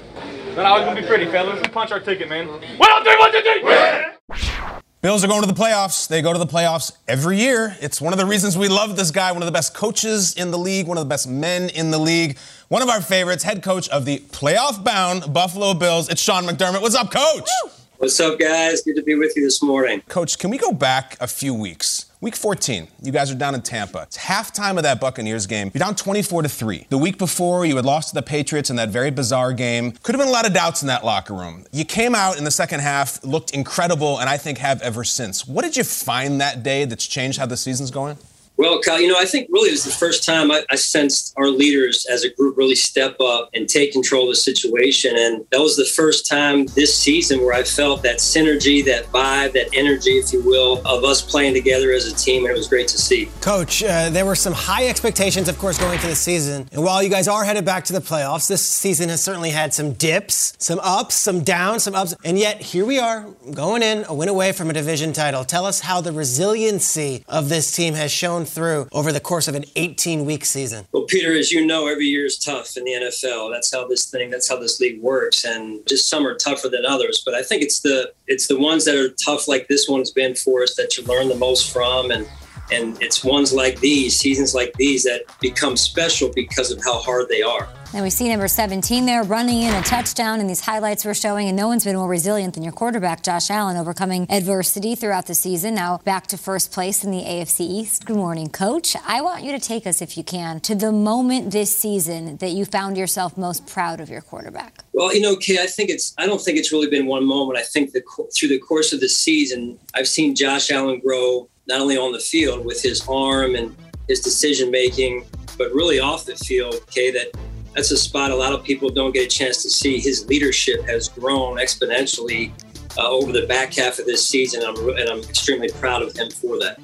Not 0.55 0.65
always 0.65 0.86
gonna 0.86 1.01
be 1.01 1.08
pretty, 1.08 1.25
fellas. 1.25 1.58
Let's 1.58 1.67
punch 1.73 1.91
our 1.91 1.99
ticket, 1.99 2.29
man. 2.29 2.47
One, 2.47 2.62
two, 2.62 3.03
three, 3.03 3.17
one, 3.17 3.32
two, 3.32 3.41
three. 3.41 4.79
Bills 5.01 5.23
are 5.23 5.27
going 5.27 5.41
to 5.41 5.47
the 5.47 5.53
playoffs. 5.53 6.08
They 6.08 6.21
go 6.21 6.32
to 6.32 6.39
the 6.39 6.45
playoffs 6.45 6.93
every 7.08 7.38
year. 7.38 7.75
It's 7.82 8.01
one 8.01 8.13
of 8.13 8.19
the 8.19 8.25
reasons 8.25 8.58
we 8.58 8.67
love 8.69 8.95
this 8.95 9.12
guy, 9.12 9.32
one 9.32 9.41
of 9.41 9.45
the 9.45 9.51
best 9.51 9.73
coaches 9.73 10.34
in 10.36 10.51
the 10.51 10.58
league, 10.58 10.88
one 10.88 10.97
of 10.97 11.03
the 11.03 11.10
best 11.10 11.27
men 11.27 11.69
in 11.69 11.91
the 11.91 11.97
league, 11.97 12.38
one 12.69 12.82
of 12.82 12.89
our 12.89 13.01
favorites, 13.01 13.43
head 13.43 13.62
coach 13.62 13.88
of 13.89 14.05
the 14.05 14.19
playoff 14.32 14.84
bound 14.84 15.34
Buffalo 15.34 15.73
Bills. 15.73 16.10
It's 16.10 16.21
Sean 16.21 16.43
McDermott. 16.43 16.82
What's 16.82 16.95
up, 16.95 17.12
coach? 17.12 17.49
What's 17.97 18.19
up, 18.19 18.39
guys? 18.39 18.82
Good 18.82 18.95
to 18.95 19.03
be 19.03 19.15
with 19.15 19.34
you 19.36 19.43
this 19.43 19.62
morning. 19.62 20.01
Coach, 20.08 20.38
can 20.38 20.49
we 20.49 20.58
go 20.58 20.71
back 20.71 21.17
a 21.19 21.27
few 21.27 21.53
weeks? 21.53 22.09
Week 22.21 22.36
14, 22.36 22.89
you 23.01 23.13
guys 23.13 23.32
are 23.32 23.36
down 23.36 23.55
in 23.55 23.62
Tampa. 23.62 24.01
It's 24.01 24.17
halftime 24.17 24.75
of 24.75 24.84
that 24.84 24.99
Buccaneers 24.99 25.47
game. 25.47 25.71
You're 25.73 25.79
down 25.79 25.95
24 25.95 26.41
to 26.41 26.49
3. 26.49 26.88
The 26.89 26.97
week 26.97 27.17
before, 27.17 27.65
you 27.65 27.77
had 27.77 27.86
lost 27.86 28.10
to 28.10 28.15
the 28.15 28.21
Patriots 28.21 28.69
in 28.69 28.75
that 28.75 28.89
very 28.89 29.10
bizarre 29.10 29.53
game. 29.53 29.93
Could 30.03 30.15
have 30.15 30.19
been 30.19 30.27
a 30.27 30.34
lot 30.34 30.45
of 30.45 30.53
doubts 30.53 30.82
in 30.82 30.89
that 30.89 31.05
locker 31.05 31.34
room. 31.34 31.63
You 31.71 31.86
came 31.86 32.13
out 32.13 32.38
in 32.38 32.43
the 32.43 32.51
second 32.51 32.82
half, 32.82 33.23
looked 33.23 33.51
incredible, 33.51 34.19
and 34.19 34.29
I 34.29 34.36
think 34.36 34.58
have 34.58 34.82
ever 34.82 35.05
since. 35.05 35.47
What 35.47 35.63
did 35.63 35.77
you 35.77 35.86
find 35.86 36.41
that 36.41 36.62
day 36.62 36.84
that's 36.84 37.08
changed 37.08 37.39
how 37.39 37.45
the 37.45 37.55
season's 37.55 37.89
going? 37.89 38.17
Well, 38.60 38.82
Kyle, 38.82 39.00
you 39.00 39.08
know, 39.08 39.15
I 39.17 39.24
think 39.24 39.48
really 39.50 39.69
it 39.69 39.72
was 39.72 39.86
the 39.86 39.91
first 39.91 40.26
time 40.26 40.52
I, 40.52 40.65
I 40.69 40.76
sensed 40.76 41.34
our 41.38 41.48
leaders 41.48 42.06
as 42.12 42.26
a 42.26 42.30
group 42.30 42.58
really 42.58 42.76
step 42.76 43.15
up 43.22 43.50
and 43.54 43.69
take 43.69 43.93
control 43.93 44.24
of 44.24 44.32
the 44.32 44.36
situation. 44.36 45.15
And 45.17 45.45
that 45.54 45.62
was 45.62 45.78
the 45.78 45.86
first 45.86 46.28
time 46.28 46.65
this 46.65 46.93
season 46.93 47.39
where 47.39 47.54
I 47.54 47.63
felt 47.63 48.04
that 48.04 48.17
synergy, 48.17 48.84
that 48.84 49.06
vibe, 49.13 49.54
that 49.54 49.69
energy, 49.74 50.17
if 50.17 50.34
you 50.34 50.41
will, 50.41 50.86
of 50.86 51.06
us 51.06 51.22
playing 51.22 51.54
together 51.54 51.93
as 51.93 52.06
a 52.06 52.13
team. 52.13 52.43
And 52.43 52.54
it 52.54 52.58
was 52.58 52.67
great 52.67 52.89
to 52.89 52.98
see. 52.98 53.30
Coach, 53.39 53.82
uh, 53.82 54.10
there 54.10 54.26
were 54.26 54.36
some 54.36 54.52
high 54.52 54.89
expectations, 54.89 55.48
of 55.48 55.58
course, 55.58 55.78
going 55.78 55.93
into 55.93 56.08
the 56.08 56.15
season. 56.15 56.67
And 56.74 56.84
while 56.84 57.02
you 57.02 57.10
guys 57.10 57.30
are 57.30 57.45
headed 57.45 57.63
back 57.63 57.86
to 57.86 57.93
the 57.93 58.02
playoffs, 58.02 58.50
this 58.50 58.62
season 58.62 59.08
has 59.08 59.24
certainly 59.24 59.52
had 59.52 59.74
some 59.74 59.93
dips, 59.93 60.52
some 60.58 60.82
ups, 60.84 61.15
some 61.15 61.45
downs, 61.45 61.84
some 61.84 61.95
ups. 61.95 62.13
And 62.26 62.38
yet, 62.38 62.60
here 62.60 62.86
we 62.86 63.00
are, 63.00 63.26
going 63.54 63.84
in, 63.84 64.04
a 64.10 64.13
win 64.13 64.28
away 64.28 64.52
from 64.52 64.69
a 64.69 64.74
division 64.74 65.13
title. 65.13 65.45
Tell 65.45 65.65
us 65.65 65.80
how 65.80 66.02
the 66.02 66.12
resiliency 66.12 67.24
of 67.30 67.48
this 67.48 67.74
team 67.74 67.93
has 67.93 68.12
shown 68.12 68.48
through 68.50 68.88
over 68.92 69.12
the 69.12 69.20
course 69.20 69.48
of 69.48 69.56
an 69.56 69.66
18 69.76 70.26
week 70.26 70.46
season. 70.46 70.86
Well, 70.92 71.04
Peter, 71.04 71.34
as 71.34 71.52
you 71.52 71.66
know, 71.66 71.88
every 71.88 72.06
year 72.06 72.26
is 72.26 72.38
tough 72.38 72.78
in 72.78 72.84
the 72.84 72.92
NFL. 72.92 73.52
That's 73.52 73.74
how 73.74 73.88
this 73.88 74.10
thing, 74.10 74.30
that's 74.30 74.50
how 74.50 74.58
this 74.58 74.80
league 74.80 75.02
works. 75.02 75.46
And 75.46 75.86
just 75.88 76.10
some 76.10 76.26
are 76.26 76.36
tougher 76.36 76.70
than 76.70 76.86
others. 76.86 77.22
But 77.26 77.36
I 77.36 77.44
think 77.44 77.64
it's 77.64 77.82
the 77.82 78.12
it's 78.28 78.48
the 78.48 78.60
ones 78.60 78.86
that 78.86 78.96
are 78.96 79.10
tough, 79.10 79.48
like 79.48 79.68
this 79.68 79.88
one's 79.88 80.12
been 80.12 80.36
for 80.36 80.64
us, 80.64 80.76
that 80.76 80.98
you 80.98 81.04
learn 81.06 81.30
the 81.30 81.36
most 81.36 81.72
from. 81.72 82.12
And 82.12 82.28
and 82.71 83.01
it's 83.01 83.23
ones 83.23 83.53
like 83.53 83.79
these, 83.79 84.17
seasons 84.17 84.53
like 84.53 84.73
these, 84.73 85.03
that 85.03 85.23
become 85.41 85.77
special 85.77 86.32
because 86.34 86.71
of 86.71 86.84
how 86.84 86.99
hard 86.99 87.27
they 87.29 87.41
are. 87.41 87.69
And 87.91 88.03
we 88.03 88.12
see 88.12 88.29
number 88.29 88.47
17 88.47 89.08
there 89.08 89.23
running 89.23 89.63
in 89.63 89.73
a 89.73 89.82
touchdown, 89.82 90.39
and 90.39 90.47
these 90.47 90.60
highlights 90.60 91.05
we're 91.05 91.15
showing. 91.15 91.47
And 91.47 91.58
no 91.58 91.67
one's 91.67 91.84
been 91.84 91.95
more 91.95 92.08
resilient 92.08 92.53
than 92.53 92.62
your 92.62 92.71
quarterback, 92.71 93.23
Josh 93.23 93.49
Allen, 93.49 93.77
overcoming 93.77 94.27
adversity 94.29 94.93
throughout 94.93 95.25
the 95.25 95.34
season. 95.34 95.73
Now 95.73 95.97
back 95.97 96.27
to 96.27 96.38
first 96.38 96.71
place 96.71 97.03
in 97.03 97.10
the 97.10 97.23
AFC 97.23 97.62
East. 97.62 98.05
Good 98.05 98.15
morning, 98.15 98.49
Coach. 98.49 98.95
I 99.08 99.21
want 99.21 99.43
you 99.43 99.51
to 99.53 99.60
take 99.60 99.88
us, 99.88 100.03
if 100.03 100.17
you 100.17 100.23
can, 100.23 100.60
to 100.62 100.75
the 100.75 100.91
moment 100.91 101.51
this 101.51 101.75
season 101.75 102.38
that 102.38 102.51
you 102.51 102.63
found 102.63 102.95
yourself 102.95 103.36
most 103.38 103.65
proud 103.65 103.99
of 103.99 104.10
your 104.10 104.21
quarterback. 104.21 104.84
Well, 104.93 105.12
you 105.15 105.21
know, 105.21 105.36
Kay, 105.36 105.58
I 105.60 105.65
think 105.65 105.89
it's. 105.89 106.13
I 106.19 106.27
don't 106.27 106.41
think 106.41 106.60
it's 106.60 106.71
really 106.71 106.89
been 106.89 107.08
one 107.08 107.25
moment. 107.25 107.58
I 107.58 107.63
think 107.63 107.93
the 107.93 108.03
through 108.38 108.49
the 108.49 108.60
course 108.60 108.93
of 108.93 108.99
the 108.99 109.10
season, 109.10 109.79
I've 109.95 110.08
seen 110.08 110.36
Josh 110.36 110.69
Allen 110.69 110.99
grow 110.99 111.49
not 111.69 111.82
only 111.82 111.97
on 111.97 112.12
the 112.12 112.19
field 112.19 112.65
with 112.65 112.82
his 112.82 113.08
arm 113.08 113.55
and 113.55 113.75
his 114.08 114.19
decision 114.19 114.71
making, 114.71 115.23
but 115.58 115.71
really 115.71 115.99
off 115.99 116.25
the 116.25 116.36
field. 116.36 116.73
Okay, 116.73 117.12
that 117.12 117.27
that's 117.75 117.91
a 117.91 117.97
spot 117.97 118.32
a 118.32 118.36
lot 118.36 118.53
of 118.53 118.63
people 118.63 118.89
don't 118.89 119.13
get 119.13 119.25
a 119.25 119.29
chance 119.29 119.62
to 119.62 119.69
see. 119.69 119.99
His 119.99 120.27
leadership 120.27 120.84
has 120.88 121.08
grown 121.08 121.58
exponentially 121.58 122.51
uh, 122.97 123.08
over 123.08 123.32
the 123.32 123.45
back 123.45 123.73
half 123.75 123.99
of 123.99 124.08
this 124.08 124.27
season, 124.27 124.63
I'm, 124.65 124.75
and 124.97 125.08
I'm 125.10 125.19
extremely 125.19 125.69
proud 125.69 126.01
of 126.01 126.17
him 126.17 126.32
for 126.32 126.58
that. 126.60 126.79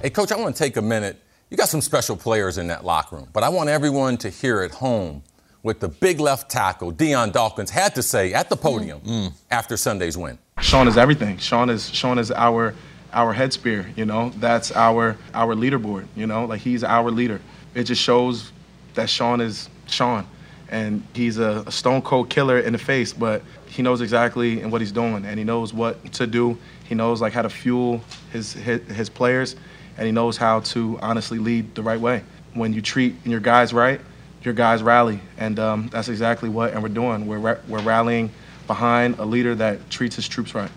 Hey, 0.00 0.08
Coach, 0.08 0.32
I 0.32 0.36
want 0.36 0.56
to 0.56 0.62
take 0.62 0.78
a 0.78 0.82
minute. 0.82 1.20
You 1.50 1.58
got 1.58 1.68
some 1.68 1.82
special 1.82 2.16
players 2.16 2.56
in 2.56 2.68
that 2.68 2.84
locker 2.84 3.16
room, 3.16 3.28
but 3.34 3.42
I 3.42 3.50
want 3.50 3.68
everyone 3.68 4.16
to 4.18 4.30
hear 4.30 4.62
at 4.62 4.70
home 4.70 5.22
what 5.60 5.78
the 5.78 5.88
big 5.88 6.20
left 6.20 6.50
tackle, 6.50 6.90
Dion 6.90 7.32
Dawkins, 7.32 7.68
had 7.68 7.94
to 7.96 8.02
say 8.02 8.32
at 8.32 8.48
the 8.48 8.56
podium 8.56 9.34
after 9.50 9.76
Sunday's 9.76 10.16
win. 10.16 10.38
Sean 10.60 10.88
is 10.88 10.96
everything. 10.96 11.36
Sean 11.36 11.68
is 11.68 11.90
Sean 11.90 12.18
is 12.18 12.30
our 12.30 12.74
our 13.12 13.32
head 13.32 13.52
spear. 13.52 13.90
You 13.96 14.04
know, 14.04 14.30
that's 14.36 14.72
our 14.72 15.16
our 15.34 15.54
leaderboard. 15.54 16.06
You 16.16 16.26
know, 16.26 16.44
like 16.44 16.60
he's 16.60 16.84
our 16.84 17.10
leader. 17.10 17.40
It 17.74 17.84
just 17.84 18.02
shows 18.02 18.52
that 18.94 19.08
Sean 19.08 19.40
is 19.40 19.68
Sean, 19.86 20.26
and 20.68 21.06
he's 21.14 21.38
a, 21.38 21.64
a 21.66 21.72
stone 21.72 22.02
cold 22.02 22.30
killer 22.30 22.58
in 22.58 22.72
the 22.72 22.78
face, 22.78 23.12
but 23.12 23.42
he 23.66 23.82
knows 23.82 24.00
exactly 24.00 24.60
and 24.60 24.72
what 24.72 24.80
he's 24.80 24.92
doing, 24.92 25.24
and 25.24 25.38
he 25.38 25.44
knows 25.44 25.72
what 25.72 26.12
to 26.14 26.26
do. 26.26 26.58
He 26.84 26.94
knows 26.94 27.20
like 27.20 27.32
how 27.32 27.42
to 27.42 27.50
fuel 27.50 28.02
his, 28.32 28.52
his 28.52 28.82
his 28.88 29.08
players, 29.08 29.56
and 29.96 30.06
he 30.06 30.12
knows 30.12 30.36
how 30.36 30.60
to 30.60 30.98
honestly 31.00 31.38
lead 31.38 31.74
the 31.74 31.82
right 31.82 32.00
way. 32.00 32.24
When 32.54 32.72
you 32.72 32.82
treat 32.82 33.14
your 33.24 33.40
guys 33.40 33.72
right, 33.72 34.00
your 34.42 34.54
guys 34.54 34.82
rally, 34.82 35.20
and 35.38 35.58
um, 35.58 35.88
that's 35.88 36.08
exactly 36.08 36.48
what 36.48 36.72
and 36.72 36.82
we're 36.82 36.88
doing. 36.88 37.26
We're 37.26 37.60
we're 37.68 37.82
rallying 37.82 38.30
behind 38.66 39.18
a 39.18 39.24
leader 39.24 39.54
that 39.56 39.90
treats 39.90 40.16
his 40.16 40.28
troops 40.28 40.54
right. 40.54 40.70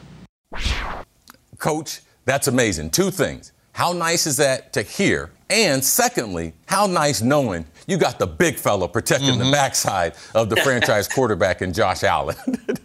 Coach, 1.58 2.02
that's 2.25 2.47
amazing. 2.47 2.89
Two 2.91 3.12
things. 3.12 3.51
How 3.73 3.91
nice 3.91 4.27
is 4.27 4.38
that 4.38 4.71
to 4.73 4.81
hear? 4.83 5.31
And 5.49 5.83
secondly, 5.83 6.53
how 6.67 6.86
nice 6.88 7.21
knowing 7.21 7.65
you 7.88 7.97
got 7.97 8.17
the 8.19 8.27
big 8.27 8.55
fella 8.57 8.88
protecting 8.88 9.29
Mm-hmm. 9.36 9.45
the 9.45 9.51
backside 9.51 10.13
of 10.36 10.49
the 10.49 10.55
franchise 10.57 11.07
quarterback 11.13 11.62
in 11.62 11.73
Josh 11.73 12.03
Allen. 12.03 12.36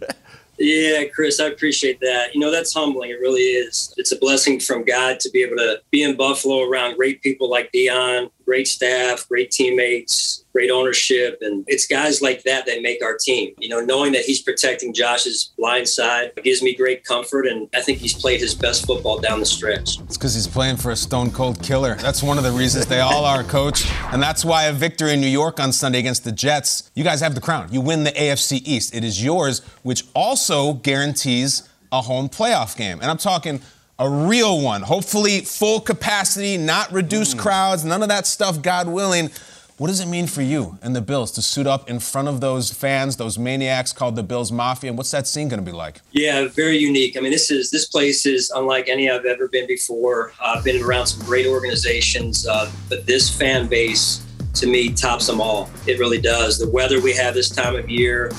Yeah, 0.61 1.05
Chris, 1.05 1.39
I 1.39 1.45
appreciate 1.45 2.01
that. 2.01 2.33
You 2.35 2.41
know, 2.41 2.51
that's 2.51 2.73
humbling. 2.73 3.11
It 3.11 3.21
really 3.21 3.39
is. 3.43 3.93
It's 3.95 4.11
a 4.11 4.17
blessing 4.17 4.59
from 4.59 4.83
God 4.83 5.17
to 5.21 5.29
be 5.29 5.41
able 5.41 5.55
to 5.55 5.81
be 5.89 6.03
in 6.03 6.17
Buffalo 6.17 6.69
around 6.69 6.97
great 6.97 7.21
people 7.23 7.49
like 7.49 7.71
Dion, 7.71 8.29
great 8.49 8.67
staff, 8.67 9.29
great 9.29 9.51
teammates, 9.51 10.43
great 10.53 10.71
ownership. 10.71 11.37
And 11.41 11.63
it's 11.67 11.85
guys 11.85 12.19
like 12.19 12.41
that 12.45 12.65
that 12.65 12.81
make 12.81 13.03
our 13.03 13.15
team. 13.15 13.53
You 13.59 13.69
know, 13.69 13.79
knowing 13.79 14.11
that 14.13 14.23
he's 14.23 14.41
protecting 14.41 14.91
Josh's 14.91 15.53
blind 15.55 15.87
side 15.87 16.31
gives 16.43 16.63
me 16.63 16.73
great 16.73 17.03
comfort. 17.03 17.45
And 17.45 17.69
I 17.75 17.81
think 17.81 17.99
he's 17.99 18.15
played 18.15 18.39
his 18.39 18.55
best 18.55 18.87
football 18.87 19.19
down 19.19 19.39
the 19.39 19.45
stretch. 19.45 19.99
It's 19.99 20.17
because 20.17 20.33
he's 20.33 20.47
playing 20.47 20.77
for 20.77 20.89
a 20.89 20.95
stone 20.95 21.29
cold 21.29 21.61
killer. 21.61 21.93
That's 21.93 22.23
one 22.23 22.39
of 22.39 22.43
the 22.43 22.51
reasons 22.51 22.87
they 22.87 23.01
all 23.01 23.23
are, 23.23 23.43
coach. 23.43 23.85
And 24.11 24.21
that's 24.21 24.43
why 24.43 24.63
a 24.63 24.73
victory 24.73 25.13
in 25.13 25.21
New 25.21 25.27
York 25.27 25.59
on 25.59 25.71
Sunday 25.71 25.99
against 25.99 26.23
the 26.23 26.31
Jets, 26.31 26.89
you 26.95 27.03
guys 27.03 27.21
have 27.21 27.35
the 27.35 27.41
crown. 27.41 27.71
You 27.71 27.81
win 27.81 28.03
the 28.03 28.11
AFC 28.13 28.63
East. 28.65 28.95
It 28.95 29.03
is 29.03 29.23
yours, 29.23 29.59
which 29.83 30.05
also 30.15 30.73
guarantees 30.73 31.69
a 31.91 32.01
home 32.01 32.29
playoff 32.29 32.75
game. 32.75 32.99
And 32.99 33.11
I'm 33.11 33.17
talking 33.17 33.61
a 33.99 34.09
real 34.09 34.61
one. 34.61 34.81
Hopefully, 34.81 35.41
full 35.41 35.81
capacity, 35.81 36.57
not 36.57 36.91
reduced 36.91 37.37
crowds, 37.37 37.83
none 37.83 38.01
of 38.01 38.07
that 38.07 38.25
stuff, 38.25 38.61
God 38.61 38.87
willing. 38.87 39.29
What 39.77 39.87
does 39.87 40.01
it 40.01 40.07
mean 40.07 40.27
for 40.27 40.41
you 40.41 40.77
and 40.81 40.93
the 40.93 41.01
Bills 41.01 41.31
to 41.31 41.41
suit 41.41 41.65
up 41.65 41.89
in 41.89 41.99
front 41.99 42.27
of 42.27 42.41
those 42.41 42.69
fans, 42.69 43.15
those 43.15 43.39
maniacs 43.39 43.93
called 43.93 44.17
the 44.17 44.23
Bills 44.23 44.51
Mafia? 44.51 44.89
And 44.89 44.97
what's 44.97 45.11
that 45.11 45.25
scene 45.25 45.47
going 45.47 45.63
to 45.63 45.65
be 45.65 45.71
like? 45.71 46.01
Yeah, 46.11 46.49
very 46.49 46.77
unique. 46.77 47.15
I 47.15 47.21
mean, 47.21 47.31
this 47.31 47.49
is 47.49 47.71
this 47.71 47.85
place 47.85 48.25
is 48.25 48.51
unlike 48.51 48.89
any 48.89 49.09
I've 49.09 49.23
ever 49.23 49.47
been 49.47 49.67
before. 49.67 50.33
I've 50.41 50.65
been 50.65 50.83
around 50.83 51.07
some 51.07 51.25
great 51.25 51.45
organizations, 51.45 52.45
uh, 52.45 52.69
but 52.89 53.05
this 53.05 53.29
fan 53.29 53.67
base 53.67 54.25
to 54.55 54.67
me 54.67 54.91
tops 54.91 55.27
them 55.27 55.39
all. 55.39 55.69
It 55.87 55.97
really 55.97 56.19
does. 56.19 56.59
The 56.59 56.69
weather 56.69 57.01
we 57.01 57.13
have 57.13 57.33
this 57.33 57.49
time 57.49 57.75
of 57.75 57.89
year, 57.89 58.31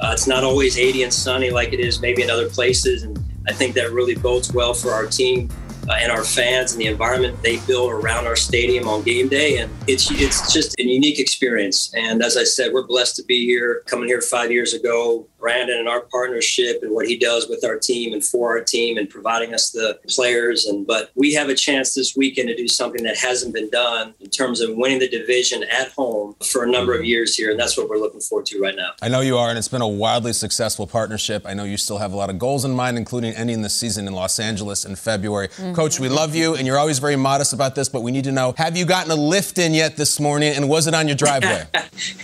uh, 0.00 0.10
it's 0.12 0.26
not 0.26 0.42
always 0.42 0.78
80 0.78 1.04
and 1.04 1.14
sunny 1.14 1.50
like 1.50 1.72
it 1.72 1.78
is 1.78 2.00
maybe 2.00 2.22
in 2.22 2.30
other 2.30 2.48
places, 2.48 3.04
and 3.04 3.16
I 3.48 3.52
think 3.52 3.74
that 3.74 3.92
really 3.92 4.14
bodes 4.14 4.52
well 4.52 4.74
for 4.74 4.92
our 4.92 5.06
team. 5.06 5.48
Uh, 5.88 5.94
and 6.02 6.12
our 6.12 6.22
fans 6.22 6.72
and 6.72 6.82
the 6.82 6.86
environment 6.86 7.34
they 7.42 7.56
build 7.60 7.90
around 7.90 8.26
our 8.26 8.36
stadium 8.36 8.86
on 8.86 9.02
game 9.02 9.26
day, 9.26 9.56
and 9.56 9.72
it's 9.86 10.10
it's 10.10 10.52
just 10.52 10.78
a 10.78 10.82
unique 10.82 11.18
experience. 11.18 11.90
And 11.94 12.22
as 12.22 12.36
I 12.36 12.44
said, 12.44 12.74
we're 12.74 12.86
blessed 12.86 13.16
to 13.16 13.22
be 13.24 13.46
here, 13.46 13.84
coming 13.86 14.06
here 14.06 14.20
five 14.20 14.52
years 14.52 14.74
ago. 14.74 15.26
Brandon 15.38 15.78
and 15.78 15.88
our 15.88 16.00
partnership 16.00 16.80
and 16.82 16.92
what 16.92 17.06
he 17.06 17.16
does 17.16 17.48
with 17.48 17.64
our 17.64 17.78
team 17.78 18.12
and 18.12 18.24
for 18.24 18.50
our 18.50 18.62
team 18.62 18.98
and 18.98 19.08
providing 19.08 19.54
us 19.54 19.70
the 19.70 19.98
players. 20.08 20.66
And 20.66 20.86
but 20.86 21.10
we 21.14 21.34
have 21.34 21.48
a 21.48 21.54
chance 21.54 21.94
this 21.94 22.16
weekend 22.16 22.48
to 22.48 22.56
do 22.56 22.68
something 22.68 23.02
that 23.04 23.16
hasn't 23.16 23.54
been 23.54 23.70
done 23.70 24.14
in 24.20 24.30
terms 24.30 24.60
of 24.60 24.76
winning 24.76 24.98
the 24.98 25.08
division 25.08 25.64
at 25.64 25.92
home 25.92 26.34
for 26.44 26.64
a 26.64 26.70
number 26.70 26.94
of 26.94 27.04
years 27.04 27.36
here, 27.36 27.50
and 27.50 27.58
that's 27.58 27.76
what 27.76 27.88
we're 27.88 27.98
looking 27.98 28.20
forward 28.20 28.46
to 28.46 28.60
right 28.60 28.76
now. 28.76 28.90
I 29.02 29.08
know 29.08 29.20
you 29.20 29.36
are, 29.38 29.48
and 29.48 29.58
it's 29.58 29.68
been 29.68 29.82
a 29.82 29.88
wildly 29.88 30.32
successful 30.32 30.86
partnership. 30.86 31.44
I 31.46 31.54
know 31.54 31.64
you 31.64 31.76
still 31.76 31.98
have 31.98 32.12
a 32.12 32.16
lot 32.16 32.30
of 32.30 32.38
goals 32.38 32.64
in 32.64 32.72
mind, 32.72 32.96
including 32.96 33.34
ending 33.34 33.62
the 33.62 33.70
season 33.70 34.06
in 34.06 34.12
Los 34.12 34.38
Angeles 34.38 34.84
in 34.84 34.96
February. 34.96 35.48
Mm-hmm. 35.48 35.74
Coach, 35.74 36.00
we 36.00 36.08
love 36.08 36.34
you, 36.34 36.54
and 36.54 36.66
you're 36.66 36.78
always 36.78 36.98
very 36.98 37.16
modest 37.16 37.52
about 37.52 37.74
this, 37.74 37.88
but 37.88 38.02
we 38.02 38.10
need 38.10 38.24
to 38.24 38.32
know 38.32 38.54
have 38.56 38.76
you 38.76 38.84
gotten 38.84 39.10
a 39.10 39.16
lift 39.16 39.58
in 39.58 39.74
yet 39.74 39.96
this 39.96 40.18
morning, 40.18 40.54
and 40.54 40.68
was 40.68 40.86
it 40.86 40.94
on 40.94 41.06
your 41.06 41.16
driveway? 41.16 41.64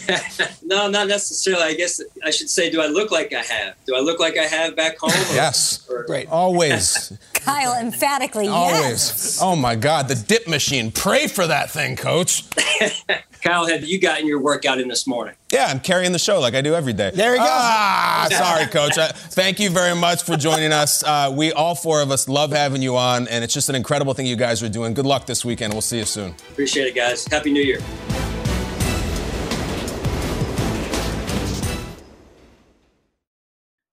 no, 0.62 0.88
not 0.88 1.08
necessarily. 1.08 1.62
I 1.62 1.74
guess 1.74 2.00
I 2.24 2.30
should 2.30 2.50
say, 2.50 2.70
do 2.70 2.80
I 2.80 2.86
look 2.86 3.03
like 3.10 3.32
I 3.32 3.40
have? 3.42 3.74
Do 3.86 3.94
I 3.96 4.00
look 4.00 4.20
like 4.20 4.36
I 4.38 4.44
have 4.44 4.76
back 4.76 4.98
home? 4.98 5.10
or- 5.30 5.34
yes. 5.34 5.86
or- 5.90 6.04
Great. 6.04 6.28
Always. 6.28 7.16
Kyle, 7.34 7.74
emphatically, 7.78 8.48
Always. 8.48 8.80
yes. 8.82 9.38
Oh 9.42 9.54
my 9.54 9.76
God, 9.76 10.08
the 10.08 10.14
dip 10.14 10.48
machine. 10.48 10.90
Pray 10.90 11.26
for 11.26 11.46
that 11.46 11.70
thing, 11.70 11.94
coach. 11.94 12.44
Kyle, 13.42 13.66
have 13.66 13.84
you 13.84 14.00
gotten 14.00 14.26
your 14.26 14.40
workout 14.40 14.80
in 14.80 14.88
this 14.88 15.06
morning? 15.06 15.34
Yeah, 15.52 15.66
I'm 15.66 15.78
carrying 15.80 16.12
the 16.12 16.18
show 16.18 16.40
like 16.40 16.54
I 16.54 16.62
do 16.62 16.74
every 16.74 16.94
day. 16.94 17.10
There 17.14 17.32
you 17.32 17.38
go. 17.38 17.44
Ah, 17.46 18.28
sorry, 18.30 18.64
coach. 18.68 18.96
Uh, 18.96 19.12
thank 19.12 19.60
you 19.60 19.68
very 19.68 19.94
much 19.94 20.22
for 20.22 20.38
joining 20.38 20.72
us. 20.72 21.04
Uh, 21.04 21.30
we, 21.36 21.52
all 21.52 21.74
four 21.74 22.00
of 22.00 22.10
us, 22.10 22.26
love 22.30 22.50
having 22.52 22.80
you 22.80 22.96
on, 22.96 23.28
and 23.28 23.44
it's 23.44 23.52
just 23.52 23.68
an 23.68 23.74
incredible 23.74 24.14
thing 24.14 24.24
you 24.24 24.36
guys 24.36 24.62
are 24.62 24.70
doing. 24.70 24.94
Good 24.94 25.04
luck 25.06 25.26
this 25.26 25.44
weekend. 25.44 25.74
We'll 25.74 25.82
see 25.82 25.98
you 25.98 26.06
soon. 26.06 26.30
Appreciate 26.50 26.86
it, 26.86 26.94
guys. 26.94 27.26
Happy 27.26 27.52
New 27.52 27.62
Year. 27.62 27.80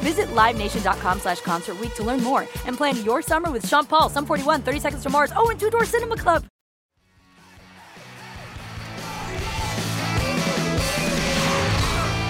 Visit 0.00 0.28
LiveNation.com 0.28 1.20
slash 1.20 1.40
Concert 1.40 1.78
Week 1.78 1.94
to 1.94 2.02
learn 2.02 2.22
more 2.22 2.46
and 2.66 2.76
plan 2.76 2.96
your 3.04 3.20
summer 3.20 3.50
with 3.50 3.66
Sean 3.68 3.84
Paul, 3.84 4.08
Sum 4.08 4.24
41, 4.24 4.62
30 4.62 4.80
Seconds 4.80 5.02
to 5.02 5.10
Mars, 5.10 5.30
oh, 5.36 5.50
and 5.50 5.60
Two 5.60 5.68
Door 5.70 5.84
Cinema 5.84 6.16
Club. 6.16 6.44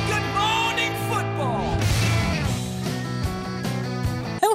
Good 0.09 0.27
morning, 0.35 0.93
football. 1.09 1.79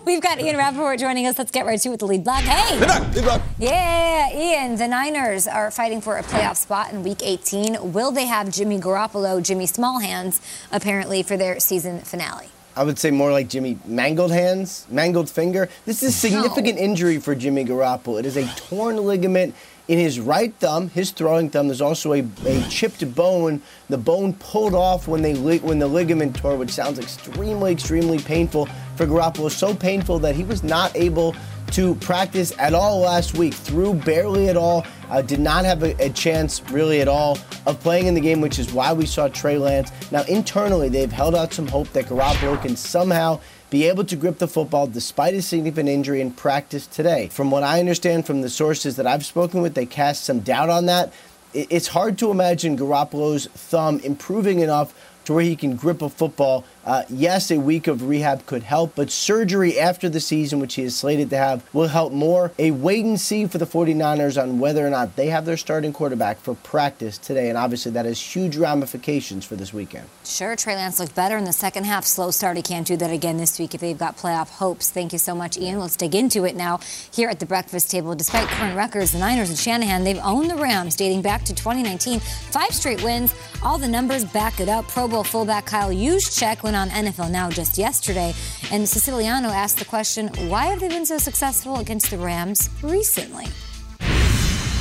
We've 0.06 0.22
got 0.22 0.42
Ian 0.42 0.58
Rapoport 0.58 1.00
joining 1.00 1.26
us. 1.28 1.38
Let's 1.38 1.52
get 1.52 1.66
right 1.66 1.80
to 1.80 1.88
it 1.88 1.92
with 1.92 2.00
the 2.02 2.08
lead 2.08 2.26
block. 2.26 2.44
Hey! 2.44 2.78
Lead 2.78 2.86
block, 2.86 3.16
lead 3.16 3.24
block. 3.24 3.42
Yeah, 3.58 4.30
Ian, 4.36 4.76
the 4.76 4.88
Niners 4.90 5.48
are 5.48 5.72
fighting 5.72 6.02
for 6.02 6.18
a 6.18 6.24
playoff 6.24 6.58
spot 6.58 6.92
in 6.92 7.02
Week 7.04 7.22
18. 7.24 7.94
Will 7.94 8.12
they 8.12 8.26
have 8.26 8.52
Jimmy 8.52 8.78
Garoppolo, 8.78 9.42
Jimmy 9.42 9.68
Smallhands, 9.68 10.42
apparently, 10.72 11.24
for 11.24 11.38
their 11.38 11.62
season 11.62 12.00
finale? 12.02 12.50
I 12.78 12.84
would 12.84 13.00
say 13.00 13.10
more 13.10 13.32
like 13.32 13.48
Jimmy 13.48 13.80
mangled 13.86 14.32
hands, 14.32 14.86
mangled 14.90 15.30
finger. 15.30 15.70
This 15.86 16.04
is 16.04 16.10
a 16.10 16.18
significant 16.18 16.78
injury 16.78 17.20
for 17.20 17.34
Jimmy 17.34 17.64
Garoppolo. 17.64 18.20
It 18.20 18.26
is 18.26 18.36
a 18.36 18.46
torn 18.56 18.98
ligament 18.98 19.56
in 19.88 20.00
his 20.00 20.20
right 20.20 20.54
thumb, 20.56 20.90
his 20.90 21.12
throwing 21.12 21.50
thumb. 21.50 21.68
There's 21.68 21.82
also 21.82 22.14
a, 22.14 22.26
a 22.46 22.68
chipped 22.70 23.16
bone. 23.16 23.62
The 23.90 23.98
bone 23.98 24.34
pulled 24.34 24.74
off 24.74 25.08
when 25.08 25.22
they 25.22 25.36
when 25.36 25.80
the 25.80 25.88
ligament 25.88 26.36
tore, 26.36 26.58
which 26.58 26.72
sounds 26.72 27.00
extremely, 27.00 27.72
extremely 27.72 28.20
painful 28.20 28.68
for 28.96 29.06
Garoppolo. 29.06 29.52
So 29.52 29.76
painful 29.76 30.20
that 30.20 30.36
he 30.36 30.44
was 30.44 30.64
not 30.64 30.96
able 30.96 31.36
to 31.72 31.96
practice 31.96 32.54
at 32.60 32.74
all 32.74 33.00
last 33.00 33.36
week, 33.36 33.54
threw 33.54 33.94
barely 33.94 34.50
at 34.50 34.58
all, 34.58 34.86
uh, 35.10 35.22
did 35.22 35.40
not 35.40 35.66
have 35.66 35.84
a, 35.84 35.96
a, 36.04 36.10
chance 36.12 36.62
really 36.70 37.02
at 37.02 37.08
all 37.08 37.38
of 37.66 37.80
playing 37.80 38.08
in 38.08 38.14
the 38.14 38.22
game, 38.22 38.40
which 38.40 38.60
is 38.60 38.72
why 38.72 38.94
we 38.94 39.06
saw 39.06 39.28
Trey 39.28 39.58
Lance. 39.58 39.92
Now, 40.12 40.24
internally, 40.24 40.90
they've 40.90 41.12
held 41.12 41.36
out 41.36 41.54
some 41.54 41.68
hope 41.68 41.90
that 41.90 42.06
Garoppolo 42.06 42.62
can 42.62 42.76
somehow 42.76 43.40
be 43.76 43.90
able 43.90 44.06
to 44.06 44.16
grip 44.16 44.38
the 44.38 44.48
football 44.48 44.88
despite 44.88 45.34
a 45.34 45.42
significant 45.42 45.90
injury 45.90 46.22
in 46.22 46.32
practice 46.32 46.88
today. 46.88 47.28
From 47.28 47.52
what 47.52 47.62
I 47.62 47.82
understand 47.82 48.26
from 48.26 48.42
the 48.42 48.50
sources 48.50 48.96
that 48.96 49.06
I've 49.06 49.26
spoken 49.26 49.62
with, 49.62 49.74
they 49.74 49.86
cast 49.86 50.24
some 50.24 50.40
doubt 50.40 50.70
on 50.70 50.86
that. 50.86 51.12
It's 51.54 51.90
hard 51.90 52.18
to 52.20 52.32
imagine 52.32 52.78
Garoppolo's 52.78 53.48
thumb 53.48 54.00
improving 54.00 54.60
enough 54.60 54.94
to 55.26 55.34
where 55.34 55.44
he 55.44 55.56
can 55.56 55.76
grip 55.76 56.02
a 56.02 56.10
football. 56.10 56.66
Uh, 56.86 57.04
yes, 57.10 57.50
a 57.52 57.60
week 57.60 57.88
of 57.88 58.08
rehab 58.08 58.46
could 58.46 58.64
help, 58.64 58.94
but 58.96 59.10
surgery 59.10 59.80
after 59.80 60.08
the 60.08 60.20
season, 60.20 60.60
which 60.60 60.76
he 60.76 60.84
is 60.84 60.96
slated 60.96 61.30
to 61.32 61.38
have, 61.38 61.64
will 61.74 61.88
help 61.88 62.14
more. 62.14 62.52
A 62.60 62.72
wait 62.72 63.04
and 63.04 63.20
see 63.20 63.48
for 63.48 63.58
the 63.58 63.66
49ers 63.66 64.42
on 64.42 64.60
whether 64.60 64.86
or 64.86 64.90
not 64.90 65.16
they 65.16 65.28
have 65.28 65.46
their 65.46 65.58
starting 65.58 65.94
quarterback 65.94 66.40
for 66.40 66.54
practice 66.56 67.18
today, 67.18 67.50
and 67.50 67.58
obviously 67.58 67.92
that 67.94 68.06
has 68.06 68.22
huge 68.22 68.56
ramifications 68.56 69.46
for 69.46 69.56
this 69.56 69.74
weekend. 69.74 70.08
Sure, 70.24 70.56
Trey 70.56 70.76
Lance 70.76 71.00
looked 71.00 71.16
better 71.16 71.38
in 71.38 71.44
the 71.44 71.54
second 71.54 71.86
half. 71.86 72.06
Slow 72.06 72.30
start. 72.32 72.58
He 72.58 72.64
can't 72.64 72.86
do 72.86 72.98
that 72.98 73.12
again 73.12 73.38
this 73.38 73.58
week 73.60 73.74
if 73.74 73.82
they've 73.82 73.98
got 73.98 74.18
playoff 74.18 74.50
hopes. 74.50 74.92
Thank 74.92 75.12
you 75.12 75.20
so 75.20 75.34
much, 75.34 75.58
Ian. 75.58 75.80
Let's 75.80 75.96
dig 75.96 76.14
into 76.14 76.46
it 76.46 76.56
now 76.56 76.80
here 77.12 77.30
at 77.30 77.40
the 77.40 77.46
breakfast 77.46 77.90
table. 77.90 78.14
Despite 78.14 78.48
current 78.50 78.76
records, 78.78 79.12
the 79.12 79.20
Niners 79.20 79.50
and 79.50 79.58
Shanahan, 79.58 80.04
they've 80.04 80.20
owned 80.24 80.50
the 80.50 80.56
Rams 80.56 80.96
dating 80.96 81.22
back 81.22 81.44
to 81.46 81.54
2019. 81.54 82.20
Five 82.20 82.72
straight 82.74 83.04
wins. 83.04 83.34
All 83.64 83.78
the 83.78 83.88
numbers 83.88 84.24
back 84.26 84.60
it 84.60 84.70
up. 84.70 84.88
Pro 84.88 85.08
Bowl 85.16 85.24
fullback 85.24 85.66
Kyle 85.66 85.94
Juszczyk 85.94 86.62
went 86.62 86.76
on 86.76 86.90
NFL 86.90 87.32
Now 87.32 87.50
just 87.50 87.78
yesterday, 87.78 88.34
and 88.70 88.86
Siciliano 88.86 89.48
asked 89.48 89.80
the 89.80 89.86
question, 89.86 90.28
why 90.50 90.66
have 90.66 90.82
they 90.82 90.90
been 90.90 91.06
so 91.06 91.18
successful 91.18 91.78
against 91.78 92.12
the 92.12 92.18
Rams 92.18 92.70
recently? 92.82 93.46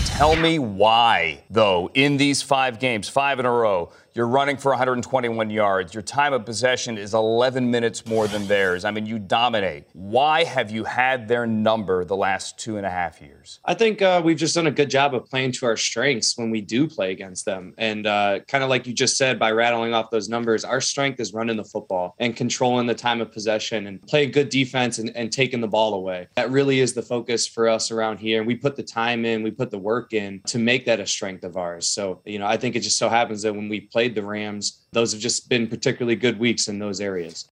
Tell 0.06 0.34
me 0.34 0.58
why, 0.58 1.44
though, 1.50 1.88
in 1.94 2.16
these 2.16 2.42
five 2.42 2.80
games, 2.80 3.08
five 3.08 3.38
in 3.38 3.46
a 3.46 3.50
row, 3.52 3.92
you're 4.14 4.28
running 4.28 4.56
for 4.56 4.70
121 4.70 5.50
yards. 5.50 5.92
Your 5.92 6.02
time 6.02 6.32
of 6.32 6.46
possession 6.46 6.96
is 6.96 7.14
11 7.14 7.68
minutes 7.68 8.06
more 8.06 8.28
than 8.28 8.46
theirs. 8.46 8.84
I 8.84 8.92
mean, 8.92 9.06
you 9.06 9.18
dominate. 9.18 9.86
Why 9.92 10.44
have 10.44 10.70
you 10.70 10.84
had 10.84 11.26
their 11.26 11.48
number 11.48 12.04
the 12.04 12.14
last 12.14 12.56
two 12.56 12.76
and 12.76 12.86
a 12.86 12.90
half 12.90 13.20
years? 13.20 13.58
I 13.64 13.74
think 13.74 14.02
uh, 14.02 14.22
we've 14.24 14.36
just 14.36 14.54
done 14.54 14.68
a 14.68 14.70
good 14.70 14.88
job 14.88 15.16
of 15.16 15.26
playing 15.26 15.50
to 15.52 15.66
our 15.66 15.76
strengths 15.76 16.38
when 16.38 16.52
we 16.52 16.60
do 16.60 16.86
play 16.86 17.10
against 17.10 17.44
them. 17.44 17.74
And 17.76 18.06
uh, 18.06 18.40
kind 18.46 18.62
of 18.62 18.70
like 18.70 18.86
you 18.86 18.92
just 18.92 19.16
said, 19.16 19.36
by 19.36 19.50
rattling 19.50 19.94
off 19.94 20.10
those 20.10 20.28
numbers, 20.28 20.64
our 20.64 20.80
strength 20.80 21.18
is 21.18 21.34
running 21.34 21.56
the 21.56 21.64
football 21.64 22.14
and 22.20 22.36
controlling 22.36 22.86
the 22.86 22.94
time 22.94 23.20
of 23.20 23.32
possession 23.32 23.88
and 23.88 24.00
playing 24.02 24.30
good 24.30 24.48
defense 24.48 24.98
and, 24.98 25.10
and 25.16 25.32
taking 25.32 25.60
the 25.60 25.66
ball 25.66 25.92
away. 25.92 26.28
That 26.36 26.52
really 26.52 26.78
is 26.78 26.94
the 26.94 27.02
focus 27.02 27.48
for 27.48 27.68
us 27.68 27.90
around 27.90 28.18
here. 28.18 28.38
And 28.38 28.46
we 28.46 28.54
put 28.54 28.76
the 28.76 28.84
time 28.84 29.24
in, 29.24 29.42
we 29.42 29.50
put 29.50 29.72
the 29.72 29.78
work 29.78 30.12
in 30.12 30.40
to 30.46 30.58
make 30.60 30.86
that 30.86 31.00
a 31.00 31.06
strength 31.06 31.42
of 31.42 31.56
ours. 31.56 31.88
So, 31.88 32.20
you 32.24 32.38
know, 32.38 32.46
I 32.46 32.56
think 32.56 32.76
it 32.76 32.80
just 32.80 32.96
so 32.96 33.08
happens 33.08 33.42
that 33.42 33.52
when 33.52 33.68
we 33.68 33.80
play 33.80 34.03
played 34.04 34.14
the 34.14 34.22
Rams, 34.22 34.80
those 34.92 35.12
have 35.12 35.20
just 35.20 35.48
been 35.48 35.66
particularly 35.66 36.14
good 36.14 36.38
weeks 36.38 36.68
in 36.68 36.78
those 36.78 37.00
areas. 37.00 37.48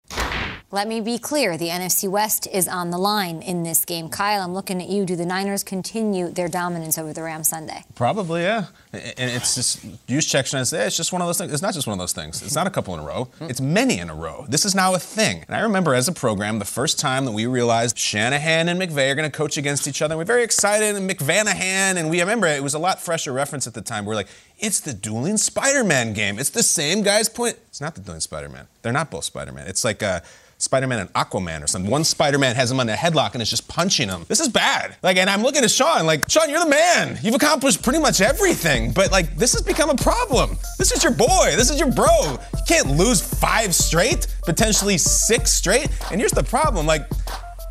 Let 0.70 0.88
me 0.88 1.03
be 1.03 1.18
clear 1.18 1.59
the 1.59 1.68
NFC 1.68 2.09
West 2.09 2.48
is 2.50 2.66
on 2.66 2.90
the 2.90 2.96
line 2.96 3.42
in 3.42 3.62
this 3.62 3.84
game. 3.84 4.09
Kyle, 4.09 4.40
I'm 4.40 4.55
looking 4.55 4.80
at 4.80 4.88
you. 4.88 5.05
Do 5.05 5.16
the 5.16 5.26
Niners 5.26 5.62
continue 5.62 6.30
their 6.30 6.48
dominance 6.48 6.96
over 6.96 7.12
the 7.12 7.22
Rams 7.22 7.50
Sunday? 7.50 7.84
Probably, 7.94 8.42
yeah. 8.42 8.66
And 8.92 9.30
it's 9.30 9.55
just, 9.55 9.86
Juszczyk 10.07 10.48
trying 10.48 10.62
to 10.62 10.66
say 10.66 10.86
it's 10.86 10.96
just 10.96 11.12
one 11.12 11.20
of 11.20 11.28
those 11.28 11.36
things. 11.36 11.53
It's 11.53 11.61
not 11.61 11.74
just 11.74 11.86
one 11.86 11.92
of 11.92 11.98
those 11.98 12.14
things. 12.14 12.42
It's 12.42 12.55
not 12.55 12.66
a 12.66 12.70
couple 12.70 12.94
in 12.94 13.00
a 13.00 13.05
row, 13.05 13.24
hmm. 13.38 13.50
it's 13.50 13.61
many 13.61 13.98
in 13.98 14.09
a 14.09 14.14
row. 14.14 14.46
This 14.48 14.64
is 14.64 14.74
now 14.74 14.94
a 14.94 14.98
thing. 14.98 15.44
And 15.46 15.55
I 15.55 15.61
remember 15.61 15.94
as 15.94 16.09
a 16.09 16.12
program, 16.12 16.59
the 16.59 16.64
first 16.64 16.98
time 16.98 17.26
that 17.26 17.32
we 17.32 17.44
realized 17.44 17.98
Shanahan 17.98 18.68
and 18.70 18.80
McVay 18.80 19.11
are 19.11 19.14
going 19.14 19.30
to 19.30 19.36
coach 19.36 19.59
against 19.59 19.86
each 19.86 20.00
other, 20.00 20.16
we 20.16 20.22
are 20.22 20.26
very 20.26 20.42
excited, 20.42 20.96
and 20.96 21.09
McVanahan, 21.09 21.96
and 21.96 22.09
we 22.09 22.20
remember 22.20 22.46
it 22.46 22.62
was 22.62 22.72
a 22.72 22.78
lot 22.78 23.00
fresher 23.00 23.32
reference 23.32 23.66
at 23.66 23.74
the 23.74 23.82
time. 23.82 24.07
We 24.07 24.12
are 24.12 24.16
like, 24.16 24.28
it's 24.62 24.78
the 24.78 24.94
dueling 24.94 25.36
Spider-Man 25.36 26.14
game. 26.14 26.38
It's 26.38 26.50
the 26.50 26.62
same 26.62 27.02
guy's 27.02 27.28
point. 27.28 27.58
It's 27.68 27.80
not 27.80 27.96
the 27.96 28.00
dueling 28.00 28.20
Spider-Man. 28.20 28.68
They're 28.80 28.92
not 28.92 29.10
both 29.10 29.24
Spider-Man. 29.24 29.66
It's 29.66 29.84
like 29.84 30.02
a 30.02 30.22
Spider-Man 30.58 31.00
and 31.00 31.12
Aquaman 31.14 31.64
or 31.64 31.66
something. 31.66 31.90
One 31.90 32.04
Spider-Man 32.04 32.54
has 32.54 32.70
him 32.70 32.78
on 32.78 32.88
a 32.88 32.94
headlock 32.94 33.32
and 33.32 33.42
is 33.42 33.50
just 33.50 33.66
punching 33.66 34.08
him. 34.08 34.24
This 34.28 34.38
is 34.38 34.48
bad. 34.48 34.94
Like, 35.02 35.16
and 35.16 35.28
I'm 35.28 35.42
looking 35.42 35.64
at 35.64 35.70
Sean 35.72 36.06
like, 36.06 36.30
Sean, 36.30 36.48
you're 36.48 36.60
the 36.60 36.70
man. 36.70 37.18
You've 37.22 37.34
accomplished 37.34 37.82
pretty 37.82 37.98
much 37.98 38.20
everything, 38.20 38.92
but 38.92 39.10
like, 39.10 39.36
this 39.36 39.52
has 39.54 39.62
become 39.62 39.90
a 39.90 39.96
problem. 39.96 40.56
This 40.78 40.92
is 40.92 41.02
your 41.02 41.12
boy. 41.12 41.54
This 41.56 41.68
is 41.68 41.80
your 41.80 41.90
bro. 41.90 42.38
You 42.54 42.62
can't 42.68 42.96
lose 42.96 43.20
five 43.20 43.74
straight, 43.74 44.28
potentially 44.44 44.96
six 44.96 45.50
straight. 45.50 45.88
And 46.12 46.20
here's 46.20 46.30
the 46.30 46.44
problem: 46.44 46.86
like, 46.86 47.10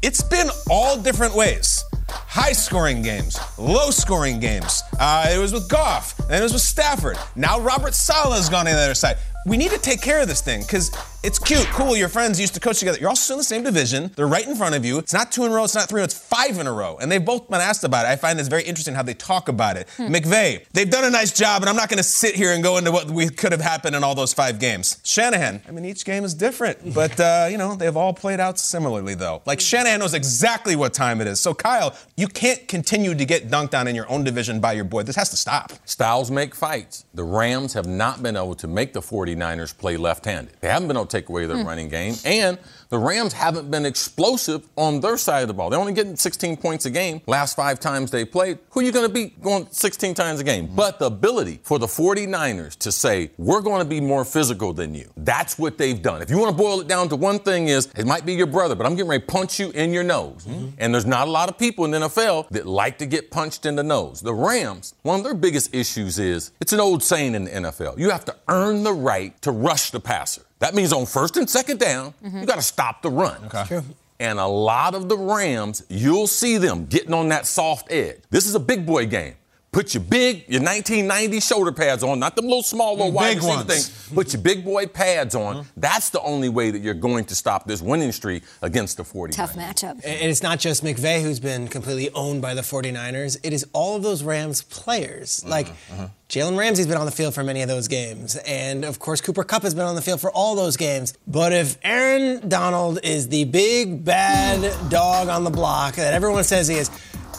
it's 0.04 0.22
been 0.22 0.50
all 0.70 1.02
different 1.02 1.34
ways 1.34 1.86
high 2.12 2.54
scoring 2.54 3.02
games, 3.02 3.40
low 3.58 3.92
scoring 3.92 4.40
games. 4.40 4.84
Uh, 5.00 5.30
it 5.32 5.38
was 5.38 5.54
with 5.54 5.68
Goff, 5.70 6.18
and 6.20 6.34
it 6.34 6.42
was 6.42 6.54
with 6.54 6.62
Stafford. 6.62 7.18
Now 7.36 7.60
Robert 7.60 7.94
Saleh's 7.94 8.50
gone 8.50 8.68
on 8.68 8.74
the 8.74 8.80
other 8.80 8.94
side 8.94 9.18
we 9.46 9.58
need 9.58 9.72
to 9.72 9.80
take 9.80 10.02
care 10.02 10.22
of 10.22 10.28
this 10.28 10.42
thing 10.42 10.62
because 10.62 10.92
it's 11.24 11.38
cute, 11.38 11.66
cool. 11.68 11.96
Your 11.96 12.10
friends 12.10 12.40
used 12.40 12.56
to 12.56 12.60
coach 12.60 12.80
together. 12.80 12.98
You're 13.00 13.10
all 13.10 13.16
still 13.16 13.36
in 13.36 13.40
the 13.40 13.44
same 13.44 13.64
division. 13.64 14.12
They're 14.16 14.28
right 14.28 14.48
in 14.48 14.56
front 14.56 14.74
of 14.74 14.84
you. 14.84 14.98
It's 14.98 15.14
not 15.14 15.32
two 15.32 15.46
in 15.46 15.52
a 15.52 15.56
row. 15.56 15.64
It's 15.64 15.76
not 15.76 15.88
three. 15.88 16.00
In 16.00 16.02
a 16.02 16.04
row, 16.04 16.06
it's 16.06 16.18
five 16.18 16.58
in 16.58 16.66
a 16.66 16.74
row. 16.74 16.98
And 17.00 17.12
they've 17.12 17.24
both 17.24 17.48
been 17.48 17.62
asked 17.62 17.84
about 17.84 18.06
it. 18.06 18.10
I 18.10 18.16
find 18.16 18.40
this 18.40 18.48
very 18.48 18.64
interesting 18.64 18.96
how 18.96 19.04
they 19.04 19.14
talk 19.14 19.48
about 19.48 19.78
it. 19.78 19.88
Hmm. 19.98 20.08
McVay, 20.08 20.66
they've 20.74 20.90
done 20.90 21.04
a 21.04 21.12
nice 21.12 21.32
job, 21.32 21.62
and 21.62 21.70
I'm 21.70 21.76
not 21.76 21.90
going 21.90 21.98
to 21.98 22.04
sit 22.04 22.36
here 22.36 22.54
and 22.54 22.64
go 22.64 22.78
into 22.78 22.92
what 22.92 23.10
we 23.12 23.30
could 23.30 23.52
have 23.52 23.62
happened 23.62 23.96
in 23.96 24.04
all 24.04 24.16
those 24.16 24.34
five 24.34 24.60
games. 24.60 25.00
Shanahan, 25.04 25.62
I 25.68 25.72
mean, 25.72 25.86
each 25.86 26.06
game 26.06 26.24
is 26.24 26.34
different, 26.34 26.94
but 26.94 27.20
uh, 27.20 27.48
you 27.52 27.58
know 27.58 27.76
they've 27.76 27.96
all 27.96 28.14
played 28.14 28.40
out 28.40 28.58
similarly 28.58 29.14
though. 29.14 29.44
Like 29.46 29.60
Shanahan 29.60 30.00
knows 30.00 30.16
exactly 30.16 30.76
what 30.76 30.94
time 30.94 31.22
it 31.22 31.28
is. 31.28 31.40
So 31.40 31.54
Kyle, 31.54 31.96
you 32.18 32.28
can't 32.28 32.68
continue 32.68 33.14
to 33.14 33.26
get 33.26 33.50
dunked 33.50 33.80
on 33.80 33.88
in 33.88 33.96
your 33.96 34.10
own 34.10 34.24
division 34.24 34.60
by 34.60 34.74
your 34.74 34.86
boy. 34.86 35.04
This 35.04 35.16
has 35.18 35.30
to 35.30 35.38
stop. 35.38 35.72
Styles 35.86 36.32
make 36.32 36.56
fights. 36.56 37.06
The 37.14 37.24
Rams 37.24 37.74
have 37.74 37.86
not 37.86 38.24
been 38.24 38.36
able 38.36 38.56
to 38.56 38.68
make 38.68 38.94
the 38.94 39.02
40 39.02 39.31
49ers 39.36 39.78
play 39.78 39.98
left 39.98 40.26
handed. 40.26 40.54
They 40.62 40.70
haven't 40.70 40.88
been 40.88 40.98
able 40.98 41.06
to 41.06 41.18
take 41.18 41.30
away 41.30 41.46
their 41.46 41.58
mm. 41.58 41.66
running 41.66 41.90
game. 41.90 42.16
And 42.26 42.58
the 42.92 43.00
Rams 43.00 43.32
haven't 43.32 43.72
been 43.72 43.86
explosive 43.86 44.68
on 44.76 45.00
their 45.00 45.18
side 45.18 45.42
of 45.42 45.48
the 45.48 45.54
ball. 45.54 45.70
They're 45.70 45.80
only 45.80 45.94
getting 45.94 46.18
16 46.18 46.58
points 46.58 46.86
a 46.86 46.90
game 46.90 47.22
last 47.26 47.56
five 47.56 47.80
times 47.80 48.12
they 48.12 48.26
played. 48.26 48.60
Who 48.72 48.82
are 48.82 48.84
you 48.84 48.92
going 48.92 49.08
to 49.08 49.14
beat 49.14 49.42
going 49.42 49.66
16 49.72 50.14
times 50.14 50.42
a 50.42 50.44
game? 50.44 50.68
Mm-hmm. 50.68 50.76
But 50.76 51.00
the 51.00 51.06
ability 51.06 51.62
for 51.64 51.80
the 51.80 51.88
49ers 51.88 52.78
to 52.80 52.92
say, 52.92 53.32
we're 53.38 53.62
going 53.62 53.80
to 53.80 53.88
be 53.88 54.02
more 54.02 54.26
physical 54.26 54.74
than 54.74 54.94
you, 54.94 55.10
that's 55.16 55.58
what 55.58 55.78
they've 55.78 56.02
done. 56.02 56.22
If 56.22 56.30
you 56.30 56.38
want 56.38 56.56
to 56.56 56.62
boil 56.62 56.82
it 56.82 56.90
down 56.90 57.08
to 57.10 57.16
one 57.16 57.40
thing 57.40 57.70
is, 57.70 57.90
it 57.96 58.06
might 58.06 58.26
be 58.26 58.34
your 58.34 58.48
brother, 58.48 58.76
but 58.76 58.86
I'm 58.86 58.96
getting 58.96 59.10
ready 59.10 59.26
to 59.26 59.32
punch 59.32 59.58
you 59.58 59.72
in 59.72 59.94
your 59.94 60.04
nose. 60.04 60.46
Mm-hmm. 60.46 60.72
And 60.78 60.94
there's 60.94 61.06
not 61.06 61.30
a 61.30 61.32
lot 61.32 61.48
of 61.48 61.58
people 61.58 61.86
in 61.86 61.92
the 61.92 62.00
NFL 62.00 62.50
that 62.50 62.68
like 62.68 62.98
to 62.98 63.06
get 63.06 63.32
punched 63.32 63.66
in 63.66 63.78
the 63.78 63.84
nose. 63.84 64.20
The 64.20 64.34
Rams, 64.34 64.96
one 65.04 65.18
of 65.18 65.24
their 65.24 65.34
biggest 65.34 65.74
issues 65.74 66.20
is, 66.20 66.52
it's 66.60 66.74
an 66.74 66.82
old 66.82 67.04
saying 67.04 67.36
in 67.36 67.46
the 67.46 67.52
NFL, 67.52 67.98
you 67.98 68.10
have 68.10 68.26
to 68.26 68.36
earn 68.50 68.84
the 68.84 68.94
right 68.94 69.42
to 69.44 69.52
rush 69.52 69.92
the 69.92 70.02
passer. 70.02 70.42
That 70.62 70.76
means 70.76 70.94
on 70.94 71.08
first 71.08 71.38
and 71.38 71.50
second 71.50 71.80
down, 71.80 72.14
mm-hmm. 72.24 72.40
you 72.40 72.46
got 72.46 72.56
to 72.56 72.62
stop 72.62 73.02
the 73.02 73.10
run. 73.10 73.44
Okay. 73.46 73.82
And 74.20 74.38
a 74.38 74.46
lot 74.46 74.94
of 74.94 75.10
the 75.10 75.18
Rams, 75.18 75.84
you'll 75.90 76.28
see 76.28 76.58
them 76.58 76.86
getting 76.86 77.16
on 77.16 77.30
that 77.30 77.48
soft 77.48 77.92
edge. 77.92 78.20
This 78.30 78.46
is 78.46 78.54
a 78.54 78.60
big 78.60 78.86
boy 78.86 79.08
game. 79.08 79.34
Put 79.72 79.94
your 79.94 80.04
big, 80.04 80.50
your 80.50 80.62
1990 80.62 81.40
shoulder 81.40 81.72
pads 81.72 82.04
on, 82.04 82.20
not 82.20 82.36
them 82.36 82.44
little 82.44 82.62
small 82.62 82.98
little 82.98 83.14
wide 83.14 83.38
receiver 83.38 83.64
things. 83.64 84.10
Put 84.14 84.34
your 84.34 84.42
big 84.42 84.66
boy 84.66 84.86
pads 84.86 85.34
on. 85.34 85.56
Mm-hmm. 85.56 85.70
That's 85.80 86.10
the 86.10 86.20
only 86.24 86.50
way 86.50 86.72
that 86.72 86.80
you're 86.80 86.94
going 86.94 87.24
to 87.24 87.36
stop 87.36 87.66
this 87.68 87.82
winning 87.82 88.12
streak 88.12 88.44
against 88.62 88.98
the 88.98 89.04
49ers. 89.04 89.32
Tough 89.32 89.54
matchup. 89.54 89.92
And 90.04 90.30
it's 90.30 90.44
not 90.44 90.60
just 90.60 90.84
McVay 90.84 91.22
who's 91.22 91.40
been 91.40 91.70
completely 91.70 92.10
owned 92.14 92.42
by 92.42 92.54
the 92.54 92.64
49ers. 92.64 93.38
It 93.44 93.54
is 93.54 93.66
all 93.72 93.96
of 93.96 94.04
those 94.04 94.24
Rams 94.24 94.62
players. 94.64 95.40
Mm-hmm. 95.40 95.50
Like 95.50 95.68
mm-hmm. 95.68 96.06
Jalen 96.28 96.58
Ramsey's 96.58 96.88
been 96.88 96.98
on 96.98 97.06
the 97.06 97.12
field 97.14 97.34
for 97.34 97.44
many 97.44 97.62
of 97.62 97.70
those 97.70 97.88
games. 97.88 98.36
And 98.36 98.84
of 98.84 99.00
course, 99.00 99.22
Cooper 99.22 99.46
Kupp 99.46 99.64
has 99.64 99.74
been 99.74 99.86
on 99.86 99.96
the 99.96 100.02
field 100.02 100.20
for 100.20 100.32
all 100.32 100.54
those 100.54 100.76
games. 100.76 101.14
But 101.28 101.54
if 101.54 101.78
Aaron 101.82 102.50
Donald 102.50 103.00
is 103.04 103.30
the 103.30 103.46
big 103.46 104.04
bad 104.04 104.90
dog 104.90 105.30
on 105.30 105.46
the 105.46 105.50
block 105.50 105.96
that 105.96 106.14
everyone 106.14 106.44
says 106.44 106.68
he 106.68 106.76
is, 106.76 106.92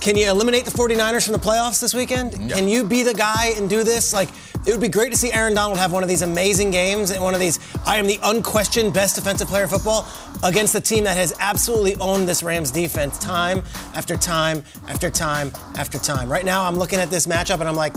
can 0.02 0.16
you 0.16 0.28
eliminate 0.28 0.64
the 0.64 0.70
49ers 0.72 1.24
from 1.24 1.32
the 1.32 1.38
playoffs 1.38 1.80
this 1.80 1.94
weekend? 1.94 2.32
Yeah. 2.32 2.56
Can 2.56 2.66
you 2.66 2.82
be 2.82 3.04
the 3.04 3.14
guy 3.14 3.52
and 3.56 3.70
do 3.70 3.84
this? 3.84 4.12
Like, 4.12 4.30
it 4.66 4.72
would 4.72 4.80
be 4.80 4.88
great 4.88 5.12
to 5.12 5.16
see 5.16 5.32
Aaron 5.32 5.54
Donald 5.54 5.78
have 5.78 5.92
one 5.92 6.02
of 6.02 6.08
these 6.08 6.22
amazing 6.22 6.72
games 6.72 7.12
and 7.12 7.22
one 7.22 7.34
of 7.34 7.40
these, 7.40 7.60
I 7.86 7.98
am 7.98 8.08
the 8.08 8.18
unquestioned 8.24 8.92
best 8.92 9.14
defensive 9.14 9.46
player 9.46 9.62
in 9.62 9.68
football 9.68 10.08
against 10.42 10.72
the 10.72 10.80
team 10.80 11.04
that 11.04 11.16
has 11.16 11.32
absolutely 11.38 11.94
owned 11.96 12.28
this 12.28 12.42
Rams 12.42 12.72
defense 12.72 13.16
time 13.16 13.62
after 13.94 14.16
time 14.16 14.64
after 14.88 15.08
time 15.08 15.52
after 15.76 15.98
time. 15.98 16.28
Right 16.28 16.44
now, 16.44 16.64
I'm 16.64 16.76
looking 16.76 16.98
at 16.98 17.08
this 17.08 17.28
matchup 17.28 17.60
and 17.60 17.68
I'm 17.68 17.76
like, 17.76 17.94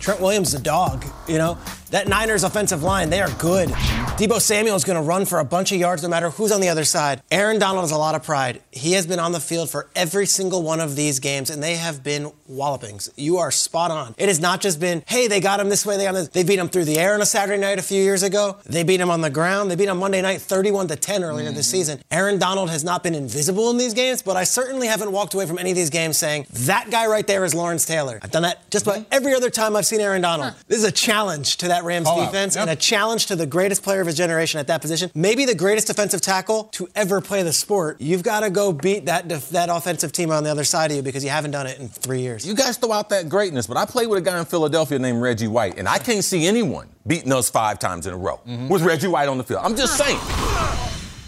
Trent 0.00 0.20
Williams 0.20 0.48
is 0.48 0.60
a 0.60 0.62
dog, 0.62 1.04
you 1.28 1.38
know? 1.38 1.56
That 1.94 2.08
Niners 2.08 2.42
offensive 2.42 2.82
line, 2.82 3.08
they 3.08 3.20
are 3.20 3.30
good. 3.38 3.68
Deebo 3.68 4.40
Samuel 4.40 4.74
is 4.74 4.82
going 4.82 5.00
to 5.00 5.02
run 5.02 5.24
for 5.24 5.38
a 5.38 5.44
bunch 5.44 5.70
of 5.70 5.78
yards 5.78 6.02
no 6.02 6.08
matter 6.08 6.30
who's 6.30 6.50
on 6.50 6.60
the 6.60 6.68
other 6.68 6.84
side. 6.84 7.22
Aaron 7.30 7.60
Donald 7.60 7.84
has 7.84 7.92
a 7.92 7.96
lot 7.96 8.16
of 8.16 8.24
pride. 8.24 8.60
He 8.72 8.92
has 8.92 9.06
been 9.06 9.20
on 9.20 9.30
the 9.30 9.38
field 9.38 9.70
for 9.70 9.88
every 9.94 10.26
single 10.26 10.62
one 10.62 10.80
of 10.80 10.96
these 10.96 11.20
games, 11.20 11.50
and 11.50 11.62
they 11.62 11.76
have 11.76 12.02
been 12.02 12.32
wallopings. 12.48 13.10
You 13.16 13.38
are 13.38 13.52
spot 13.52 13.92
on. 13.92 14.16
It 14.18 14.26
has 14.26 14.40
not 14.40 14.60
just 14.60 14.80
been, 14.80 15.04
hey, 15.06 15.28
they 15.28 15.38
got 15.38 15.60
him 15.60 15.68
this 15.68 15.86
way, 15.86 15.96
they 15.96 16.02
got 16.02 16.10
him 16.10 16.14
this. 16.16 16.28
They 16.30 16.42
beat 16.42 16.58
him 16.58 16.68
through 16.68 16.86
the 16.86 16.98
air 16.98 17.14
on 17.14 17.20
a 17.20 17.26
Saturday 17.26 17.60
night 17.60 17.78
a 17.78 17.82
few 17.82 18.02
years 18.02 18.24
ago. 18.24 18.56
They 18.66 18.82
beat 18.82 19.00
him 19.00 19.10
on 19.10 19.20
the 19.20 19.30
ground. 19.30 19.70
They 19.70 19.76
beat 19.76 19.88
him 19.88 19.98
Monday 19.98 20.20
night 20.20 20.40
31 20.40 20.88
to 20.88 20.96
10 20.96 21.22
earlier 21.22 21.46
mm-hmm. 21.46 21.56
this 21.56 21.68
season. 21.68 22.00
Aaron 22.10 22.40
Donald 22.40 22.70
has 22.70 22.82
not 22.82 23.04
been 23.04 23.14
invisible 23.14 23.70
in 23.70 23.78
these 23.78 23.94
games, 23.94 24.20
but 24.20 24.36
I 24.36 24.42
certainly 24.42 24.88
haven't 24.88 25.12
walked 25.12 25.34
away 25.34 25.46
from 25.46 25.58
any 25.58 25.70
of 25.70 25.76
these 25.76 25.90
games 25.90 26.18
saying, 26.18 26.46
that 26.50 26.90
guy 26.90 27.06
right 27.06 27.26
there 27.26 27.44
is 27.44 27.54
Lawrence 27.54 27.84
Taylor. 27.84 28.18
I've 28.20 28.32
done 28.32 28.42
that 28.42 28.68
just 28.70 28.84
about 28.84 29.06
every 29.12 29.34
other 29.34 29.50
time 29.50 29.76
I've 29.76 29.86
seen 29.86 30.00
Aaron 30.00 30.22
Donald. 30.22 30.54
Huh. 30.54 30.58
This 30.66 30.78
is 30.78 30.84
a 30.84 30.92
challenge 30.92 31.56
to 31.58 31.68
that 31.68 31.83
Rams 31.84 32.08
defense 32.10 32.54
yep. 32.54 32.62
and 32.62 32.70
a 32.70 32.76
challenge 32.76 33.26
to 33.26 33.36
the 33.36 33.46
greatest 33.46 33.82
player 33.82 34.00
of 34.00 34.06
his 34.06 34.16
generation 34.16 34.60
at 34.60 34.66
that 34.66 34.80
position. 34.80 35.10
Maybe 35.14 35.44
the 35.44 35.54
greatest 35.54 35.86
defensive 35.86 36.20
tackle 36.20 36.64
to 36.72 36.88
ever 36.94 37.20
play 37.20 37.42
the 37.42 37.52
sport. 37.52 38.00
You've 38.00 38.22
got 38.22 38.40
to 38.40 38.50
go 38.50 38.72
beat 38.72 39.06
that, 39.06 39.28
def- 39.28 39.50
that 39.50 39.68
offensive 39.68 40.12
team 40.12 40.30
on 40.30 40.44
the 40.44 40.50
other 40.50 40.64
side 40.64 40.90
of 40.90 40.96
you 40.96 41.02
because 41.02 41.22
you 41.22 41.30
haven't 41.30 41.52
done 41.52 41.66
it 41.66 41.78
in 41.78 41.88
three 41.88 42.20
years. 42.20 42.46
You 42.46 42.54
guys 42.54 42.76
throw 42.76 42.92
out 42.92 43.10
that 43.10 43.28
greatness, 43.28 43.66
but 43.66 43.76
I 43.76 43.84
played 43.84 44.08
with 44.08 44.18
a 44.18 44.22
guy 44.22 44.38
in 44.38 44.44
Philadelphia 44.44 44.98
named 44.98 45.20
Reggie 45.20 45.48
White, 45.48 45.78
and 45.78 45.88
I 45.88 45.98
can't 45.98 46.24
see 46.24 46.46
anyone 46.46 46.88
beating 47.06 47.32
us 47.32 47.50
five 47.50 47.78
times 47.78 48.06
in 48.06 48.14
a 48.14 48.18
row 48.18 48.40
mm-hmm. 48.46 48.68
with 48.68 48.82
Reggie 48.82 49.08
White 49.08 49.28
on 49.28 49.38
the 49.38 49.44
field. 49.44 49.60
I'm 49.62 49.76
just 49.76 49.96
saying. 49.96 50.18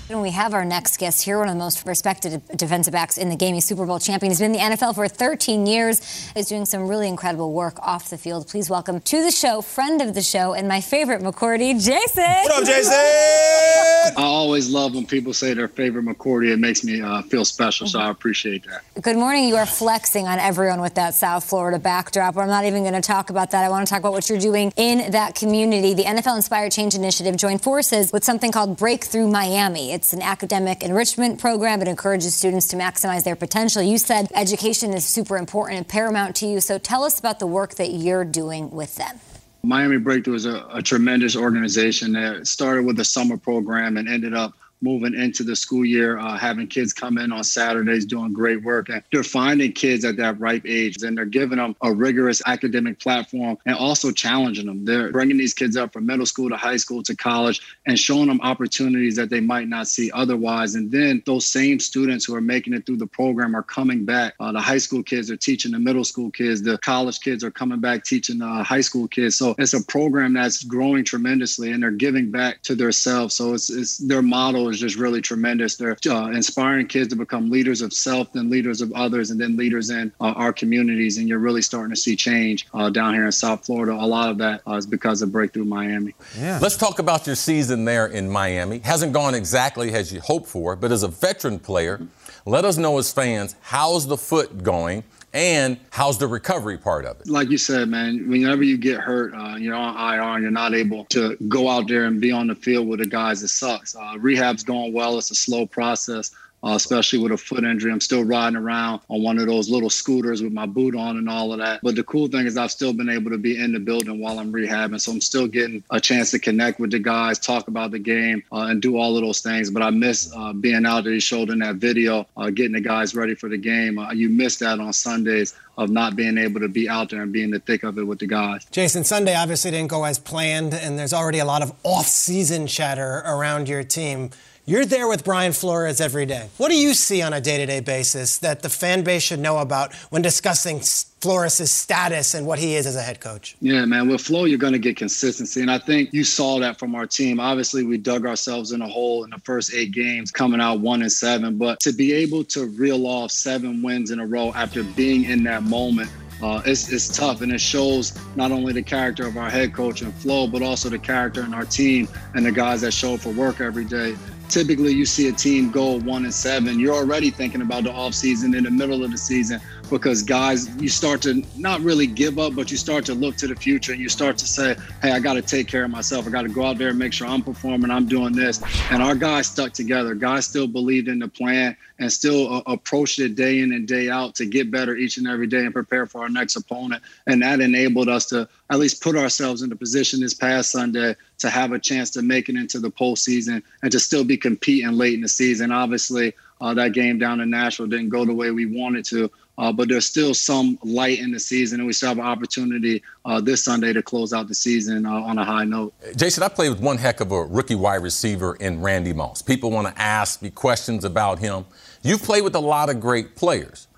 And 0.09 0.23
we 0.23 0.31
have 0.31 0.55
our 0.55 0.65
next 0.65 1.01
guest 1.01 1.25
here, 1.25 1.37
one 1.39 1.49
of 1.49 1.55
the 1.55 1.59
most 1.59 1.85
respected 1.85 2.41
defensive 2.55 2.93
backs 2.93 3.19
in 3.19 3.29
the 3.29 3.35
game. 3.35 3.55
He's 3.55 3.65
Super 3.65 3.85
Bowl 3.85 3.99
champion. 3.99 4.31
He's 4.31 4.39
been 4.39 4.55
in 4.55 4.71
the 4.71 4.77
NFL 4.77 4.95
for 4.95 5.09
13 5.09 5.67
years. 5.67 6.31
He's 6.31 6.47
doing 6.47 6.65
some 6.65 6.87
really 6.87 7.09
incredible 7.09 7.53
work 7.53 7.77
off 7.81 8.09
the 8.09 8.17
field. 8.17 8.47
Please 8.47 8.71
welcome 8.71 9.01
to 9.01 9.23
the 9.25 9.33
show, 9.33 9.61
friend 9.63 10.01
of 10.01 10.15
the 10.15 10.23
show, 10.23 10.55
and 10.55 10.69
my 10.69 10.81
favorite 10.81 11.23
McCourty, 11.23 11.73
Jason. 11.73 12.23
What 12.23 12.53
up, 12.53 12.65
Jason? 12.65 12.93
I 12.95 14.13
always 14.19 14.71
love 14.71 14.95
when 14.95 15.07
people 15.07 15.35
say 15.35 15.55
their 15.55 15.67
favorite 15.67 16.05
McCourty. 16.05 16.53
It 16.53 16.61
makes 16.61 16.85
me 16.85 17.03
uh, 17.03 17.23
feel 17.23 17.45
special, 17.45 17.89
so 17.89 17.99
I 17.99 18.09
appreciate 18.09 18.65
that. 18.67 19.03
Good 19.03 19.17
morning. 19.17 19.49
You 19.49 19.57
are 19.57 19.67
flexing 19.67 20.29
on 20.29 20.39
everyone 20.39 20.81
with 20.81 20.95
that 20.95 21.15
South 21.15 21.43
Florida 21.43 21.81
backdrop. 21.81 22.37
I'm 22.37 22.47
not 22.47 22.65
even 22.65 22.85
going 22.85 22.95
to 22.95 23.01
talk 23.01 23.31
about 23.31 23.51
that. 23.51 23.65
I 23.65 23.69
want 23.71 23.85
to 23.85 23.91
talk 23.91 23.99
about 23.99 24.13
what 24.13 24.31
you're 24.31 24.39
doing 24.39 24.73
in 24.77 25.11
that 25.11 25.35
community. 25.35 25.95
The 25.95 26.05
NFL 26.05 26.37
Inspired 26.37 26.71
Change 26.71 26.95
Initiative 26.95 27.37
joined 27.37 27.63
forces 27.63 28.13
with 28.13 28.23
something 28.23 28.53
called 28.53 28.77
Breakthrough 28.77 29.27
Miami. 29.27 29.96
It's 29.97 30.13
an 30.13 30.21
academic 30.21 30.83
enrichment 30.83 31.41
program. 31.41 31.81
It 31.81 31.89
encourages 31.89 32.35
students 32.35 32.69
to 32.69 32.77
maximize 32.77 33.25
their 33.25 33.35
potential. 33.35 33.81
You 33.81 33.97
said 33.97 34.31
education 34.35 34.93
is 34.93 35.07
super 35.07 35.39
important 35.39 35.79
and 35.79 35.89
paramount 35.89 36.37
to 36.37 36.47
you. 36.47 36.61
So 36.61 36.77
tell 36.77 37.03
us 37.03 37.19
about 37.19 37.39
the 37.39 37.47
work 37.47 37.77
that 37.77 37.93
you're 37.93 38.23
doing 38.23 38.71
with 38.71 38.97
them. 38.97 39.19
Miami 39.63 39.97
Breakthrough 39.97 40.35
is 40.35 40.45
a, 40.45 40.67
a 40.71 40.83
tremendous 40.83 41.35
organization 41.35 42.13
that 42.13 42.47
started 42.47 42.85
with 42.85 43.01
a 43.01 43.07
summer 43.07 43.39
program 43.39 43.97
and 43.97 44.07
ended 44.07 44.35
up 44.35 44.53
moving 44.81 45.15
into 45.15 45.43
the 45.43 45.57
school 45.57 45.85
year, 45.85 46.19
uh, 46.19 46.37
having 46.37 46.67
kids 46.67 46.93
come 46.93 47.19
in 47.19 47.33
on 47.33 47.45
Saturdays 47.45 48.05
doing 48.05 48.33
great 48.33 48.63
work. 48.63 48.89
And 48.89 49.03
they're 49.13 49.23
finding 49.23 49.73
kids 49.73 50.05
at 50.05 50.17
that 50.17 50.39
ripe 50.39 50.65
age 50.67 51.03
and 51.03 51.17
they're 51.17 51.25
giving 51.25 51.59
them 51.59 51.77
a 51.83 51.93
rigorous 51.93 52.43
academic 52.47 53.01
platform 53.01 53.59
and 53.67 53.77
also 53.77 54.13
challenging 54.13 54.67
them. 54.67 54.85
They're 54.85 55.11
bringing 55.11 55.37
these 55.37 55.55
kids 55.55 55.77
up 55.77 55.93
from 55.93 56.07
middle 56.07 56.27
school 56.27 56.49
to 56.51 56.57
high 56.57 56.77
school 56.77 57.03
to 57.05 57.17
college 57.17 57.61
and 57.87 57.99
showing 57.99 58.29
them 58.29 58.41
opportunities 58.43 59.17
that 59.17 59.31
they 59.31 59.41
might 59.41 59.69
not 59.69 59.89
see 59.89 60.11
otherwise. 60.13 60.75
And 60.75 60.91
then 60.91 61.23
those 61.27 61.47
same 61.47 61.81
students 61.81 62.25
who 62.25 62.35
are 62.35 62.41
making 62.41 62.75
it 62.75 62.87
through 62.87 62.99
the 62.99 63.07
program 63.07 63.55
are 63.57 63.63
coming 63.63 64.05
back. 64.05 64.35
Uh, 64.41 64.53
the 64.53 64.61
high 64.61 64.79
school 64.79 65.03
kids 65.03 65.31
are 65.31 65.37
teaching 65.37 65.73
the 65.73 65.79
middle 65.79 66.05
school 66.05 66.31
kids, 66.31 66.63
the 66.63 66.79
college 66.79 67.21
kids 67.21 67.43
are 67.43 67.51
coming 67.51 67.81
back 67.81 68.05
teaching 68.05 68.39
the 68.39 68.47
high 68.47 68.81
school 68.81 69.09
kids. 69.09 69.37
So 69.37 69.55
it's 69.59 69.75
a 69.75 69.85
program 69.85 70.35
that's 70.35 70.63
growing 70.65 71.05
tremendously 71.05 71.73
and 71.73 71.83
they're 71.83 71.91
giving 71.91 72.31
back 72.31 72.63
to 72.63 72.75
themselves. 72.75 73.35
So 73.35 73.55
it's, 73.55 73.71
it's 73.71 73.99
their 73.99 74.23
model 74.23 74.66
is 74.69 74.81
just 74.81 74.97
really 74.97 75.21
tremendous. 75.21 75.77
They're 75.77 75.97
uh, 76.09 76.29
inspiring 76.29 76.87
kids 76.87 77.09
to 77.09 77.17
become 77.17 77.51
leaders 77.51 77.83
of 77.83 77.93
self, 77.93 78.33
then 78.33 78.51
leaders 78.51 78.81
of 78.81 78.93
others, 78.93 79.31
and 79.31 79.41
then 79.41 79.57
leaders 79.57 79.91
in 79.91 80.13
uh, 80.21 80.33
our 80.33 80.53
communities. 80.53 81.19
And 81.19 81.29
you're 81.29 81.39
really 81.39 81.63
starting 81.63 81.91
to 81.91 82.01
see 82.01 82.17
change 82.17 82.67
uh, 82.75 82.91
down 82.91 83.15
here 83.15 83.27
in 83.27 83.33
South 83.33 83.65
Florida. 83.65 83.93
A 83.93 84.07
lot 84.07 84.31
of 84.31 84.39
that 84.39 84.63
uh, 84.67 84.75
is 84.75 84.87
because 84.87 85.23
of 85.23 85.33
Breakthrough 85.33 85.65
Miami. 85.65 86.15
Yeah. 86.39 86.59
Let's 86.61 86.77
talk 86.77 86.99
about 86.99 87.27
your 87.27 87.37
season 87.37 87.85
there 87.85 88.07
in 88.07 88.29
Miami. 88.29 88.79
Hasn't 88.81 89.13
gone 89.13 89.35
exactly 89.35 89.93
as 89.93 90.13
you 90.13 90.21
hoped 90.21 90.49
for, 90.49 90.77
but 90.77 90.93
as 90.93 91.03
a 91.03 91.09
veteran 91.09 91.59
player, 91.59 92.07
let 92.45 92.65
us 92.65 92.77
know 92.77 92.99
as 92.99 93.13
fans 93.13 93.57
how's 93.61 94.07
the 94.07 94.17
foot 94.17 94.63
going 94.63 95.03
and 95.37 95.77
how's 95.91 96.17
the 96.17 96.27
recovery 96.27 96.79
part 96.79 97.05
of 97.05 97.21
it? 97.21 97.29
Like 97.29 97.51
you 97.51 97.59
said, 97.59 97.91
man, 97.91 98.27
whenever 98.27 98.63
you 98.63 98.79
get 98.79 99.01
hurt, 99.01 99.35
uh, 99.35 99.57
you're 99.57 99.75
on 99.75 99.95
IR 99.95 100.23
and 100.23 100.43
you're 100.43 100.51
not 100.51 100.73
able 100.73 101.05
to 101.07 101.37
go 101.47 101.69
out 101.69 101.89
there 101.89 102.07
and 102.07 102.19
be 102.19 102.33
on 102.33 102.47
the 102.47 102.55
field 102.55 102.89
with 102.89 103.01
the 103.01 103.07
guys, 103.07 103.43
it 103.43 103.49
sucks. 103.49 103.95
Uh, 103.95 104.15
rehab's 104.19 104.65
going 104.65 104.95
well. 104.95 105.19
It's 105.19 105.31
a 105.31 105.35
slow 105.35 105.67
process 105.67 106.31
uh, 106.67 106.75
especially 106.75 107.21
with 107.21 107.31
a 107.31 107.37
foot 107.37 107.63
injury. 107.65 107.93
I'm 107.93 108.01
still 108.01 108.25
riding 108.25 108.57
around 108.57 109.01
on 109.09 109.23
one 109.23 109.39
of 109.39 109.47
those 109.47 109.71
little 109.71 109.91
scooters 109.91 110.43
with 110.43 110.53
my 110.53 110.67
boot 110.67 110.97
on 110.97 111.17
and 111.17 111.29
all 111.29 111.53
of 111.53 111.61
that. 111.61 111.81
But 111.83 111.95
the 111.95 112.03
cool 112.03 112.27
thing 112.27 112.47
is 112.47 112.57
I've 112.57 112.73
still 112.73 112.93
been 112.93 113.09
able 113.09 113.31
to 113.31 113.39
be 113.39 113.63
in 113.63 113.73
the 113.73 113.79
building 113.79 114.21
while 114.21 114.41
I'm 114.41 114.53
rehabbing. 114.53 115.01
So 115.01 115.13
I'm 115.13 115.21
still 115.21 115.47
getting 115.47 115.85
a 115.91 116.01
chance 116.01 116.33
to 116.33 116.41
connect 116.41 116.81
with 116.81 116.91
the 116.91 116.99
guys, 116.99 117.39
talk 117.39 117.69
about 117.69 117.93
the 117.93 118.01
game, 118.01 118.43
uh, 118.51 118.67
and 118.69 118.83
do 118.83 118.99
all 118.99 119.17
of 119.17 119.23
those 119.23 119.41
things. 119.41 119.71
But 119.71 119.83
I 119.83 119.91
miss 119.91 120.33
uh, 120.35 120.53
being 120.53 120.85
out 120.87 121.05
there. 121.05 121.17
In 121.27 121.59
that 121.59 121.77
video, 121.77 122.27
uh, 122.37 122.51
getting 122.51 122.73
the 122.73 122.81
guys 122.81 123.15
ready 123.15 123.35
for 123.35 123.49
the 123.49 123.59
game. 123.59 123.99
Uh, 123.99 124.13
you 124.13 124.29
miss 124.29 124.57
that 124.59 124.81
on 124.81 124.93
Sundays 124.93 125.55
of 125.77 125.91
not 125.91 126.17
being 126.17 126.39
able 126.39 126.61
to 126.61 126.69
be 126.69 126.89
out 126.89 127.11
there 127.11 127.23
and 127.23 127.33
be 127.33 127.43
in 127.43 127.51
the 127.51 127.59
thick 127.59 127.83
of 127.83 127.99
it 127.99 128.05
with 128.05 128.19
the 128.19 128.27
guys. 128.27 128.65
Jason, 128.71 129.05
Sunday 129.05 129.35
obviously 129.35 129.71
didn't 129.71 129.91
go 129.91 130.05
as 130.05 130.19
planned, 130.19 130.73
and 130.73 130.99
there's 130.99 131.13
already 131.13 131.39
a 131.39 131.45
lot 131.45 131.63
of 131.63 131.73
off-season 131.83 132.67
chatter 132.67 133.23
around 133.27 133.69
your 133.69 133.83
team. 133.83 134.31
You're 134.69 134.85
there 134.85 135.07
with 135.07 135.23
Brian 135.23 135.53
Flores 135.53 136.01
every 136.01 136.27
day. 136.27 136.49
What 136.57 136.71
do 136.71 136.77
you 136.77 136.93
see 136.93 137.23
on 137.23 137.33
a 137.33 137.41
day 137.41 137.59
to 137.59 137.67
day 137.67 137.79
basis 137.79 138.39
that 138.39 138.63
the 138.63 138.69
fan 138.69 139.05
base 139.05 139.23
should 139.23 139.39
know 139.39 139.59
about 139.59 139.95
when 140.11 140.23
discussing 140.23 140.81
Flores' 141.21 141.71
status 141.71 142.35
and 142.35 142.49
what 142.49 142.59
he 142.59 142.75
is 142.75 142.85
as 142.85 142.97
a 142.97 143.01
head 143.01 143.21
coach? 143.21 143.57
Yeah, 143.61 143.85
man. 143.85 144.09
With 144.09 144.23
Flo, 144.23 144.45
you're 144.45 144.59
going 144.59 144.73
to 144.73 144.81
get 144.81 144.97
consistency. 144.97 145.61
And 145.61 145.71
I 145.71 145.79
think 145.79 146.13
you 146.13 146.25
saw 146.25 146.59
that 146.59 146.81
from 146.81 146.97
our 146.97 147.07
team. 147.07 147.39
Obviously, 147.39 147.85
we 147.85 147.97
dug 147.97 148.27
ourselves 148.27 148.73
in 148.73 148.83
a 148.83 148.89
hole 148.89 149.23
in 149.23 149.31
the 149.31 149.39
first 149.39 149.73
eight 149.73 149.93
games, 149.93 150.33
coming 150.33 150.61
out 150.61 150.81
one 150.81 151.01
and 151.03 151.13
seven. 151.13 151.57
But 151.57 151.79
to 151.81 151.93
be 151.93 152.13
able 152.13 152.43
to 152.47 152.67
reel 152.67 153.07
off 153.07 153.31
seven 153.31 153.83
wins 153.83 154.11
in 154.11 154.19
a 154.19 154.27
row 154.27 154.53
after 154.57 154.83
being 154.83 155.27
in 155.27 155.45
that 155.45 155.63
moment, 155.63 156.11
uh, 156.43 156.61
it's, 156.67 156.93
it's 156.93 157.09
tough 157.17 157.41
and 157.41 157.53
it 157.53 157.61
shows 157.61 158.19
not 158.37 158.51
only 158.51 158.73
the 158.73 158.83
character 158.83 159.27
of 159.27 159.37
our 159.37 159.49
head 159.49 159.73
coach 159.73 160.03
and 160.03 160.13
Flo, 160.15 160.47
but 160.47 160.61
also 160.61 160.89
the 160.89 160.99
character 160.99 161.43
in 161.43 161.55
our 161.55 161.65
team 161.65 162.09
and 162.35 162.45
the 162.45 162.53
guys 162.53 162.83
that 162.83 162.93
show 162.93 163.15
up 163.15 163.21
for 163.21 163.31
work 163.31 163.61
every 163.61 163.85
day 163.85 164.17
typically 164.49 164.93
you 164.93 165.07
see 165.07 165.29
a 165.29 165.33
team 165.33 165.71
go 165.71 165.99
one 166.01 166.25
and 166.25 166.35
seven, 166.35 166.79
you're 166.79 166.95
already 166.95 167.31
thinking 167.31 167.63
about 167.63 167.85
the 167.85 167.91
offseason 167.91 168.57
in 168.57 168.65
the 168.65 168.71
middle 168.71 169.05
of 169.05 169.11
the 169.11 169.19
season 169.19 169.61
because 169.91 170.23
guys, 170.23 170.69
you 170.77 170.89
start 170.89 171.23
to 171.23 171.43
not 171.57 171.81
really 171.81 172.07
give 172.07 172.39
up, 172.39 172.55
but 172.55 172.71
you 172.71 172.77
start 172.77 173.05
to 173.07 173.15
look 173.15 173.37
to 173.37 173.47
the 173.47 173.55
future 173.55 173.93
and 173.93 174.01
you 174.01 174.09
start 174.09 174.39
to 174.39 174.47
say, 174.47 174.77
hey, 175.03 175.13
I 175.13 175.21
got 175.21 175.35
to 175.35 175.43
take 175.43 175.69
care 175.69 175.85
of 175.85 175.91
myself. 175.91 176.27
I 176.27 176.31
got 176.31 176.43
to 176.43 176.49
go 176.49 176.65
out 176.65 176.79
there 176.79 176.91
and 176.91 176.99
make 176.99 177.13
sure 177.13 177.27
I'm 177.27 177.43
performing, 177.43 177.91
I'm 177.91 178.07
doing 178.07 178.33
this. 178.33 178.63
And 178.91 179.03
our 179.03 179.15
guys 179.15 179.47
stuck 179.47 179.73
together. 179.73 180.15
Guys 180.15 180.47
still 180.47 180.67
believed 180.67 181.09
in 181.09 181.19
the 181.19 181.29
plan 181.29 181.77
and 181.99 182.13
still 182.13 182.55
uh, 182.55 182.63
approached 182.67 183.19
it 183.19 183.35
day 183.35 183.61
in 183.61 183.73
and 183.73 183.87
day 183.89 184.11
out 184.11 184.35
to 184.37 184.47
get 184.47 184.71
better 184.71 184.97
each 184.97 185.17
and 185.17 185.27
every 185.27 185.47
day 185.47 185.65
and 185.65 185.73
prepare 185.73 186.07
for 186.07 186.23
our 186.23 186.29
next 186.29 186.57
opponent. 186.57 187.03
And 187.27 187.43
that 187.43 187.61
enabled 187.61 188.09
us 188.09 188.27
to 188.27 188.49
at 188.71 188.79
least 188.79 189.03
put 189.03 189.17
ourselves 189.17 189.63
in 189.63 189.71
the 189.71 189.77
position 189.77 190.21
this 190.21 190.35
past 190.35 190.71
Sunday 190.71 191.15
to 191.39 191.51
have 191.51 191.73
a 191.73 191.79
chance 191.79 192.11
to 192.11 192.23
make 192.23 192.49
it 192.49 192.57
into 192.57 192.81
the 192.81 192.91
postseason 192.91 193.63
and 193.83 193.93
to 193.93 193.99
still 193.99 194.25
be 194.25 194.37
competing 194.37 194.93
late 194.93 195.15
in 195.15 195.21
the 195.21 195.29
season. 195.29 195.71
Obviously, 195.71 196.35
uh, 196.61 196.75
that 196.75 196.93
game 196.93 197.19
down 197.19 197.41
in 197.41 197.51
Nashville 197.51 197.87
didn't 197.87 198.09
go 198.09 198.25
the 198.25 198.35
way 198.35 198.51
we 198.51 198.67
wanted 198.67 199.05
to, 199.07 199.31
uh, 199.59 199.73
but 199.73 199.89
there's 199.89 200.07
still 200.07 200.35
some 200.35 200.79
light 200.83 201.19
in 201.19 201.33
the 201.33 201.41
season, 201.41 201.81
and 201.81 201.87
we 201.87 201.93
still 201.93 202.11
have 202.11 202.19
an 202.19 202.25
opportunity 202.25 203.03
uh, 203.25 203.41
this 203.41 203.65
Sunday 203.65 203.93
to 203.93 204.03
close 204.03 204.33
out 204.33 204.49
the 204.49 204.55
season 204.55 205.07
uh, 205.07 205.11
on 205.11 205.39
a 205.39 205.45
high 205.45 205.65
note. 205.65 205.95
Jason, 206.17 206.43
I 206.43 206.49
played 206.49 206.71
with 206.71 206.81
one 206.81 206.99
heck 206.99 207.21
of 207.21 207.33
a 207.33 207.45
rookie 207.45 207.75
wide 207.75 208.03
receiver 208.03 208.57
in 208.57 208.81
Randy 208.81 209.13
Moss. 209.13 209.43
People 209.43 209.71
want 209.71 209.89
to 209.89 210.01
ask 210.01 210.43
me 210.43 210.51
questions 210.51 211.05
about 211.05 211.39
him. 211.39 211.65
You've 212.03 212.23
played 212.23 212.43
with 212.43 212.55
a 212.55 212.61
lot 212.61 212.91
of 212.91 213.01
great 213.01 213.37
players. 213.37 213.89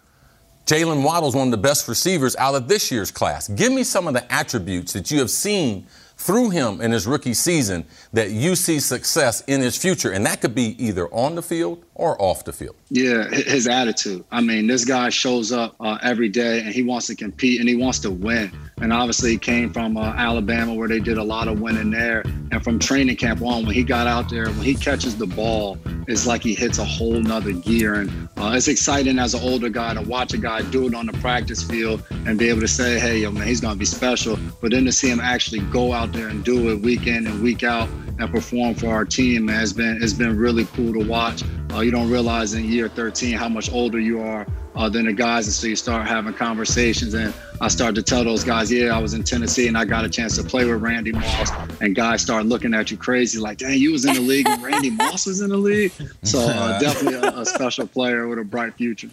Jaylen 0.67 1.03
Waddle's 1.03 1.35
one 1.35 1.49
of 1.49 1.51
the 1.51 1.57
best 1.57 1.89
receivers 1.89 2.37
out 2.37 2.55
of 2.55 2.69
this 2.69 2.91
year's 2.91 3.11
class. 3.11 3.49
Give 3.49 3.73
me 3.73 3.83
some 3.83 4.07
of 4.07 4.13
the 4.13 4.31
attributes 4.33 4.93
that 4.93 5.11
you 5.11 5.19
have 5.19 5.31
seen 5.31 5.87
through 6.19 6.51
him 6.51 6.81
in 6.81 6.91
his 6.91 7.07
rookie 7.07 7.33
season 7.33 7.85
that 8.13 8.33
you 8.33 8.57
see 8.57 8.81
success 8.81 9.43
in 9.47 9.61
his 9.61 9.77
future. 9.77 10.11
And 10.11 10.27
that 10.27 10.41
could 10.41 10.55
be 10.55 10.77
either 10.85 11.07
on 11.09 11.37
the 11.37 11.43
field 11.43 11.85
or 11.95 12.21
off 12.21 12.45
the 12.45 12.53
field. 12.53 12.75
Yeah, 12.91 13.29
his 13.29 13.69
attitude. 13.69 14.25
I 14.31 14.41
mean, 14.41 14.67
this 14.67 14.85
guy 14.85 15.09
shows 15.11 15.53
up 15.53 15.77
uh, 15.81 15.99
every 16.03 16.29
day 16.29 16.61
and 16.61 16.75
he 16.75 16.83
wants 16.83 17.07
to 17.07 17.15
compete 17.15 17.61
and 17.61 17.69
he 17.69 17.77
wants 17.77 18.01
to 18.01 18.11
win. 18.11 18.53
And 18.81 18.93
obviously, 18.93 19.33
he 19.33 19.39
came 19.39 19.73
from 19.73 19.97
uh, 19.97 20.15
Alabama 20.17 20.75
where 20.75 20.89
they 20.89 21.01
did 21.01 21.19
a 21.19 21.23
lot 21.23 21.49
of 21.49 21.61
winning 21.61 21.91
there. 21.91 22.23
And 22.51 22.63
from 22.63 22.79
training 22.79 23.17
camp 23.17 23.43
on, 23.43 23.67
when 23.67 23.75
he 23.75 23.83
got 23.83 24.07
out 24.07 24.29
there, 24.31 24.47
when 24.47 24.63
he 24.63 24.75
catches 24.75 25.17
the 25.17 25.27
ball, 25.27 25.79
it's 26.07 26.27
like 26.27 26.43
he 26.43 26.55
hits 26.55 26.79
a 26.79 26.85
whole 26.85 27.21
nother 27.21 27.53
gear. 27.53 27.95
And 27.95 28.29
uh, 28.37 28.53
it's 28.55 28.69
exciting 28.69 29.19
as 29.19 29.35
an 29.35 29.43
older 29.43 29.69
guy 29.69 29.95
to 29.95 30.03
watch 30.03 30.33
a 30.33 30.39
guy 30.39 30.63
do 30.63 30.87
it 30.87 30.95
on 30.95 31.07
the 31.07 31.13
practice 31.15 31.63
field 31.63 32.03
and 32.27 32.39
be 32.39 32.49
able 32.49 32.61
to 32.61 32.69
say, 32.69 32.99
hey, 32.99 33.19
yo, 33.19 33.31
man, 33.31 33.47
he's 33.47 33.61
going 33.61 33.75
to 33.75 33.79
be 33.79 33.85
special. 33.85 34.39
But 34.61 34.71
then 34.71 34.85
to 34.85 34.93
see 34.93 35.11
him 35.11 35.21
actually 35.21 35.61
go 35.71 35.93
out 35.93 36.13
there 36.13 36.29
and 36.29 36.45
do 36.45 36.71
it 36.71 36.81
week 36.81 37.07
in 37.07 37.27
and 37.27 37.43
week 37.43 37.63
out 37.63 37.89
and 38.19 38.31
perform 38.31 38.75
for 38.75 38.89
our 38.89 39.05
team 39.05 39.47
has 39.49 39.73
been 39.73 40.03
it's 40.03 40.13
been 40.13 40.37
really 40.37 40.65
cool 40.67 40.93
to 40.93 41.07
watch. 41.07 41.43
Uh, 41.73 41.81
you 41.81 41.91
don't 41.91 42.11
realize 42.11 42.55
in 42.55 42.65
year 42.65 42.89
13 42.89 43.37
how 43.37 43.49
much 43.49 43.71
older 43.73 44.01
you 44.01 44.21
are 44.21 44.47
uh, 44.79 44.89
than 44.89 45.07
the 45.07 45.13
guys, 45.13 45.47
and 45.47 45.53
so 45.53 45.67
you 45.67 45.75
start 45.75 46.07
having 46.07 46.33
conversations. 46.33 47.13
And 47.13 47.35
I 47.61 47.67
started 47.67 47.97
to 47.97 48.03
tell 48.03 48.23
those 48.23 48.45
guys, 48.45 48.71
"Yeah, 48.71 48.97
I 48.97 49.01
was 49.01 49.13
in 49.13 49.25
Tennessee 49.25 49.67
and 49.67 49.77
I 49.77 49.85
got 49.85 50.05
a 50.05 50.09
chance 50.09 50.37
to 50.37 50.45
play 50.45 50.65
with 50.65 50.81
Randy 50.81 51.11
Moss." 51.11 51.51
And 51.81 51.97
guys 51.97 52.23
start 52.23 52.47
looking 52.47 52.73
at 52.73 52.91
you 52.91 52.97
crazy, 52.97 53.41
like, 53.41 53.59
"Dang, 53.59 53.77
you 53.77 53.91
was 53.91 54.05
in 54.05 54.15
the 54.15 54.21
league 54.21 54.49
and 54.49 54.63
Randy 54.63 54.91
Moss 54.91 55.27
was 55.27 55.41
in 55.41 55.51
the 55.51 55.57
league." 55.57 55.93
So 56.23 56.39
uh, 56.39 56.79
definitely 56.81 57.19
a, 57.19 57.41
a 57.41 57.45
special 57.45 57.89
player 57.89 58.29
with 58.29 58.39
a 58.39 58.45
bright 58.45 58.75
future. 58.75 59.11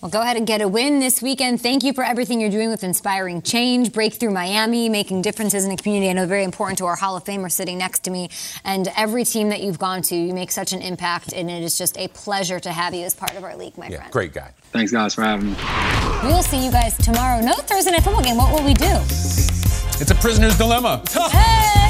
Well, 0.00 0.12
go 0.12 0.20
ahead 0.20 0.36
and 0.36 0.46
get 0.46 0.60
a 0.60 0.68
win 0.68 1.00
this 1.00 1.20
weekend. 1.20 1.60
Thank 1.60 1.82
you 1.82 1.92
for 1.92 2.04
everything 2.04 2.40
you're 2.40 2.50
doing 2.50 2.70
with 2.70 2.84
inspiring 2.84 3.42
change, 3.42 3.92
Breakthrough 3.92 4.30
Miami, 4.30 4.88
making 4.88 5.22
differences 5.22 5.64
in 5.64 5.70
the 5.70 5.76
community. 5.76 6.08
I 6.08 6.12
know 6.12 6.24
very 6.24 6.44
important 6.44 6.78
to 6.78 6.86
our 6.86 6.94
Hall 6.94 7.16
of 7.16 7.24
Famer 7.24 7.50
sitting 7.50 7.78
next 7.78 8.04
to 8.04 8.10
me. 8.12 8.30
And 8.64 8.88
every 8.96 9.24
team 9.24 9.48
that 9.48 9.60
you've 9.60 9.80
gone 9.80 10.02
to, 10.02 10.14
you 10.14 10.32
make 10.32 10.52
such 10.52 10.72
an 10.72 10.82
impact, 10.82 11.32
and 11.32 11.50
it 11.50 11.64
is 11.64 11.76
just 11.76 11.98
a 11.98 12.06
pleasure 12.08 12.60
to 12.60 12.70
have 12.70 12.94
you 12.94 13.04
as 13.06 13.14
part 13.14 13.34
of 13.34 13.42
our 13.42 13.56
league, 13.56 13.76
my 13.76 13.88
yeah, 13.88 13.96
friend. 13.96 14.12
Great 14.12 14.32
guy. 14.32 14.52
Thanks, 14.70 14.92
guys, 14.92 15.16
for 15.16 15.22
having 15.22 15.50
me. 15.50 15.56
We'll 16.22 16.44
see 16.44 16.64
you 16.64 16.70
guys 16.70 16.96
tomorrow. 16.98 17.40
No 17.40 17.54
Thursday 17.54 17.90
night 17.90 18.04
football 18.04 18.22
game. 18.22 18.36
What 18.36 18.52
will 18.54 18.64
we 18.64 18.74
do? 18.74 18.86
It's 20.00 20.12
a 20.12 20.14
prisoner's 20.14 20.56
dilemma. 20.56 21.02
Hey! 21.32 21.88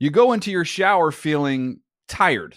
You 0.00 0.10
go 0.10 0.32
into 0.32 0.50
your 0.50 0.64
shower 0.64 1.12
feeling 1.12 1.80
tired, 2.08 2.56